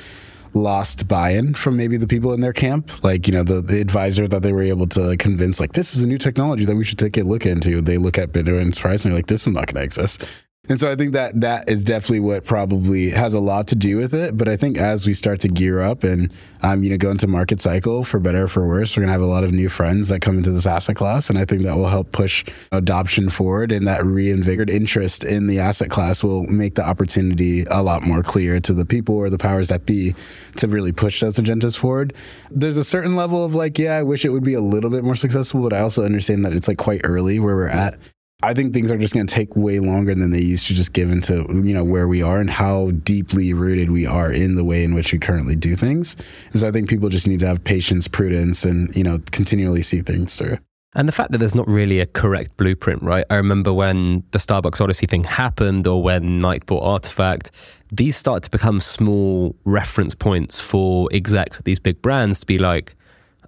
lost 0.55 1.09
buy-in 1.09 1.55
from 1.55 1.77
maybe 1.77 1.97
the 1.97 2.07
people 2.07 2.33
in 2.33 2.41
their 2.41 2.53
camp 2.53 3.03
like 3.05 3.27
you 3.27 3.33
know 3.33 3.43
the, 3.43 3.61
the 3.61 3.81
advisor 3.81 4.27
that 4.27 4.43
they 4.43 4.53
were 4.53 4.63
able 4.63 4.87
to 4.87 5.17
convince 5.17 5.61
like 5.61 5.73
this 5.73 5.95
is 5.95 6.03
a 6.03 6.07
new 6.07 6.19
technology 6.19 6.65
that 6.65 6.77
we 6.77 6.85
should 6.85 6.99
take 6.99 7.17
a 7.17 7.23
look 7.23 7.47
into. 7.47 7.81
They 7.81 7.99
look 7.99 8.19
at 8.19 8.33
bitcoin's 8.33 8.79
price 8.79 9.05
and 9.05 9.13
they're 9.13 9.19
like 9.19 9.27
this 9.27 9.47
is 9.47 9.53
not 9.53 9.67
going 9.67 9.77
to 9.77 9.83
exist 9.83 10.27
and 10.71 10.79
so 10.79 10.89
I 10.89 10.95
think 10.95 11.15
that 11.15 11.41
that 11.41 11.69
is 11.69 11.83
definitely 11.83 12.21
what 12.21 12.45
probably 12.45 13.11
has 13.11 13.35
a 13.35 13.41
lot 13.41 13.67
to 13.69 13.75
do 13.75 13.97
with 13.97 14.15
it. 14.15 14.39
But 14.39 14.49
I 14.49 14.57
think 14.57 14.79
as 14.79 15.05
we 15.05 15.15
start 15.15 15.41
to 15.41 15.49
gear 15.49 15.81
up 15.81 16.05
and 16.05 16.33
um, 16.63 16.85
you 16.85 16.91
know 16.91 16.97
go 16.97 17.11
into 17.11 17.27
market 17.27 17.61
cycle 17.61 18.05
for 18.05 18.21
better 18.21 18.45
or 18.45 18.49
for 18.49 18.69
worse, 18.69 18.97
we're 18.97 19.03
gonna 19.03 19.11
have 19.11 19.21
a 19.21 19.27
lot 19.27 19.43
of 19.43 19.51
new 19.51 19.69
friends 19.69 20.07
that 20.11 20.21
come 20.21 20.39
into 20.39 20.53
this 20.53 20.67
asset 20.67 20.95
class, 20.95 21.29
and 21.29 21.41
I 21.41 21.45
think 21.45 21.65
that 21.65 21.77
will 21.77 21.89
help 21.89 22.13
push 22.13 22.45
adoption 22.71 23.31
forward. 23.31 23.73
And 23.73 23.85
that 23.89 24.07
reinvigorated 24.07 24.73
interest 24.73 25.25
in 25.25 25.49
the 25.49 25.59
asset 25.59 25.91
class 25.91 26.23
will 26.23 26.45
make 26.45 26.77
the 26.77 26.89
opportunity 26.89 27.65
a 27.69 27.83
lot 27.83 28.05
more 28.05 28.23
clear 28.23 28.61
to 28.61 28.73
the 28.73 28.85
people 28.85 29.17
or 29.17 29.29
the 29.29 29.39
powers 29.39 29.67
that 29.71 29.87
be 29.87 30.15
to 30.55 30.69
really 30.69 30.93
push 30.93 31.19
those 31.19 31.37
agendas 31.37 31.77
forward. 31.77 32.15
There's 32.49 32.77
a 32.77 32.85
certain 32.85 33.17
level 33.17 33.45
of 33.45 33.57
like, 33.57 33.77
yeah, 33.77 33.97
I 33.97 34.05
wish 34.05 34.25
it 34.25 34.29
would 34.29 34.45
be 34.45 34.55
a 34.55 34.61
little 34.61 34.91
bit 34.91 35.03
more 35.03 35.17
successful, 35.17 35.63
but 35.65 35.73
I 35.73 35.81
also 35.81 36.05
understand 36.05 36.45
that 36.45 36.53
it's 36.53 36.69
like 36.69 36.79
quite 36.79 37.01
early 37.03 37.41
where 37.41 37.57
we're 37.57 37.67
at. 37.67 37.99
I 38.43 38.55
think 38.55 38.73
things 38.73 38.91
are 38.91 38.99
just 38.99 39.15
going 39.15 39.27
to 39.27 39.35
take 39.35 39.55
way 39.55 39.81
longer 39.81 40.15
than 40.15 40.31
they 40.31 40.41
used 40.41 40.67
to, 40.69 40.75
just 40.75 40.93
given 40.93 41.21
to 41.23 41.47
you 41.49 41.75
know 41.75 41.85
where 41.85 42.09
we 42.09 42.23
are 42.23 42.41
and 42.41 42.51
how 42.51 42.91
deeply 42.93 43.53
rooted 43.53 43.91
we 43.91 44.07
are 44.07 44.33
in 44.33 44.55
the 44.55 44.65
way 44.65 44.85
in 44.85 44.95
which 44.95 45.13
we 45.13 45.19
currently 45.19 45.57
do 45.57 45.77
things. 45.77 46.17
And 46.53 46.61
so 46.61 46.69
I 46.69 46.71
think 46.71 46.89
people 46.89 47.09
just 47.09 47.27
need 47.27 47.41
to 47.41 47.47
have 47.47 47.63
patience, 47.65 48.09
prudence, 48.09 48.65
and 48.65 48.95
you 48.97 49.05
know 49.05 49.21
continually 49.31 49.83
see 49.83 50.01
things 50.01 50.37
through. 50.37 50.59
And 50.95 51.07
the 51.07 51.13
fact 51.13 51.31
that 51.31 51.39
there's 51.39 51.55
not 51.55 51.69
really 51.69 52.01
a 52.01 52.07
correct 52.07 52.57
blueprint, 52.57 53.03
right? 53.03 53.25
I 53.31 53.37
remember 53.37 53.73
when 53.73 54.25
the 54.33 54.39
Starbucks 54.39 54.81
Odyssey 54.81 55.07
thing 55.07 55.23
happened 55.23 55.87
or 55.87 56.03
when 56.03 56.41
Nike 56.41 56.65
bought 56.67 57.03
RTFKT, 57.03 57.79
these 57.93 58.17
start 58.17 58.43
to 58.45 58.51
become 58.51 58.81
small 58.81 59.55
reference 59.65 60.17
points 60.17 60.61
for 60.61 61.09
execs 61.13 61.61
these 61.63 61.79
big 61.79 62.03
brands 62.03 62.41
to 62.41 62.47
be 62.47 62.59
like, 62.59 62.97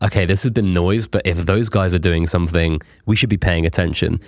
okay, 0.03 0.25
this 0.25 0.43
has 0.45 0.53
been 0.53 0.73
noise, 0.73 1.09
but 1.09 1.23
if 1.25 1.47
those 1.47 1.69
guys 1.69 1.97
are 1.97 1.99
doing 1.99 2.29
something, 2.29 2.81
we 3.07 3.17
should 3.17 3.29
be 3.29 3.37
paying 3.37 3.67
attention. 3.67 4.21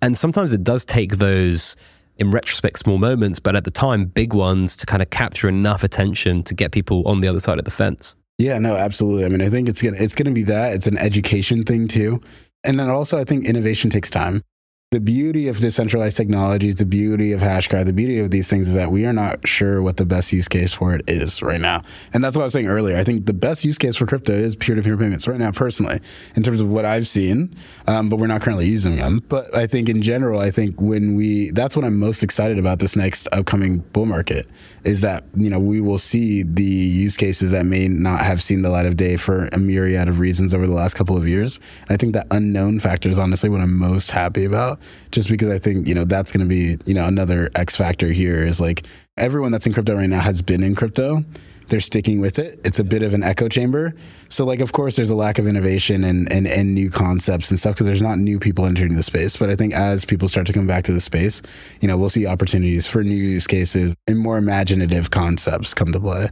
And 0.00 0.16
sometimes 0.16 0.52
it 0.52 0.62
does 0.62 0.84
take 0.84 1.16
those, 1.16 1.76
in 2.16 2.30
retrospect, 2.30 2.78
small 2.78 2.98
moments, 2.98 3.40
but 3.40 3.56
at 3.56 3.64
the 3.64 3.70
time, 3.70 4.06
big 4.06 4.32
ones 4.32 4.76
to 4.76 4.86
kind 4.86 5.02
of 5.02 5.10
capture 5.10 5.48
enough 5.48 5.82
attention 5.82 6.42
to 6.44 6.54
get 6.54 6.72
people 6.72 7.06
on 7.06 7.20
the 7.20 7.28
other 7.28 7.40
side 7.40 7.58
of 7.58 7.64
the 7.64 7.70
fence. 7.70 8.16
Yeah, 8.38 8.58
no, 8.58 8.76
absolutely. 8.76 9.24
I 9.24 9.28
mean, 9.28 9.42
I 9.42 9.48
think 9.48 9.68
it's 9.68 9.82
gonna 9.82 9.96
it's 9.98 10.14
gonna 10.14 10.30
be 10.30 10.44
that. 10.44 10.72
It's 10.72 10.86
an 10.86 10.96
education 10.96 11.64
thing 11.64 11.88
too, 11.88 12.20
and 12.62 12.78
then 12.78 12.88
also 12.88 13.18
I 13.18 13.24
think 13.24 13.44
innovation 13.44 13.90
takes 13.90 14.10
time 14.10 14.44
the 14.90 15.00
beauty 15.00 15.48
of 15.48 15.58
decentralized 15.58 16.16
technologies, 16.16 16.76
the 16.76 16.86
beauty 16.86 17.32
of 17.32 17.42
Hashgraph, 17.42 17.84
the 17.84 17.92
beauty 17.92 18.20
of 18.20 18.30
these 18.30 18.48
things 18.48 18.70
is 18.70 18.74
that 18.74 18.90
we 18.90 19.04
are 19.04 19.12
not 19.12 19.46
sure 19.46 19.82
what 19.82 19.98
the 19.98 20.06
best 20.06 20.32
use 20.32 20.48
case 20.48 20.72
for 20.72 20.94
it 20.94 21.02
is 21.06 21.42
right 21.42 21.60
now. 21.60 21.82
And 22.14 22.24
that's 22.24 22.34
what 22.34 22.40
I 22.40 22.46
was 22.46 22.54
saying 22.54 22.68
earlier. 22.68 22.96
I 22.96 23.04
think 23.04 23.26
the 23.26 23.34
best 23.34 23.66
use 23.66 23.76
case 23.76 23.96
for 23.96 24.06
crypto 24.06 24.32
is 24.32 24.56
peer 24.56 24.74
to 24.74 24.80
peer 24.80 24.96
payments 24.96 25.28
right 25.28 25.38
now, 25.38 25.52
personally, 25.52 26.00
in 26.36 26.42
terms 26.42 26.62
of 26.62 26.70
what 26.70 26.86
I've 26.86 27.06
seen. 27.06 27.54
Um, 27.86 28.08
but 28.08 28.18
we're 28.18 28.28
not 28.28 28.40
currently 28.40 28.64
using 28.64 28.96
them. 28.96 29.22
But 29.28 29.54
I 29.54 29.66
think 29.66 29.90
in 29.90 30.00
general, 30.00 30.40
I 30.40 30.50
think 30.50 30.80
when 30.80 31.16
we, 31.16 31.50
that's 31.50 31.76
what 31.76 31.84
I'm 31.84 31.98
most 31.98 32.22
excited 32.22 32.58
about 32.58 32.78
this 32.78 32.96
next 32.96 33.28
upcoming 33.30 33.80
bull 33.92 34.06
market 34.06 34.46
is 34.84 35.02
that, 35.02 35.22
you 35.36 35.50
know, 35.50 35.58
we 35.58 35.82
will 35.82 35.98
see 35.98 36.44
the 36.44 36.64
use 36.64 37.18
cases 37.18 37.50
that 37.50 37.66
may 37.66 37.88
not 37.88 38.20
have 38.20 38.42
seen 38.42 38.62
the 38.62 38.70
light 38.70 38.86
of 38.86 38.96
day 38.96 39.18
for 39.18 39.50
a 39.52 39.58
myriad 39.58 40.08
of 40.08 40.18
reasons 40.18 40.54
over 40.54 40.66
the 40.66 40.72
last 40.72 40.94
couple 40.94 41.14
of 41.14 41.28
years. 41.28 41.60
And 41.82 41.90
I 41.90 41.98
think 41.98 42.14
that 42.14 42.26
unknown 42.30 42.80
factor 42.80 43.10
is 43.10 43.18
honestly 43.18 43.50
what 43.50 43.60
I'm 43.60 43.76
most 43.76 44.12
happy 44.12 44.46
about 44.46 44.77
just 45.10 45.28
because 45.28 45.50
I 45.50 45.58
think, 45.58 45.86
you 45.86 45.94
know, 45.94 46.04
that's 46.04 46.32
going 46.32 46.46
to 46.46 46.48
be, 46.48 46.78
you 46.84 46.94
know, 46.94 47.06
another 47.06 47.50
X 47.54 47.76
factor 47.76 48.08
here 48.08 48.46
is 48.46 48.60
like 48.60 48.86
everyone 49.16 49.52
that's 49.52 49.66
in 49.66 49.72
crypto 49.72 49.96
right 49.96 50.08
now 50.08 50.20
has 50.20 50.42
been 50.42 50.62
in 50.62 50.74
crypto. 50.74 51.24
They're 51.68 51.80
sticking 51.80 52.20
with 52.20 52.38
it. 52.38 52.58
It's 52.64 52.78
a 52.78 52.84
bit 52.84 53.02
of 53.02 53.12
an 53.12 53.22
echo 53.22 53.46
chamber. 53.48 53.94
So, 54.30 54.46
like, 54.46 54.60
of 54.60 54.72
course, 54.72 54.96
there's 54.96 55.10
a 55.10 55.14
lack 55.14 55.38
of 55.38 55.46
innovation 55.46 56.02
and, 56.02 56.30
and, 56.32 56.46
and 56.46 56.74
new 56.74 56.90
concepts 56.90 57.50
and 57.50 57.60
stuff 57.60 57.74
because 57.74 57.86
there's 57.86 58.02
not 58.02 58.18
new 58.18 58.38
people 58.38 58.64
entering 58.64 58.94
the 58.94 59.02
space. 59.02 59.36
But 59.36 59.50
I 59.50 59.56
think 59.56 59.74
as 59.74 60.06
people 60.06 60.28
start 60.28 60.46
to 60.46 60.54
come 60.54 60.66
back 60.66 60.84
to 60.84 60.92
the 60.92 61.00
space, 61.00 61.42
you 61.80 61.88
know, 61.88 61.98
we'll 61.98 62.08
see 62.08 62.26
opportunities 62.26 62.86
for 62.86 63.04
new 63.04 63.14
use 63.14 63.46
cases 63.46 63.94
and 64.06 64.18
more 64.18 64.38
imaginative 64.38 65.10
concepts 65.10 65.74
come 65.74 65.92
to 65.92 66.00
play. 66.00 66.30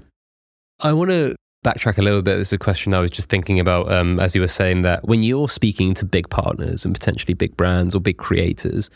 I 0.80 0.94
want 0.94 1.10
to 1.10 1.36
backtrack 1.66 1.98
a 1.98 2.02
little 2.02 2.22
bit, 2.22 2.36
this 2.36 2.48
is 2.48 2.52
a 2.52 2.58
question 2.58 2.94
I 2.94 3.00
was 3.00 3.10
just 3.10 3.28
thinking 3.28 3.58
about 3.58 3.90
um, 3.90 4.20
as 4.20 4.36
you 4.36 4.40
were 4.40 4.48
saying 4.48 4.82
that 4.82 5.04
when 5.04 5.24
you're 5.24 5.48
speaking 5.48 5.94
to 5.94 6.04
big 6.04 6.30
partners 6.30 6.84
and 6.84 6.94
potentially 6.94 7.34
big 7.34 7.56
brands 7.56 7.96
or 7.96 8.00
big 8.00 8.18
creators, 8.18 8.88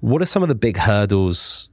what 0.00 0.20
are 0.20 0.26
some 0.26 0.42
of 0.42 0.48
the 0.48 0.56
big 0.56 0.76
hurdles 0.76 1.68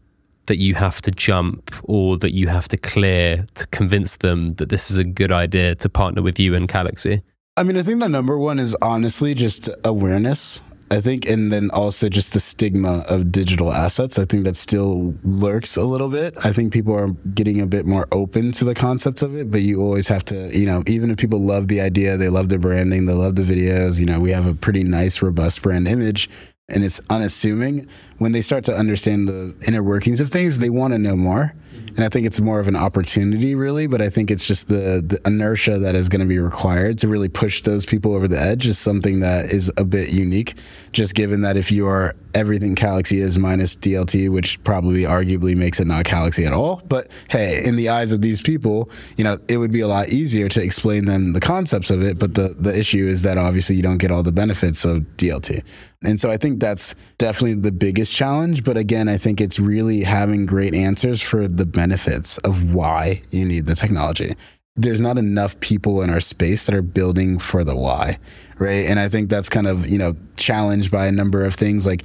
that 0.45 0.57
you 0.57 0.75
have 0.75 1.01
to 1.01 1.11
jump 1.11 1.73
or 1.83 2.17
that 2.17 2.33
you 2.33 2.47
have 2.49 2.67
to 2.67 2.77
clear 2.77 3.47
to 3.55 3.65
convince 3.67 4.17
them 4.17 4.51
that 4.51 4.69
this 4.69 4.91
is 4.91 4.97
a 4.97 5.03
good 5.03 5.31
idea 5.31 5.73
to 5.75 5.89
partner 5.89 6.21
with 6.21 6.39
you 6.39 6.53
and 6.53 6.69
Calaxy? 6.69 7.23
I 7.57 7.63
mean, 7.63 7.75
I 7.75 7.81
think 7.81 7.99
the 7.99 8.07
number 8.07 8.37
one 8.37 8.59
is 8.59 8.77
honestly 8.81 9.33
just 9.33 9.69
awareness. 9.83 10.61
I 10.89 11.01
think, 11.01 11.27
and 11.29 11.51
then 11.51 11.69
also 11.71 12.07
just 12.07 12.33
the 12.33 12.39
stigma 12.39 13.03
of 13.09 13.31
digital 13.31 13.73
assets. 13.73 14.17
I 14.17 14.25
think 14.25 14.45
that 14.45 14.55
still 14.55 15.15
lurks 15.23 15.75
a 15.75 15.83
little 15.83 16.07
bit. 16.07 16.33
I 16.45 16.53
think 16.53 16.71
people 16.71 16.95
are 16.95 17.09
getting 17.33 17.59
a 17.59 17.65
bit 17.65 17.85
more 17.85 18.07
open 18.11 18.53
to 18.53 18.65
the 18.65 18.73
concepts 18.73 19.21
of 19.21 19.35
it, 19.35 19.51
but 19.51 19.61
you 19.61 19.81
always 19.81 20.07
have 20.07 20.23
to, 20.25 20.57
you 20.57 20.65
know, 20.65 20.83
even 20.87 21.11
if 21.11 21.17
people 21.17 21.39
love 21.39 21.67
the 21.67 21.81
idea, 21.81 22.15
they 22.15 22.29
love 22.29 22.49
the 22.49 22.57
branding, 22.57 23.05
they 23.05 23.13
love 23.13 23.35
the 23.35 23.43
videos, 23.43 23.99
you 23.99 24.05
know, 24.05 24.19
we 24.19 24.31
have 24.31 24.45
a 24.45 24.53
pretty 24.53 24.83
nice, 24.83 25.21
robust 25.21 25.61
brand 25.61 25.87
image 25.87 26.29
and 26.69 26.83
it's 26.83 26.99
unassuming. 27.09 27.87
When 28.17 28.31
they 28.31 28.41
start 28.41 28.63
to 28.65 28.73
understand 28.73 29.27
the 29.27 29.55
inner 29.67 29.83
workings 29.83 30.19
of 30.19 30.31
things, 30.31 30.57
they 30.57 30.69
want 30.69 30.93
to 30.93 30.97
know 30.97 31.15
more. 31.15 31.53
And 31.97 32.05
I 32.05 32.09
think 32.09 32.27
it's 32.27 32.39
more 32.39 32.59
of 32.59 32.67
an 32.67 32.75
opportunity, 32.75 33.55
really. 33.55 33.87
But 33.87 34.01
I 34.01 34.09
think 34.09 34.29
it's 34.29 34.45
just 34.47 34.67
the, 34.67 35.03
the 35.05 35.19
inertia 35.25 35.79
that 35.79 35.95
is 35.95 36.09
going 36.09 36.21
to 36.21 36.27
be 36.27 36.37
required 36.37 36.99
to 36.99 37.07
really 37.07 37.27
push 37.27 37.63
those 37.63 37.87
people 37.87 38.13
over 38.13 38.27
the 38.27 38.39
edge 38.39 38.67
is 38.67 38.77
something 38.77 39.19
that 39.21 39.51
is 39.51 39.71
a 39.77 39.83
bit 39.83 40.09
unique. 40.09 40.53
Just 40.91 41.15
given 41.15 41.41
that 41.41 41.57
if 41.57 41.71
you 41.71 41.87
are 41.87 42.15
everything 42.35 42.75
Calaxy 42.75 43.19
is 43.19 43.39
minus 43.39 43.75
DLT, 43.75 44.31
which 44.31 44.63
probably 44.63 45.01
arguably 45.01 45.55
makes 45.55 45.79
it 45.79 45.87
not 45.87 46.05
Calaxy 46.05 46.45
at 46.45 46.53
all. 46.53 46.83
But 46.87 47.09
hey, 47.29 47.63
in 47.63 47.77
the 47.77 47.89
eyes 47.89 48.11
of 48.11 48.21
these 48.21 48.41
people, 48.41 48.91
you 49.17 49.23
know, 49.23 49.39
it 49.47 49.57
would 49.57 49.71
be 49.71 49.81
a 49.81 49.87
lot 49.87 50.09
easier 50.09 50.47
to 50.49 50.61
explain 50.61 51.05
them 51.05 51.33
the 51.33 51.39
concepts 51.39 51.89
of 51.89 52.03
it. 52.03 52.19
But 52.19 52.35
the, 52.35 52.55
the 52.59 52.77
issue 52.77 53.07
is 53.07 53.23
that 53.23 53.39
obviously 53.39 53.75
you 53.75 53.81
don't 53.81 53.97
get 53.97 54.11
all 54.11 54.21
the 54.21 54.31
benefits 54.31 54.85
of 54.85 54.99
DLT. 55.17 55.63
And 56.03 56.21
so 56.21 56.29
I 56.29 56.37
think 56.37 56.59
that's 56.59 56.95
definitely 57.17 57.55
the 57.55 57.71
biggest 57.71 58.06
challenge. 58.11 58.63
But 58.63 58.77
again, 58.77 59.07
I 59.07 59.17
think 59.17 59.41
it's 59.41 59.59
really 59.59 60.03
having 60.03 60.45
great 60.45 60.73
answers 60.73 61.21
for 61.21 61.47
the 61.47 61.65
benefits 61.65 62.37
of 62.39 62.73
why 62.73 63.21
you 63.31 63.45
need 63.45 63.65
the 63.65 63.75
technology 63.75 64.35
there's 64.79 65.01
not 65.01 65.17
enough 65.17 65.59
people 65.59 66.03
in 66.03 66.09
our 66.11 66.21
space 66.21 66.67
that 66.67 66.75
are 66.75 66.83
building 66.83 67.39
for 67.39 67.63
the 67.63 67.75
why, 67.75 68.19
right? 68.59 68.85
And 68.85 68.99
I 68.99 69.09
think 69.09 69.27
that's 69.27 69.49
kind 69.49 69.65
of, 69.65 69.87
you 69.87 69.97
know, 69.97 70.15
challenged 70.37 70.91
by 70.91 71.07
a 71.07 71.11
number 71.11 71.43
of 71.43 71.55
things 71.55 71.85
like 71.85 72.03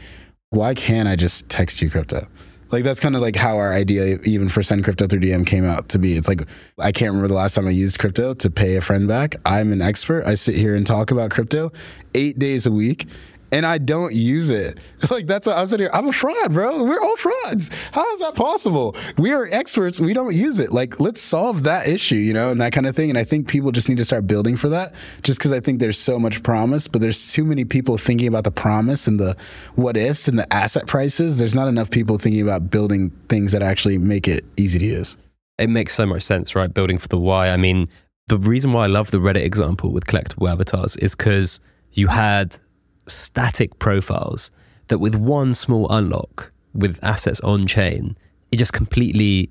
why 0.53 0.75
can't 0.75 1.09
I 1.09 1.17
just 1.17 1.49
text 1.49 1.81
you 1.81 1.89
crypto? 1.89 2.29
Like 2.71 2.85
that's 2.85 3.01
kind 3.01 3.17
of 3.17 3.23
like 3.23 3.37
how 3.37 3.57
our 3.57 3.73
idea, 3.73 4.19
even 4.25 4.49
for 4.49 4.63
send 4.63 4.85
crypto 4.85 5.07
through 5.07 5.21
DM, 5.21 5.47
came 5.47 5.67
out 5.67 5.91
to 5.91 5.99
be. 5.99 6.17
It's 6.17 6.29
like 6.29 6.47
I 6.79 6.93
can't 6.93 7.11
remember 7.11 7.29
the 7.29 7.35
last 7.35 7.55
time 7.55 7.67
I 7.67 7.71
used 7.71 7.99
crypto 7.99 8.35
to 8.35 8.51
pay 8.51 8.77
a 8.77 8.81
friend 8.81 9.09
back. 9.09 9.37
I'm 9.45 9.73
an 9.73 9.83
expert. 9.83 10.25
I 10.25 10.35
sit 10.35 10.55
here 10.55 10.75
and 10.75 10.87
talk 10.87 11.11
about 11.11 11.31
crypto 11.31 11.73
eight 12.15 12.39
days 12.39 12.67
a 12.67 12.71
week, 12.71 13.09
and 13.53 13.67
I 13.67 13.79
don't 13.79 14.15
use 14.15 14.51
it. 14.51 14.79
Like 15.11 15.27
that's 15.27 15.47
what 15.47 15.59
I 15.59 15.61
was 15.61 15.69
sitting 15.69 15.85
here. 15.85 15.91
I'm 15.93 16.07
a 16.07 16.13
fraud, 16.13 16.55
bro. 16.55 16.85
We're 16.85 17.01
all 17.01 17.17
frauds. 17.17 17.71
How 17.93 18.11
is 18.15 18.21
that 18.21 18.35
possible? 18.35 18.97
We 19.19 19.33
are 19.33 19.47
experts. 19.53 20.01
We 20.01 20.15
don't 20.15 20.35
use 20.35 20.59
it. 20.59 20.73
Like 20.73 21.01
let's 21.01 21.21
solve 21.21 21.65
that 21.65 21.87
issue, 21.87 22.17
you 22.17 22.33
know, 22.33 22.51
and 22.51 22.59
that 22.63 22.73
kind 22.73 22.87
of 22.87 22.97
thing. 22.97 23.11
And 23.11 23.19
I 23.19 23.25
think 23.25 23.47
people 23.47 23.73
just 23.73 23.91
need 23.91 23.99
to 23.99 24.07
start 24.07 24.27
building 24.27 24.57
for 24.57 24.71
that. 24.71 24.95
Just 25.23 25.39
because 25.39 25.53
I 25.53 25.61
think 25.61 25.81
there's 25.81 25.99
so 25.99 26.19
much 26.19 26.43
promise, 26.43 26.89
but 26.89 27.03
there's 27.03 27.33
too 27.33 27.45
many 27.45 27.67
people 27.67 27.99
thinking 27.99 28.27
about 28.27 28.45
the 28.45 28.51
promise 28.51 29.07
and 29.07 29.21
the 29.21 29.37
what 29.75 29.99
ifs 29.99 30.29
and 30.29 30.39
the 30.39 30.51
asset 30.51 30.87
prices. 30.87 31.39
There's 31.39 31.55
not 31.55 31.69
enough 31.69 31.91
people 31.91 32.17
thinking 32.17 32.41
about 32.41 32.71
building 32.71 33.11
things 33.29 33.53
that 33.53 33.63
actually 33.63 33.99
make 33.99 34.29
it 34.29 34.47
easy 34.57 34.79
to 34.79 34.87
use. 34.87 35.19
It 35.59 35.69
makes 35.69 35.95
so 35.95 36.07
much 36.07 36.23
sense, 36.23 36.55
right? 36.55 36.73
Building 36.73 36.97
for 36.97 37.09
the 37.09 37.19
why. 37.19 37.51
I 37.51 37.59
mean, 37.59 37.87
the 38.29 38.39
reason 38.39 38.73
why 38.73 38.85
I 38.85 38.87
love 38.87 39.11
the 39.11 39.19
Reddit 39.19 39.45
example 39.45 39.93
with 39.93 40.07
collectible 40.07 40.51
avatars 40.51 40.97
is 40.97 41.15
because 41.15 41.61
you 41.93 42.07
had 42.07 42.59
static 43.07 43.79
profiles 43.79 44.51
that 44.89 44.99
with 44.99 45.15
one 45.15 45.55
small 45.55 45.89
unlock 45.91 46.53
with 46.75 46.99
assets 47.03 47.41
on 47.41 47.67
chain, 47.67 48.17
it 48.51 48.57
just 48.57 48.73
completely 48.73 49.51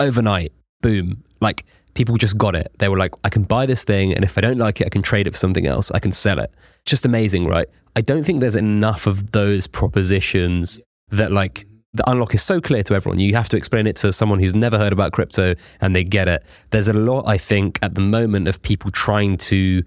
overnight, 0.00 0.52
boom, 0.82 1.22
like 1.40 1.64
people 1.94 2.16
just 2.16 2.36
got 2.36 2.54
it. 2.54 2.70
They 2.78 2.88
were 2.88 2.98
like, 2.98 3.12
I 3.24 3.28
can 3.28 3.44
buy 3.44 3.66
this 3.66 3.84
thing, 3.84 4.12
and 4.12 4.24
if 4.24 4.36
I 4.38 4.40
don't 4.40 4.58
like 4.58 4.80
it, 4.80 4.86
I 4.86 4.90
can 4.90 5.02
trade 5.02 5.26
it 5.26 5.32
for 5.32 5.38
something 5.38 5.66
else. 5.66 5.90
I 5.90 5.98
can 5.98 6.12
sell 6.12 6.38
it. 6.38 6.52
Just 6.84 7.04
amazing, 7.04 7.46
right? 7.46 7.68
I 7.96 8.02
don't 8.02 8.24
think 8.24 8.40
there's 8.40 8.56
enough 8.56 9.06
of 9.06 9.32
those 9.32 9.66
propositions 9.66 10.78
that 11.08 11.32
like 11.32 11.66
the 11.94 12.08
unlock 12.10 12.34
is 12.34 12.42
so 12.42 12.60
clear 12.60 12.82
to 12.82 12.94
everyone. 12.94 13.18
You 13.18 13.34
have 13.34 13.48
to 13.48 13.56
explain 13.56 13.86
it 13.86 13.96
to 13.96 14.12
someone 14.12 14.38
who's 14.38 14.54
never 14.54 14.78
heard 14.78 14.92
about 14.92 15.12
crypto 15.12 15.54
and 15.80 15.96
they 15.96 16.04
get 16.04 16.28
it. 16.28 16.44
There's 16.70 16.88
a 16.88 16.92
lot, 16.92 17.24
I 17.26 17.38
think, 17.38 17.78
at 17.80 17.94
the 17.94 18.02
moment 18.02 18.48
of 18.48 18.60
people 18.60 18.90
trying 18.90 19.38
to 19.38 19.82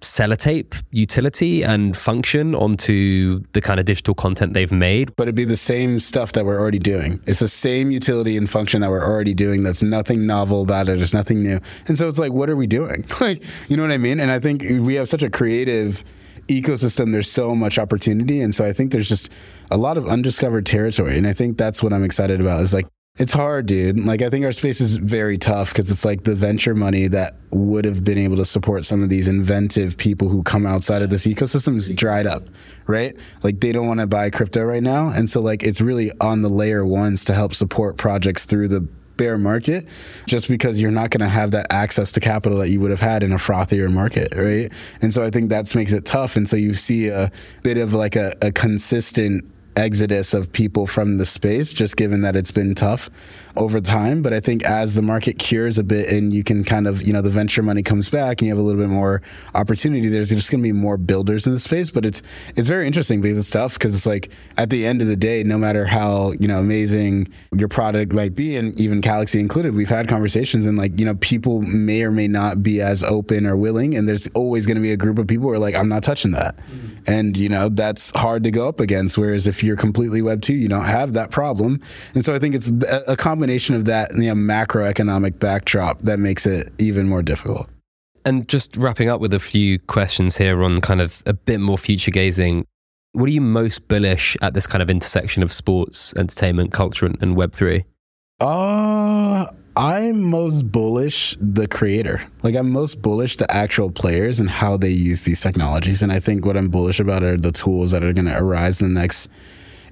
sellotape 0.00 0.74
utility 0.90 1.62
and 1.62 1.96
function 1.96 2.54
onto 2.54 3.42
the 3.52 3.60
kind 3.60 3.78
of 3.78 3.86
digital 3.86 4.14
content 4.14 4.54
they've 4.54 4.72
made. 4.72 5.14
But 5.16 5.24
it'd 5.24 5.34
be 5.34 5.44
the 5.44 5.56
same 5.56 6.00
stuff 6.00 6.32
that 6.32 6.44
we're 6.44 6.58
already 6.58 6.78
doing. 6.78 7.22
It's 7.26 7.40
the 7.40 7.48
same 7.48 7.90
utility 7.90 8.36
and 8.36 8.48
function 8.48 8.80
that 8.80 8.90
we're 8.90 9.06
already 9.06 9.34
doing. 9.34 9.62
That's 9.62 9.82
nothing 9.82 10.26
novel 10.26 10.62
about 10.62 10.88
it. 10.88 10.96
There's 10.96 11.14
nothing 11.14 11.42
new. 11.42 11.60
And 11.86 11.98
so 11.98 12.08
it's 12.08 12.18
like, 12.18 12.32
what 12.32 12.48
are 12.50 12.56
we 12.56 12.66
doing? 12.66 13.04
like, 13.20 13.42
you 13.68 13.76
know 13.76 13.82
what 13.82 13.92
I 13.92 13.98
mean? 13.98 14.20
And 14.20 14.30
I 14.30 14.38
think 14.38 14.62
we 14.62 14.94
have 14.94 15.08
such 15.08 15.22
a 15.22 15.30
creative 15.30 16.04
ecosystem. 16.48 17.12
There's 17.12 17.30
so 17.30 17.54
much 17.54 17.78
opportunity. 17.78 18.40
And 18.40 18.54
so 18.54 18.64
I 18.64 18.72
think 18.72 18.92
there's 18.92 19.08
just 19.08 19.30
a 19.70 19.76
lot 19.76 19.96
of 19.96 20.06
undiscovered 20.06 20.66
territory. 20.66 21.16
And 21.16 21.26
I 21.26 21.32
think 21.32 21.58
that's 21.58 21.82
what 21.82 21.92
I'm 21.92 22.04
excited 22.04 22.40
about 22.40 22.60
is 22.60 22.74
like, 22.74 22.86
it's 23.20 23.34
hard, 23.34 23.66
dude. 23.66 24.00
Like, 24.00 24.22
I 24.22 24.30
think 24.30 24.46
our 24.46 24.52
space 24.52 24.80
is 24.80 24.96
very 24.96 25.36
tough 25.36 25.74
because 25.74 25.90
it's 25.90 26.06
like 26.06 26.24
the 26.24 26.34
venture 26.34 26.74
money 26.74 27.06
that 27.08 27.34
would 27.50 27.84
have 27.84 28.02
been 28.02 28.16
able 28.16 28.36
to 28.36 28.46
support 28.46 28.86
some 28.86 29.02
of 29.02 29.10
these 29.10 29.28
inventive 29.28 29.98
people 29.98 30.30
who 30.30 30.42
come 30.42 30.64
outside 30.64 31.02
of 31.02 31.10
this 31.10 31.26
ecosystem 31.26 31.76
is 31.76 31.90
dried 31.90 32.26
up, 32.26 32.48
right? 32.86 33.14
Like, 33.42 33.60
they 33.60 33.72
don't 33.72 33.86
want 33.86 34.00
to 34.00 34.06
buy 34.06 34.30
crypto 34.30 34.64
right 34.64 34.82
now. 34.82 35.10
And 35.10 35.28
so, 35.28 35.42
like, 35.42 35.62
it's 35.62 35.82
really 35.82 36.10
on 36.18 36.40
the 36.40 36.48
layer 36.48 36.86
ones 36.86 37.22
to 37.26 37.34
help 37.34 37.52
support 37.52 37.98
projects 37.98 38.46
through 38.46 38.68
the 38.68 38.80
bear 39.18 39.36
market 39.36 39.86
just 40.26 40.48
because 40.48 40.80
you're 40.80 40.90
not 40.90 41.10
going 41.10 41.20
to 41.20 41.28
have 41.28 41.50
that 41.50 41.66
access 41.68 42.12
to 42.12 42.20
capital 42.20 42.56
that 42.56 42.70
you 42.70 42.80
would 42.80 42.90
have 42.90 43.00
had 43.00 43.22
in 43.22 43.32
a 43.32 43.36
frothier 43.36 43.92
market, 43.92 44.32
right? 44.34 44.72
And 45.02 45.12
so 45.12 45.22
I 45.22 45.28
think 45.28 45.50
that 45.50 45.74
makes 45.74 45.92
it 45.92 46.06
tough. 46.06 46.36
And 46.36 46.48
so 46.48 46.56
you 46.56 46.72
see 46.72 47.08
a 47.08 47.30
bit 47.62 47.76
of 47.76 47.92
like 47.92 48.16
a, 48.16 48.34
a 48.40 48.50
consistent 48.50 49.44
exodus 49.76 50.34
of 50.34 50.52
people 50.52 50.86
from 50.86 51.18
the 51.18 51.26
space, 51.26 51.72
just 51.72 51.96
given 51.96 52.22
that 52.22 52.36
it's 52.36 52.50
been 52.50 52.74
tough 52.74 53.10
over 53.56 53.80
time. 53.80 54.22
But 54.22 54.32
I 54.32 54.40
think 54.40 54.64
as 54.64 54.94
the 54.94 55.02
market 55.02 55.38
cures 55.38 55.78
a 55.78 55.84
bit 55.84 56.08
and 56.08 56.32
you 56.32 56.44
can 56.44 56.64
kind 56.64 56.86
of, 56.86 57.06
you 57.06 57.12
know, 57.12 57.22
the 57.22 57.30
venture 57.30 57.62
money 57.62 57.82
comes 57.82 58.08
back 58.08 58.40
and 58.40 58.46
you 58.46 58.54
have 58.54 58.58
a 58.58 58.66
little 58.66 58.80
bit 58.80 58.88
more 58.88 59.22
opportunity, 59.54 60.08
there's 60.08 60.30
just 60.30 60.50
going 60.50 60.60
to 60.60 60.68
be 60.68 60.72
more 60.72 60.96
builders 60.96 61.46
in 61.46 61.52
the 61.52 61.58
space. 61.58 61.90
But 61.90 62.04
it's 62.04 62.22
it's 62.56 62.68
very 62.68 62.86
interesting 62.86 63.20
because 63.20 63.38
it's 63.38 63.50
tough 63.50 63.74
because 63.74 63.94
it's 63.94 64.06
like 64.06 64.30
at 64.56 64.70
the 64.70 64.86
end 64.86 65.02
of 65.02 65.08
the 65.08 65.16
day, 65.16 65.42
no 65.42 65.58
matter 65.58 65.86
how 65.86 66.32
you 66.32 66.48
know 66.48 66.58
amazing 66.58 67.28
your 67.56 67.68
product 67.68 68.12
might 68.12 68.34
be, 68.34 68.56
and 68.56 68.78
even 68.78 69.02
Calaxy 69.02 69.40
included, 69.40 69.74
we've 69.74 69.88
had 69.88 70.08
conversations 70.08 70.66
and 70.66 70.78
like 70.78 70.98
you 70.98 71.04
know 71.04 71.14
people 71.16 71.62
may 71.62 72.02
or 72.02 72.10
may 72.10 72.28
not 72.28 72.62
be 72.62 72.80
as 72.80 73.02
open 73.02 73.46
or 73.46 73.56
willing, 73.56 73.96
and 73.96 74.08
there's 74.08 74.26
always 74.28 74.66
going 74.66 74.76
to 74.76 74.82
be 74.82 74.92
a 74.92 74.96
group 74.96 75.18
of 75.18 75.26
people 75.26 75.48
who 75.48 75.54
are 75.54 75.58
like, 75.58 75.74
I'm 75.74 75.88
not 75.88 76.02
touching 76.02 76.32
that, 76.32 76.56
mm-hmm. 76.56 76.98
and 77.06 77.36
you 77.36 77.48
know 77.48 77.68
that's 77.68 78.10
hard 78.16 78.44
to 78.44 78.50
go 78.50 78.68
up 78.68 78.80
against. 78.80 79.18
Whereas 79.18 79.46
if 79.46 79.62
you're 79.62 79.76
completely 79.76 80.22
Web 80.22 80.42
two, 80.42 80.54
you 80.54 80.68
don't 80.68 80.84
have 80.84 81.12
that 81.14 81.30
problem, 81.30 81.80
and 82.14 82.24
so 82.24 82.34
I 82.34 82.38
think 82.38 82.54
it's 82.54 82.72
a 83.08 83.16
combination 83.16 83.40
combination 83.50 83.74
of 83.74 83.84
that 83.86 84.12
and 84.12 84.22
the 84.22 84.28
macroeconomic 84.28 85.40
backdrop 85.40 86.00
that 86.02 86.20
makes 86.20 86.46
it 86.46 86.72
even 86.78 87.08
more 87.08 87.20
difficult. 87.20 87.68
And 88.24 88.46
just 88.48 88.76
wrapping 88.76 89.08
up 89.08 89.20
with 89.20 89.34
a 89.34 89.40
few 89.40 89.80
questions 89.80 90.36
here 90.36 90.62
on 90.62 90.80
kind 90.80 91.00
of 91.00 91.22
a 91.26 91.32
bit 91.32 91.58
more 91.58 91.76
future 91.76 92.12
gazing. 92.12 92.64
What 93.12 93.24
are 93.24 93.32
you 93.32 93.40
most 93.40 93.88
bullish 93.88 94.36
at 94.40 94.54
this 94.54 94.68
kind 94.68 94.82
of 94.82 94.88
intersection 94.90 95.42
of 95.42 95.52
sports, 95.52 96.14
entertainment, 96.16 96.72
culture, 96.72 97.06
and, 97.06 97.20
and 97.20 97.36
Web3? 97.36 97.84
Uh, 98.40 99.46
I'm 99.76 100.22
most 100.22 100.70
bullish 100.70 101.36
the 101.40 101.66
creator. 101.66 102.22
Like 102.44 102.54
I'm 102.54 102.70
most 102.70 103.02
bullish 103.02 103.36
the 103.36 103.50
actual 103.50 103.90
players 103.90 104.38
and 104.38 104.48
how 104.48 104.76
they 104.76 104.90
use 104.90 105.22
these 105.22 105.40
technologies. 105.40 106.02
And 106.02 106.12
I 106.12 106.20
think 106.20 106.46
what 106.46 106.56
I'm 106.56 106.68
bullish 106.68 107.00
about 107.00 107.24
are 107.24 107.36
the 107.36 107.50
tools 107.50 107.90
that 107.90 108.04
are 108.04 108.12
going 108.12 108.28
to 108.28 108.38
arise 108.38 108.80
in 108.80 108.94
the 108.94 109.00
next 109.00 109.28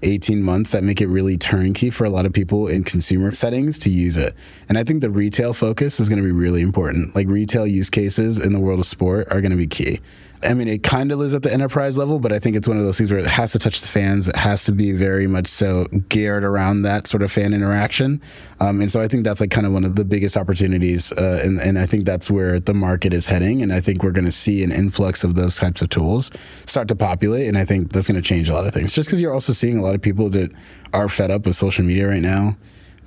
18 0.02 0.42
months 0.42 0.72
that 0.72 0.84
make 0.84 1.00
it 1.00 1.08
really 1.08 1.36
turnkey 1.36 1.90
for 1.90 2.04
a 2.04 2.10
lot 2.10 2.26
of 2.26 2.32
people 2.32 2.68
in 2.68 2.84
consumer 2.84 3.30
settings 3.32 3.78
to 3.80 3.90
use 3.90 4.16
it. 4.16 4.34
And 4.68 4.78
I 4.78 4.84
think 4.84 5.00
the 5.00 5.10
retail 5.10 5.54
focus 5.54 6.00
is 6.00 6.08
going 6.08 6.20
to 6.20 6.24
be 6.24 6.32
really 6.32 6.62
important. 6.62 7.14
Like 7.14 7.28
retail 7.28 7.66
use 7.66 7.90
cases 7.90 8.38
in 8.38 8.52
the 8.52 8.60
world 8.60 8.80
of 8.80 8.86
sport 8.86 9.28
are 9.30 9.40
going 9.40 9.50
to 9.50 9.56
be 9.56 9.66
key. 9.66 10.00
I 10.42 10.54
mean, 10.54 10.68
it 10.68 10.82
kind 10.82 11.10
of 11.10 11.18
lives 11.18 11.34
at 11.34 11.42
the 11.42 11.52
enterprise 11.52 11.98
level, 11.98 12.18
but 12.18 12.32
I 12.32 12.38
think 12.38 12.54
it's 12.54 12.68
one 12.68 12.78
of 12.78 12.84
those 12.84 12.96
things 12.98 13.10
where 13.10 13.20
it 13.20 13.26
has 13.26 13.52
to 13.52 13.58
touch 13.58 13.80
the 13.80 13.88
fans. 13.88 14.28
It 14.28 14.36
has 14.36 14.64
to 14.64 14.72
be 14.72 14.92
very 14.92 15.26
much 15.26 15.48
so 15.48 15.86
geared 16.08 16.44
around 16.44 16.82
that 16.82 17.06
sort 17.06 17.22
of 17.22 17.32
fan 17.32 17.52
interaction. 17.52 18.22
Um, 18.60 18.80
and 18.80 18.90
so 18.90 19.00
I 19.00 19.08
think 19.08 19.24
that's 19.24 19.40
like 19.40 19.50
kind 19.50 19.66
of 19.66 19.72
one 19.72 19.84
of 19.84 19.96
the 19.96 20.04
biggest 20.04 20.36
opportunities. 20.36 21.12
Uh, 21.12 21.40
and, 21.42 21.60
and 21.60 21.78
I 21.78 21.86
think 21.86 22.04
that's 22.04 22.30
where 22.30 22.60
the 22.60 22.74
market 22.74 23.12
is 23.12 23.26
heading. 23.26 23.62
And 23.62 23.72
I 23.72 23.80
think 23.80 24.02
we're 24.02 24.12
going 24.12 24.24
to 24.26 24.32
see 24.32 24.62
an 24.62 24.70
influx 24.70 25.24
of 25.24 25.34
those 25.34 25.56
types 25.56 25.82
of 25.82 25.88
tools 25.88 26.30
start 26.66 26.88
to 26.88 26.96
populate. 26.96 27.48
And 27.48 27.58
I 27.58 27.64
think 27.64 27.92
that's 27.92 28.06
going 28.06 28.20
to 28.20 28.22
change 28.22 28.48
a 28.48 28.54
lot 28.54 28.66
of 28.66 28.72
things 28.72 28.92
just 28.92 29.08
because 29.08 29.20
you're 29.20 29.34
also 29.34 29.52
seeing 29.52 29.76
a 29.76 29.82
lot 29.82 29.94
of 29.94 30.02
people 30.02 30.28
that 30.30 30.52
are 30.92 31.08
fed 31.08 31.30
up 31.30 31.46
with 31.46 31.56
social 31.56 31.84
media 31.84 32.08
right 32.08 32.22
now 32.22 32.56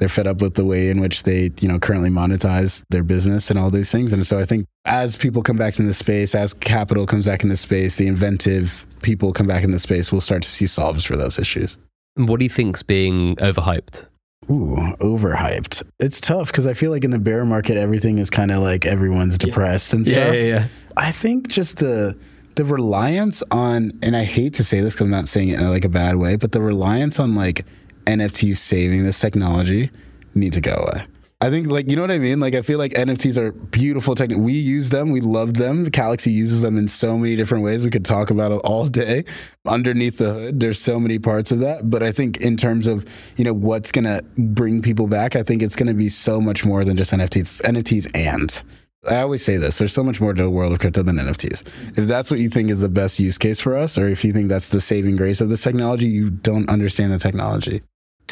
they're 0.02 0.10
fed 0.10 0.26
up 0.26 0.42
with 0.42 0.56
the 0.56 0.66
way 0.66 0.90
in 0.90 1.00
which 1.00 1.22
they, 1.22 1.52
you 1.60 1.68
know, 1.68 1.78
currently 1.78 2.10
monetize 2.10 2.84
their 2.90 3.04
business 3.04 3.52
and 3.52 3.60
all 3.60 3.70
these 3.70 3.92
things. 3.92 4.12
And 4.14 4.26
so 4.26 4.40
I 4.40 4.46
think 4.46 4.66
as 4.84 5.16
people 5.16 5.44
come 5.44 5.58
back 5.58 5.78
into 5.78 5.94
space, 5.94 6.34
as 6.34 6.56
capital 6.56 7.06
comes 7.06 7.28
back 7.28 7.44
into 7.44 7.56
space, 7.56 7.98
the 7.98 8.08
inventive 8.08 8.88
people 9.04 9.32
come 9.32 9.46
back 9.46 9.62
into 9.62 9.76
the 9.76 9.80
space, 9.80 10.12
we'll 10.12 10.20
start 10.20 10.42
to 10.42 10.50
see 10.50 10.66
solves 10.66 11.06
for 11.06 11.16
those 11.16 11.38
issues. 11.38 11.78
What 12.16 12.40
do 12.40 12.46
you 12.46 12.50
think's 12.50 12.82
being 12.82 13.36
overhyped? 13.36 14.08
Ooh, 14.50 14.96
overhyped. 15.00 15.84
It's 16.00 16.20
tough 16.20 16.48
because 16.48 16.66
I 16.66 16.74
feel 16.74 16.90
like 16.90 17.04
in 17.04 17.12
the 17.12 17.20
bear 17.20 17.46
market, 17.46 17.78
everything 17.78 18.18
is 18.18 18.32
kind 18.32 18.50
of 18.50 18.64
like 18.64 18.88
everyone's 18.88 19.38
depressed 19.38 19.94
yeah. 19.94 19.98
and 19.98 20.08
stuff. 20.08 20.34
Yeah, 20.34 20.40
yeah, 20.40 20.48
yeah. 20.48 20.68
I 20.98 21.12
think 21.12 21.48
just 21.48 21.78
the 21.78 22.18
the 22.56 22.66
reliance 22.66 23.44
on, 23.52 23.98
and 24.02 24.16
I 24.16 24.24
hate 24.24 24.56
to 24.56 24.64
say 24.64 24.82
this 24.82 24.96
because 24.96 25.06
I'm 25.06 25.12
not 25.12 25.28
saying 25.28 25.50
it 25.50 25.60
in 25.60 25.70
like 25.70 25.86
a 25.86 25.90
bad 25.90 26.16
way, 26.16 26.36
but 26.38 26.52
the 26.52 26.62
reliance 26.62 27.20
on 27.20 27.36
like 27.36 27.66
NFTs 28.12 28.58
saving 28.58 29.04
this 29.04 29.20
technology 29.20 29.92
need 30.36 30.54
to 30.54 30.62
go 30.62 30.74
away. 30.74 31.06
I 31.44 31.50
think, 31.50 31.68
like, 31.68 31.90
you 31.90 31.96
know 31.96 32.04
what 32.04 32.12
I 32.12 32.20
mean? 32.20 32.40
Like, 32.40 32.54
I 32.54 32.62
feel 32.62 32.78
like 32.78 32.94
NFTs 32.94 33.36
are 33.36 33.52
beautiful 33.52 34.14
technique. 34.14 34.38
We 34.38 34.54
use 34.54 34.92
them. 34.92 35.10
We 35.10 35.22
love 35.22 35.56
them. 35.56 35.90
Calaxy 35.90 36.32
uses 36.32 36.62
them 36.62 36.78
in 36.78 36.88
so 36.88 37.18
many 37.18 37.36
different 37.36 37.64
ways. 37.64 37.84
We 37.84 37.90
could 37.90 38.06
talk 38.06 38.30
about 38.30 38.52
it 38.52 38.62
all 38.64 38.86
day. 38.86 39.26
Underneath 39.68 40.20
the 40.20 40.34
hood, 40.34 40.60
there's 40.60 40.80
so 40.80 41.00
many 41.00 41.18
parts 41.18 41.52
of 41.52 41.58
that. 41.60 41.90
But 41.90 42.04
I 42.04 42.12
think 42.12 42.38
in 42.38 42.58
terms 42.58 42.86
of, 42.86 43.06
you 43.38 43.44
know, 43.44 43.54
what's 43.54 43.92
going 43.92 44.06
to 44.06 44.24
bring 44.38 44.84
people 44.84 45.08
back, 45.08 45.36
I 45.36 45.42
think 45.42 45.64
it's 45.64 45.76
going 45.76 45.88
to 45.88 45.96
be 45.96 46.10
so 46.10 46.40
much 46.40 46.64
more 46.64 46.86
than 46.86 46.96
just 46.96 47.12
NFTs. 47.12 47.38
It's 47.38 47.62
NFTs 47.62 48.16
and 48.16 48.64
I 49.10 49.22
always 49.22 49.44
say 49.44 49.58
this 49.58 49.80
there's 49.80 49.94
so 49.94 50.04
much 50.04 50.22
more 50.22 50.32
to 50.32 50.44
the 50.44 50.50
world 50.50 50.74
of 50.74 50.80
crypto 50.80 51.02
than 51.02 51.16
NFTs. 51.16 51.98
If 51.98 52.08
that's 52.08 52.30
what 52.30 52.40
you 52.40 52.50
think 52.50 52.70
is 52.70 52.82
the 52.82 52.90
best 52.90 53.20
use 53.20 53.40
case 53.40 53.60
for 53.60 53.76
us, 53.76 53.98
or 53.98 54.08
if 54.08 54.24
you 54.24 54.32
think 54.32 54.48
that's 54.48 54.70
the 54.70 54.80
saving 54.80 55.16
grace 55.16 55.42
of 55.42 55.50
this 55.50 55.64
technology, 55.64 56.08
you 56.08 56.30
don't 56.30 56.70
understand 56.70 57.12
the 57.12 57.18
technology 57.18 57.82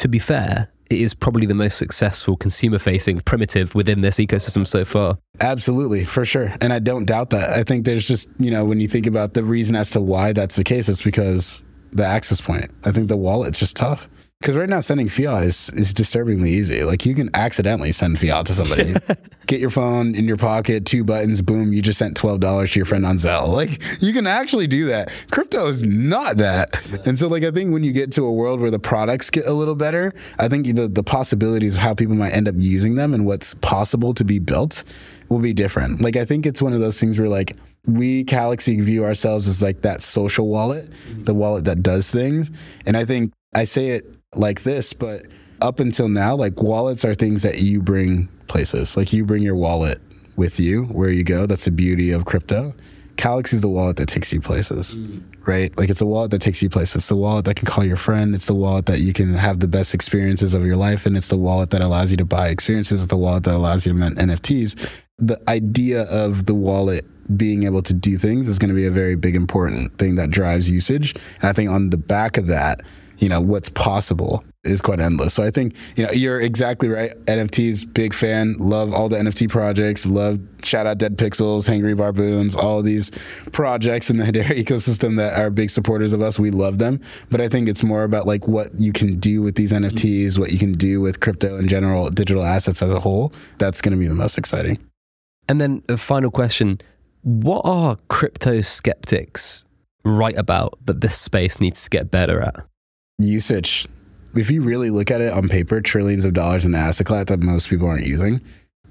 to 0.00 0.08
be 0.08 0.18
fair, 0.18 0.68
it 0.88 0.98
is 0.98 1.14
probably 1.14 1.46
the 1.46 1.54
most 1.54 1.78
successful 1.78 2.36
consumer 2.36 2.78
facing 2.78 3.20
primitive 3.20 3.74
within 3.74 4.00
this 4.00 4.16
ecosystem 4.16 4.66
so 4.66 4.84
far. 4.84 5.18
Absolutely, 5.40 6.04
for 6.04 6.24
sure. 6.24 6.52
And 6.60 6.72
I 6.72 6.80
don't 6.80 7.04
doubt 7.04 7.30
that. 7.30 7.50
I 7.50 7.62
think 7.62 7.84
there's 7.84 8.08
just, 8.08 8.28
you 8.38 8.50
know, 8.50 8.64
when 8.64 8.80
you 8.80 8.88
think 8.88 9.06
about 9.06 9.34
the 9.34 9.44
reason 9.44 9.76
as 9.76 9.90
to 9.92 10.00
why 10.00 10.32
that's 10.32 10.56
the 10.56 10.64
case, 10.64 10.88
it's 10.88 11.02
because 11.02 11.64
the 11.92 12.04
access 12.04 12.40
point. 12.40 12.70
I 12.84 12.92
think 12.92 13.08
the 13.08 13.16
wallet's 13.16 13.58
just 13.58 13.76
tough. 13.76 14.08
Because 14.40 14.56
right 14.56 14.70
now, 14.70 14.80
sending 14.80 15.10
fiat 15.10 15.42
is, 15.44 15.68
is 15.74 15.92
disturbingly 15.92 16.48
easy. 16.48 16.82
Like 16.82 17.04
you 17.04 17.14
can 17.14 17.28
accidentally 17.34 17.92
send 17.92 18.18
fiat 18.18 18.46
to 18.46 18.54
somebody. 18.54 18.94
Get 19.46 19.60
your 19.60 19.68
phone 19.68 20.14
in 20.14 20.24
your 20.24 20.38
pocket, 20.38 20.86
two 20.86 21.04
buttons, 21.04 21.42
boom, 21.42 21.74
you 21.74 21.82
just 21.82 21.98
sent 21.98 22.16
$12 22.16 22.72
to 22.72 22.78
your 22.78 22.86
friend 22.86 23.04
on 23.04 23.16
Zelle. 23.16 23.48
Like 23.60 23.82
you 24.00 24.14
can 24.14 24.26
actually 24.26 24.66
do 24.66 24.86
that. 24.86 25.10
Crypto 25.30 25.66
is 25.66 25.82
not 25.82 26.38
that. 26.38 26.80
And 27.06 27.18
so, 27.18 27.28
like, 27.28 27.42
I 27.44 27.50
think 27.50 27.74
when 27.74 27.84
you 27.84 27.92
get 27.92 28.12
to 28.12 28.24
a 28.24 28.32
world 28.32 28.60
where 28.60 28.70
the 28.70 28.78
products 28.78 29.28
get 29.28 29.46
a 29.46 29.52
little 29.52 29.74
better, 29.74 30.14
I 30.38 30.48
think 30.48 30.74
the, 30.74 30.88
the 30.88 31.02
possibilities 31.02 31.76
of 31.76 31.82
how 31.82 31.92
people 31.92 32.14
might 32.14 32.32
end 32.32 32.48
up 32.48 32.54
using 32.56 32.94
them 32.94 33.12
and 33.12 33.26
what's 33.26 33.52
possible 33.54 34.14
to 34.14 34.24
be 34.24 34.38
built 34.38 34.84
will 35.28 35.40
be 35.40 35.52
different. 35.52 36.00
Like, 36.00 36.16
I 36.16 36.24
think 36.24 36.46
it's 36.46 36.62
one 36.62 36.72
of 36.72 36.80
those 36.80 36.98
things 36.98 37.18
where, 37.18 37.28
like, 37.28 37.58
we 37.84 38.24
Calaxy 38.24 38.80
view 38.80 39.04
ourselves 39.04 39.48
as 39.48 39.60
like 39.60 39.82
that 39.82 40.00
social 40.00 40.48
wallet, 40.48 40.88
the 41.24 41.34
wallet 41.34 41.66
that 41.66 41.82
does 41.82 42.10
things. 42.10 42.50
And 42.86 42.96
I 42.96 43.04
think 43.04 43.32
I 43.54 43.64
say 43.64 43.88
it 43.90 44.19
like 44.34 44.62
this, 44.62 44.92
but 44.92 45.26
up 45.60 45.80
until 45.80 46.08
now, 46.08 46.34
like 46.34 46.62
wallets 46.62 47.04
are 47.04 47.14
things 47.14 47.42
that 47.42 47.60
you 47.60 47.80
bring 47.80 48.28
places. 48.48 48.96
Like 48.96 49.12
you 49.12 49.24
bring 49.24 49.42
your 49.42 49.56
wallet 49.56 50.00
with 50.36 50.60
you 50.60 50.84
where 50.84 51.10
you 51.10 51.24
go. 51.24 51.46
That's 51.46 51.64
the 51.64 51.70
beauty 51.70 52.10
of 52.12 52.24
crypto. 52.24 52.74
Calaxy 53.16 53.56
is 53.56 53.62
the 53.62 53.68
wallet 53.68 53.96
that 53.98 54.08
takes 54.08 54.32
you 54.32 54.40
places, 54.40 54.96
mm. 54.96 55.22
right? 55.46 55.76
Like 55.76 55.90
it's 55.90 56.00
a 56.00 56.06
wallet 56.06 56.30
that 56.30 56.40
takes 56.40 56.62
you 56.62 56.70
places. 56.70 56.96
It's 56.96 57.08
the 57.08 57.16
wallet 57.16 57.44
that 57.44 57.56
can 57.56 57.66
call 57.66 57.84
your 57.84 57.98
friend. 57.98 58.34
It's 58.34 58.46
the 58.46 58.54
wallet 58.54 58.86
that 58.86 59.00
you 59.00 59.12
can 59.12 59.34
have 59.34 59.60
the 59.60 59.68
best 59.68 59.94
experiences 59.94 60.54
of 60.54 60.64
your 60.64 60.76
life. 60.76 61.04
And 61.04 61.16
it's 61.16 61.28
the 61.28 61.36
wallet 61.36 61.70
that 61.70 61.82
allows 61.82 62.10
you 62.10 62.16
to 62.16 62.24
buy 62.24 62.48
experiences. 62.48 63.02
It's 63.02 63.10
the 63.10 63.18
wallet 63.18 63.44
that 63.44 63.54
allows 63.54 63.84
you 63.84 63.92
to 63.92 63.98
mint 63.98 64.16
NFTs. 64.16 65.02
The 65.18 65.38
idea 65.50 66.04
of 66.04 66.46
the 66.46 66.54
wallet 66.54 67.04
being 67.36 67.64
able 67.64 67.82
to 67.82 67.92
do 67.92 68.16
things 68.16 68.48
is 68.48 68.58
going 68.58 68.70
to 68.70 68.74
be 68.74 68.86
a 68.86 68.90
very 68.90 69.16
big 69.16 69.36
important 69.36 69.98
thing 69.98 70.14
that 70.16 70.30
drives 70.30 70.70
usage. 70.70 71.14
And 71.42 71.50
I 71.50 71.52
think 71.52 71.68
on 71.68 71.90
the 71.90 71.98
back 71.98 72.38
of 72.38 72.46
that, 72.46 72.80
you 73.20 73.28
know, 73.28 73.40
what's 73.40 73.68
possible 73.68 74.42
is 74.64 74.82
quite 74.82 75.00
endless. 75.00 75.34
So 75.34 75.42
I 75.42 75.50
think, 75.50 75.74
you 75.96 76.04
know, 76.04 76.10
you're 76.10 76.40
exactly 76.40 76.88
right. 76.88 77.12
NFTs, 77.26 77.92
big 77.92 78.12
fan, 78.12 78.56
love 78.58 78.92
all 78.92 79.08
the 79.08 79.16
NFT 79.16 79.48
projects, 79.48 80.06
love 80.06 80.40
shout 80.62 80.86
out 80.86 80.98
Dead 80.98 81.16
Pixels, 81.16 81.68
Hangry 81.68 81.96
Barboons, 81.96 82.56
all 82.56 82.82
these 82.82 83.10
projects 83.52 84.10
in 84.10 84.16
the 84.16 84.24
Hedera 84.30 84.62
ecosystem 84.62 85.16
that 85.18 85.38
are 85.38 85.50
big 85.50 85.70
supporters 85.70 86.12
of 86.12 86.20
us. 86.20 86.38
We 86.38 86.50
love 86.50 86.78
them. 86.78 87.00
But 87.30 87.40
I 87.40 87.48
think 87.48 87.68
it's 87.68 87.82
more 87.82 88.04
about 88.04 88.26
like 88.26 88.48
what 88.48 88.68
you 88.78 88.92
can 88.92 89.18
do 89.18 89.42
with 89.42 89.54
these 89.54 89.72
NFTs, 89.72 90.26
mm-hmm. 90.26 90.40
what 90.40 90.52
you 90.52 90.58
can 90.58 90.72
do 90.72 91.00
with 91.00 91.20
crypto 91.20 91.56
in 91.58 91.68
general, 91.68 92.10
digital 92.10 92.44
assets 92.44 92.82
as 92.82 92.92
a 92.92 93.00
whole. 93.00 93.32
That's 93.58 93.80
going 93.80 93.92
to 93.92 93.98
be 93.98 94.08
the 94.08 94.14
most 94.14 94.38
exciting. 94.38 94.78
And 95.48 95.60
then 95.60 95.82
a 95.88 95.96
final 95.96 96.30
question. 96.30 96.80
What 97.22 97.62
are 97.64 97.96
crypto 98.08 98.60
skeptics 98.62 99.66
right 100.04 100.36
about 100.38 100.78
that 100.86 101.02
this 101.02 101.18
space 101.18 101.60
needs 101.60 101.84
to 101.84 101.90
get 101.90 102.10
better 102.10 102.40
at? 102.40 102.64
Usage. 103.22 103.86
If 104.34 104.50
you 104.50 104.62
really 104.62 104.90
look 104.90 105.10
at 105.10 105.20
it 105.20 105.32
on 105.32 105.48
paper, 105.48 105.80
trillions 105.80 106.24
of 106.24 106.34
dollars 106.34 106.64
in 106.64 106.74
asset 106.74 107.06
class 107.06 107.26
that 107.26 107.40
most 107.40 107.68
people 107.68 107.88
aren't 107.88 108.06
using, 108.06 108.40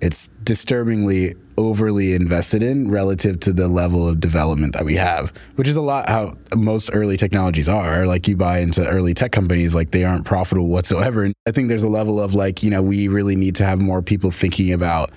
it's 0.02 0.28
disturbingly 0.44 1.36
overly 1.58 2.14
invested 2.14 2.64
in 2.64 2.90
relative 2.90 3.40
to 3.42 3.52
the 3.52 3.68
level 3.68 4.08
of 4.08 4.20
development 4.20 4.74
that 4.74 4.86
we 4.86 4.96
have, 4.96 5.34
which 5.56 5.68
is 5.68 5.76
a 5.76 5.82
lot 5.82 6.08
how 6.08 6.38
most 6.56 6.90
early 6.94 7.18
technologies 7.18 7.68
are. 7.68 8.06
Like 8.06 8.28
you 8.28 8.38
buy 8.38 8.60
into 8.60 8.88
early 8.88 9.14
tech 9.14 9.34
companies, 9.34 9.76
like 9.76 9.92
they 9.92 10.06
aren't 10.06 10.26
profitable 10.26 10.68
whatsoever. 10.68 11.24
And 11.24 11.34
I 11.46 11.52
think 11.52 11.68
there's 11.68 11.84
a 11.84 11.90
level 11.90 12.20
of 12.20 12.34
like, 12.34 12.64
you 12.64 12.70
know, 12.70 12.82
we 12.82 13.10
really 13.10 13.36
need 13.36 13.56
to 13.56 13.66
have 13.66 13.80
more 13.80 14.02
people 14.02 14.32
thinking 14.32 14.72
about 14.72 15.12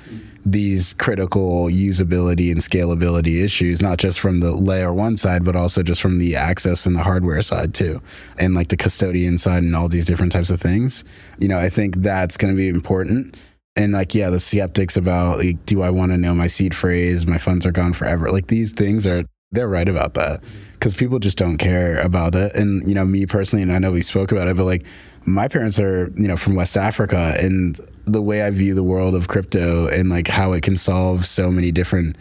these 0.45 0.95
critical 0.95 1.66
usability 1.66 2.51
and 2.51 2.61
scalability 2.61 3.43
issues, 3.43 3.80
not 3.80 3.99
just 3.99 4.18
from 4.18 4.40
the 4.40 4.53
layer 4.53 4.93
one 4.93 5.16
side, 5.16 5.45
but 5.45 5.55
also 5.55 5.82
just 5.82 6.03
from 6.03 6.18
the 6.18 6.34
access 6.34 6.84
and 6.84 6.97
the 6.97 7.03
hardware 7.03 7.43
side 7.43 7.74
too, 7.74 8.01
and 8.38 8.55
like 8.55 8.68
the 8.68 8.76
custodian 8.76 9.38
side 9.38 9.62
and 9.62 9.76
all 9.76 9.88
these 9.88 10.05
different 10.05 10.32
types 10.32 10.51
of 10.51 10.61
things. 10.61 11.05
You 11.38 11.49
know, 11.49 11.59
I 11.59 11.68
think 11.68 11.97
that's 11.97 12.36
going 12.36 12.53
to 12.53 12.57
be 12.57 12.68
important. 12.68 13.36
And 13.76 13.93
like, 13.93 14.14
yeah, 14.14 14.30
the 14.30 14.40
skeptics 14.40 14.97
about 14.97 15.38
like, 15.38 15.64
do 15.64 15.80
I 15.80 15.90
want 15.90 16.12
to 16.12 16.18
know 16.18 16.34
my 16.34 16.49
seed 16.49 16.74
phrase? 16.74 17.26
My 17.26 17.38
funds 17.38 17.64
are 17.64 17.72
gone 17.72 17.93
forever. 17.93 18.30
Like 18.30 18.49
these 18.49 18.72
things 18.72 19.07
are, 19.07 19.24
they're 19.53 19.68
right 19.68 19.88
about 19.88 20.14
that 20.14 20.43
because 20.74 20.95
people 20.95 21.18
just 21.18 21.38
don't 21.38 21.59
care 21.59 21.99
about 22.01 22.34
it. 22.34 22.55
And, 22.55 22.86
you 22.88 22.95
know, 22.95 23.05
me 23.05 23.26
personally, 23.26 23.62
and 23.62 23.72
I 23.72 23.78
know 23.78 23.93
we 23.93 24.03
spoke 24.03 24.32
about 24.32 24.49
it, 24.49 24.57
but 24.57 24.64
like 24.64 24.84
my 25.25 25.49
parents 25.49 25.79
are, 25.79 26.12
you 26.16 26.29
know, 26.29 26.37
from 26.37 26.55
West 26.55 26.77
Africa 26.77 27.37
and 27.39 27.79
the 28.05 28.23
way 28.23 28.43
I 28.43 28.51
view 28.51 28.75
the 28.75 28.83
world 28.83 29.14
of 29.14 29.29
crypto 29.29 29.87
and 29.89 30.09
like 30.09 30.29
how 30.29 30.53
it 30.53 30.62
can 30.62 30.77
solve 30.77 31.27
so 31.27 31.51
many 31.51 31.70
different 31.70 32.16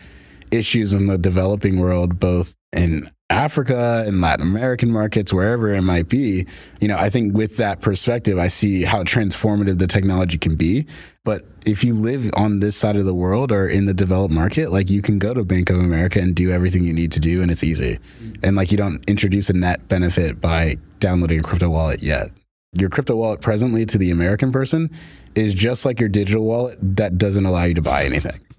issues 0.51 0.93
in 0.93 1.07
the 1.07 1.17
developing 1.17 1.79
world, 1.79 2.19
both 2.19 2.55
in 2.73 3.09
Africa 3.31 4.03
and 4.05 4.19
Latin 4.19 4.45
American 4.45 4.91
markets, 4.91 5.31
wherever 5.31 5.73
it 5.73 5.81
might 5.81 6.09
be, 6.09 6.45
you 6.81 6.87
know, 6.87 6.97
I 6.97 7.09
think 7.09 7.33
with 7.33 7.57
that 7.57 7.79
perspective, 7.79 8.37
I 8.37 8.49
see 8.49 8.83
how 8.83 9.03
transformative 9.03 9.79
the 9.79 9.87
technology 9.87 10.37
can 10.37 10.55
be. 10.57 10.85
But 11.23 11.45
if 11.65 11.83
you 11.83 11.93
live 11.93 12.29
on 12.35 12.59
this 12.59 12.75
side 12.75 12.97
of 12.97 13.05
the 13.05 13.13
world 13.13 13.51
or 13.51 13.69
in 13.69 13.85
the 13.85 13.93
developed 13.93 14.33
market, 14.33 14.71
like 14.71 14.89
you 14.89 15.01
can 15.01 15.17
go 15.17 15.33
to 15.33 15.45
Bank 15.45 15.69
of 15.69 15.77
America 15.77 16.19
and 16.19 16.35
do 16.35 16.51
everything 16.51 16.83
you 16.83 16.93
need 16.93 17.11
to 17.13 17.19
do, 17.19 17.41
and 17.41 17.49
it's 17.49 17.63
easy. 17.63 17.99
And 18.43 18.55
like 18.55 18.71
you 18.71 18.77
don't 18.77 19.03
introduce 19.07 19.49
a 19.49 19.53
net 19.53 19.87
benefit 19.87 20.41
by 20.41 20.77
downloading 20.99 21.39
a 21.39 21.43
crypto 21.43 21.69
wallet 21.69 22.03
yet. 22.03 22.31
Your 22.73 22.89
crypto 22.89 23.15
wallet 23.15 23.41
presently 23.41 23.85
to 23.85 23.97
the 23.97 24.11
American 24.11 24.51
person 24.51 24.89
is 25.35 25.53
just 25.53 25.85
like 25.85 25.99
your 25.99 26.09
digital 26.09 26.45
wallet 26.45 26.77
that 26.81 27.17
doesn't 27.17 27.45
allow 27.45 27.63
you 27.63 27.73
to 27.73 27.81
buy 27.81 28.05
anything. 28.05 28.39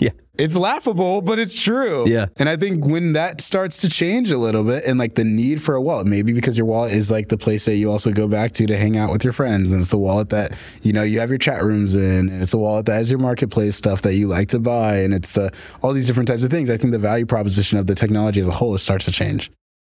Yeah. 0.00 0.10
It's 0.38 0.54
laughable, 0.54 1.22
but 1.22 1.40
it's 1.40 1.60
true. 1.60 2.08
Yeah. 2.08 2.26
And 2.36 2.48
I 2.48 2.56
think 2.56 2.86
when 2.86 3.14
that 3.14 3.40
starts 3.40 3.80
to 3.80 3.88
change 3.88 4.30
a 4.30 4.38
little 4.38 4.62
bit 4.62 4.84
and 4.84 4.96
like 4.96 5.16
the 5.16 5.24
need 5.24 5.60
for 5.60 5.74
a 5.74 5.82
wallet, 5.82 6.06
maybe 6.06 6.32
because 6.32 6.56
your 6.56 6.66
wallet 6.66 6.92
is 6.92 7.10
like 7.10 7.28
the 7.28 7.36
place 7.36 7.64
that 7.64 7.74
you 7.74 7.90
also 7.90 8.12
go 8.12 8.28
back 8.28 8.52
to 8.52 8.66
to 8.66 8.76
hang 8.76 8.96
out 8.96 9.10
with 9.10 9.24
your 9.24 9.32
friends. 9.32 9.72
And 9.72 9.80
it's 9.80 9.90
the 9.90 9.98
wallet 9.98 10.30
that, 10.30 10.52
you 10.82 10.92
know, 10.92 11.02
you 11.02 11.18
have 11.18 11.30
your 11.30 11.38
chat 11.38 11.64
rooms 11.64 11.96
in. 11.96 12.28
And 12.28 12.40
it's 12.40 12.52
the 12.52 12.58
wallet 12.58 12.86
that 12.86 12.94
has 12.94 13.10
your 13.10 13.18
marketplace 13.18 13.74
stuff 13.74 14.02
that 14.02 14.14
you 14.14 14.28
like 14.28 14.50
to 14.50 14.60
buy. 14.60 14.98
And 14.98 15.12
it's 15.12 15.32
the, 15.32 15.52
all 15.82 15.92
these 15.92 16.06
different 16.06 16.28
types 16.28 16.44
of 16.44 16.50
things. 16.50 16.70
I 16.70 16.76
think 16.76 16.92
the 16.92 17.00
value 17.00 17.26
proposition 17.26 17.76
of 17.76 17.88
the 17.88 17.96
technology 17.96 18.40
as 18.40 18.46
a 18.46 18.52
whole 18.52 18.78
starts 18.78 19.06
to 19.06 19.10
change. 19.10 19.50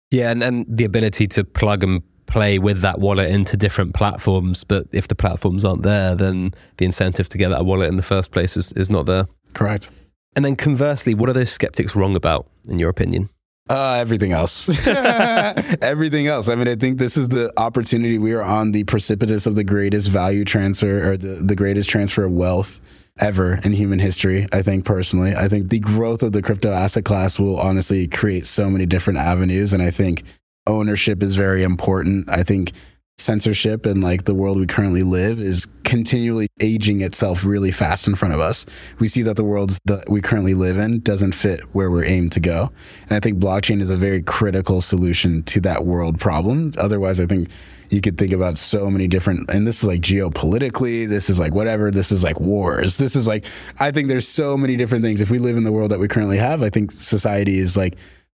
Yeah. 0.10 0.32
And, 0.32 0.42
and 0.42 0.66
the 0.70 0.86
ability 0.86 1.28
to 1.28 1.44
plug 1.44 1.84
and 1.84 2.02
play 2.28 2.60
with 2.60 2.82
that 2.82 3.00
wallet 3.00 3.32
into 3.32 3.58
different 3.58 3.94
platforms. 3.94 4.64
But 4.64 4.88
if 4.92 5.08
the 5.08 5.16
platforms 5.16 5.66
aren't 5.66 5.84
there, 5.84 6.16
then 6.16 6.54
the 6.78 6.86
incentive 6.86 7.28
to 7.30 7.38
get 7.38 7.50
that 7.50 7.66
wallet 7.66 7.90
in 7.90 7.98
the 7.98 8.04
first 8.04 8.32
place 8.32 8.56
is, 8.56 8.72
is 8.74 8.90
not 8.90 9.06
there. 9.06 9.28
Correct. 9.54 9.90
And 10.36 10.46
then 10.46 10.56
conversely, 10.56 11.16
what 11.16 11.30
are 11.30 11.34
those 11.34 11.50
skeptics 11.50 11.96
wrong 11.96 12.16
about, 12.16 12.48
in 12.70 12.78
your 12.78 12.90
opinion? 12.90 13.30
Uh, 13.70 13.98
everything 14.00 14.32
else. 14.32 14.70
everything 14.88 16.28
else. 16.28 16.48
I 16.48 16.56
mean, 16.56 16.68
I 16.68 16.76
think 16.76 17.00
this 17.00 17.18
is 17.18 17.30
the 17.30 17.52
opportunity. 17.58 18.18
We 18.18 18.34
are 18.34 18.44
on 18.44 18.72
the 18.72 18.84
precipice 18.84 19.46
of 19.46 19.56
the 19.56 19.64
greatest 19.64 20.10
value 20.10 20.46
transfer 20.46 21.12
or 21.12 21.18
the, 21.18 21.42
the 21.44 21.56
greatest 21.56 21.90
transfer 21.90 22.26
of 22.26 22.32
wealth 22.32 22.80
ever 23.20 23.60
in 23.64 23.74
human 23.74 24.00
history. 24.00 24.48
I 24.54 24.62
think 24.62 24.86
personally, 24.86 25.36
I 25.36 25.48
think 25.48 25.70
the 25.70 25.80
growth 25.80 26.24
of 26.24 26.32
the 26.32 26.42
crypto 26.42 26.72
asset 26.72 27.04
class 27.04 27.40
will 27.40 27.60
honestly 27.60 28.08
create 28.08 28.46
so 28.46 28.70
many 28.70 28.86
different 28.86 29.20
avenues. 29.20 29.74
And 29.74 29.82
I 29.82 29.92
think 29.92 30.24
ownership 30.68 31.24
is 31.24 31.36
very 31.36 31.64
important. 31.64 32.30
I 32.30 32.44
think 32.44 32.74
censorship 33.20 33.86
and 33.86 34.04
like 34.04 34.26
the 34.26 34.36
world 34.36 34.60
we 34.60 34.68
currently 34.68 35.02
live 35.02 35.40
is 35.40 35.66
continually 35.84 36.48
aging 36.60 37.02
itself 37.02 37.44
really 37.44 37.72
fast 37.72 38.08
in 38.08 38.16
front 38.16 38.34
of 38.34 38.40
us. 38.40 38.66
We 39.00 39.08
see 39.08 39.24
that 39.24 39.36
the 39.36 39.44
world 39.44 39.78
that 39.86 40.08
we 40.08 40.22
currently 40.22 40.54
live 40.54 40.78
in 40.78 41.00
doesn't 41.00 41.34
fit 41.34 41.62
where 41.74 41.90
we're 41.90 42.06
aimed 42.06 42.32
to 42.34 42.40
go. 42.40 42.72
And 43.10 43.14
I 43.14 43.20
think 43.20 43.40
blockchain 43.40 43.82
is 43.82 43.90
a 43.90 43.98
very 43.98 44.22
critical 44.22 44.82
solution 44.82 45.42
to 45.44 45.60
that 45.62 45.86
world 45.86 46.20
problem. 46.20 46.74
Otherwise, 46.78 47.20
I 47.20 47.26
think 47.26 47.50
you 47.90 48.02
could 48.02 48.18
think 48.18 48.34
about 48.34 48.58
so 48.58 48.92
many 48.92 49.08
different 49.08 49.50
and 49.50 49.66
this 49.66 49.82
is 49.82 49.88
like 49.88 50.02
geopolitically 50.02 51.08
this 51.08 51.30
is 51.30 51.40
like 51.40 51.54
whatever 51.54 51.90
this 51.90 52.12
is 52.12 52.22
like 52.22 52.38
wars 52.38 52.98
this 52.98 53.16
is 53.16 53.28
like 53.28 53.46
i 53.80 53.92
think 53.92 54.10
there's 54.10 54.28
so 54.28 54.58
many 54.58 54.76
different 54.76 55.06
things 55.06 55.22
if 55.22 55.32
we 55.32 55.40
live 55.40 55.56
in 55.56 55.64
the 55.64 55.72
world 55.72 55.90
that 55.90 56.00
we 56.00 56.06
currently 56.06 56.38
have 56.38 56.62
i 56.62 56.70
think 56.70 56.92
society 56.92 57.60
is 57.60 57.78
like 57.78 57.96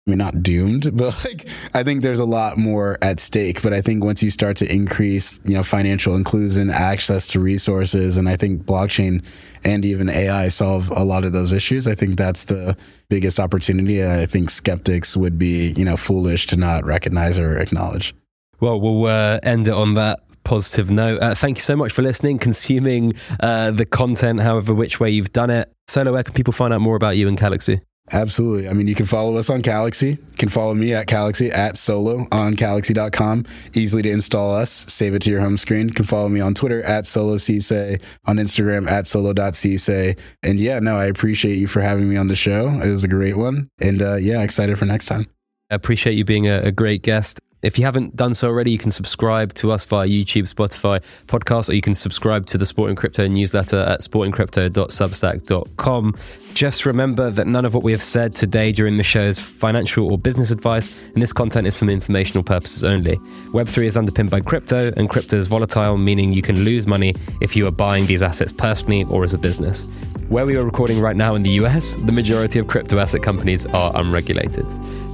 I 0.10 0.12
mean, 0.12 0.18
not 0.18 0.42
doomed, 0.42 0.90
but 0.98 1.24
like 1.24 1.48
I 1.74 1.84
think 1.84 2.02
there's 2.02 2.20
a 2.20 2.26
lot 2.26 2.58
more 2.58 2.98
at 3.02 3.20
stake. 3.20 3.62
But 3.62 3.74
I 3.74 3.82
think 3.82 4.04
once 4.04 4.24
you 4.24 4.32
start 4.32 4.58
to 4.58 4.72
increase, 4.72 5.40
you 5.46 5.54
know, 5.54 5.64
financial 5.64 6.16
inclusion, 6.16 6.72
access 6.72 7.28
to 7.28 7.40
resources, 7.40 8.18
and 8.18 8.28
I 8.28 8.36
think 8.36 8.64
blockchain 8.64 9.24
and 9.64 9.86
even 9.86 10.10
AI 10.10 10.48
solve 10.48 10.90
a 10.90 11.04
lot 11.04 11.24
of 11.24 11.32
those 11.32 11.54
issues. 11.54 11.88
I 11.88 11.94
think 11.94 12.18
that's 12.18 12.46
the 12.46 12.76
biggest 13.10 13.40
opportunity. 13.40 14.04
I 14.04 14.26
think 14.26 14.50
skeptics 14.50 15.16
would 15.16 15.38
be, 15.38 15.74
you 15.74 15.86
know, 15.86 15.98
foolish 15.98 16.48
to 16.48 16.58
not 16.58 16.86
recognize 16.86 17.38
or 17.38 17.58
acknowledge. 17.58 18.16
Well, 18.60 18.80
we'll 18.80 19.06
uh, 19.06 19.40
end 19.44 19.68
it 19.68 19.74
on 19.74 19.94
that 19.94 20.22
positive 20.44 20.90
note. 20.90 21.22
Uh, 21.22 21.36
thank 21.36 21.58
you 21.58 21.62
so 21.62 21.76
much 21.76 21.94
for 21.94 22.02
listening, 22.02 22.40
consuming 22.40 23.14
uh, 23.40 23.70
the 23.72 23.86
content, 23.86 24.40
however 24.40 24.74
which 24.74 25.00
way 25.00 25.10
you've 25.12 25.32
done 25.32 25.50
it. 25.50 25.72
Solo, 25.88 26.12
where 26.14 26.24
can 26.24 26.34
people 26.34 26.54
find 26.54 26.74
out 26.74 26.82
more 26.82 26.96
about 26.96 27.18
you 27.18 27.28
and 27.28 27.38
Calaxy? 27.38 27.82
Absolutely. 28.12 28.68
I 28.68 28.74
mean, 28.74 28.88
you 28.88 28.96
can 28.96 29.06
follow 29.06 29.38
us 29.38 29.50
on 29.50 29.62
Calaxy. 29.62 30.10
You 30.10 30.38
can 30.38 30.50
follow 30.50 30.74
me 30.74 30.94
at 30.94 31.08
Calaxy 31.08 31.52
at 31.52 31.78
solo 31.78 32.28
on 32.32 32.56
calaxy.com. 32.56 33.46
Easily 33.74 34.02
to 34.04 34.10
install 34.10 34.52
us, 34.52 34.72
save 34.72 35.14
it 35.14 35.22
to 35.24 35.30
your 35.30 35.42
home 35.42 35.58
screen. 35.58 35.90
You 35.90 35.94
can 35.94 36.06
follow 36.06 36.30
me 36.30 36.40
on 36.40 36.54
Twitter 36.54 36.82
at 36.84 37.06
solo 37.06 37.36
Ceesay, 37.36 38.02
on 38.26 38.38
Instagram 38.38 38.90
at 38.90 39.08
solo.ceesay. 39.08 40.18
And 40.44 40.60
yeah, 40.60 40.80
no, 40.80 40.98
I 40.98 41.06
appreciate 41.06 41.58
you 41.58 41.68
for 41.68 41.82
having 41.82 42.10
me 42.10 42.18
on 42.18 42.28
the 42.28 42.36
show. 42.36 42.70
It 42.82 42.90
was 42.90 43.04
a 43.04 43.08
great 43.08 43.38
one. 43.38 43.70
And 43.80 44.02
uh, 44.02 44.16
yeah, 44.16 44.42
excited 44.42 44.78
for 44.80 44.86
next 44.86 45.06
time. 45.06 45.28
I 45.70 45.76
appreciate 45.76 46.18
you 46.18 46.26
being 46.26 46.48
a, 46.48 46.62
a 46.62 46.72
great 46.72 47.04
guest. 47.04 47.40
If 47.62 47.78
you 47.78 47.84
haven't 47.84 48.16
done 48.16 48.36
so 48.36 48.48
already, 48.48 48.72
you 48.72 48.78
can 48.78 48.90
subscribe 48.90 49.54
to 49.56 49.74
us 49.74 49.86
via 49.86 50.08
YouTube, 50.08 50.44
Spotify, 50.44 51.04
podcast, 51.28 51.70
or 51.70 51.74
you 51.74 51.82
can 51.82 51.94
subscribe 51.94 52.46
to 52.48 52.58
the 52.58 52.66
Sporting 52.66 52.96
Crypto 52.96 53.28
newsletter 53.28 53.80
at 53.80 54.00
sportingcrypto.substack.com. 54.00 56.16
Just 56.54 56.86
remember 56.86 57.30
that 57.30 57.48
none 57.48 57.66
of 57.66 57.74
what 57.74 57.84
we 57.84 57.92
have 57.92 58.02
said 58.02 58.34
today 58.34 58.72
during 58.72 58.96
the 58.96 59.04
show 59.04 59.24
is 59.24 59.40
financial 59.40 60.10
or 60.10 60.18
business 60.18 60.52
advice, 60.52 60.90
and 61.14 61.22
this 61.22 61.34
content 61.34 61.68
is 61.68 61.76
for 61.76 61.84
informational 61.90 62.46
purposes 62.46 62.86
only. 62.86 63.18
Web3 63.52 63.88
is 63.88 63.98
underpinned 63.98 64.30
by 64.30 64.40
crypto, 64.40 64.94
and 64.96 65.10
crypto 65.10 65.36
is 65.36 65.48
volatile, 65.48 65.98
meaning 65.98 66.32
you 66.32 66.42
can 66.42 66.64
lose 66.64 66.88
money 66.88 67.14
if 67.42 67.58
you 67.58 67.68
are 67.68 67.72
buying 67.72 68.06
these 68.06 68.24
assets 68.24 68.54
personally 68.54 69.04
or 69.10 69.26
as 69.26 69.34
a 69.34 69.38
business. 69.38 69.86
Where 70.30 70.46
we 70.46 70.56
are 70.56 70.64
recording 70.64 71.02
right 71.02 71.18
now 71.18 71.36
in 71.36 71.44
the 71.44 71.50
US, 71.62 71.96
the 71.96 72.14
majority 72.14 72.60
of 72.60 72.68
crypto 72.68 73.00
asset 73.00 73.22
companies 73.22 73.66
are 73.66 73.92
unregulated. 74.00 74.66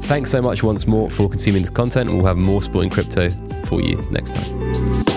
Thanks 0.05 0.29
so 0.29 0.39
much 0.39 0.61
once 0.61 0.85
more 0.85 1.09
for 1.09 1.27
consuming 1.27 1.63
this 1.63 1.71
content. 1.71 2.13
We'll 2.13 2.25
have 2.25 2.37
more 2.37 2.61
sporting 2.61 2.91
crypto 2.91 3.31
for 3.65 3.81
you 3.81 3.97
next 4.11 4.35
time. 4.35 5.14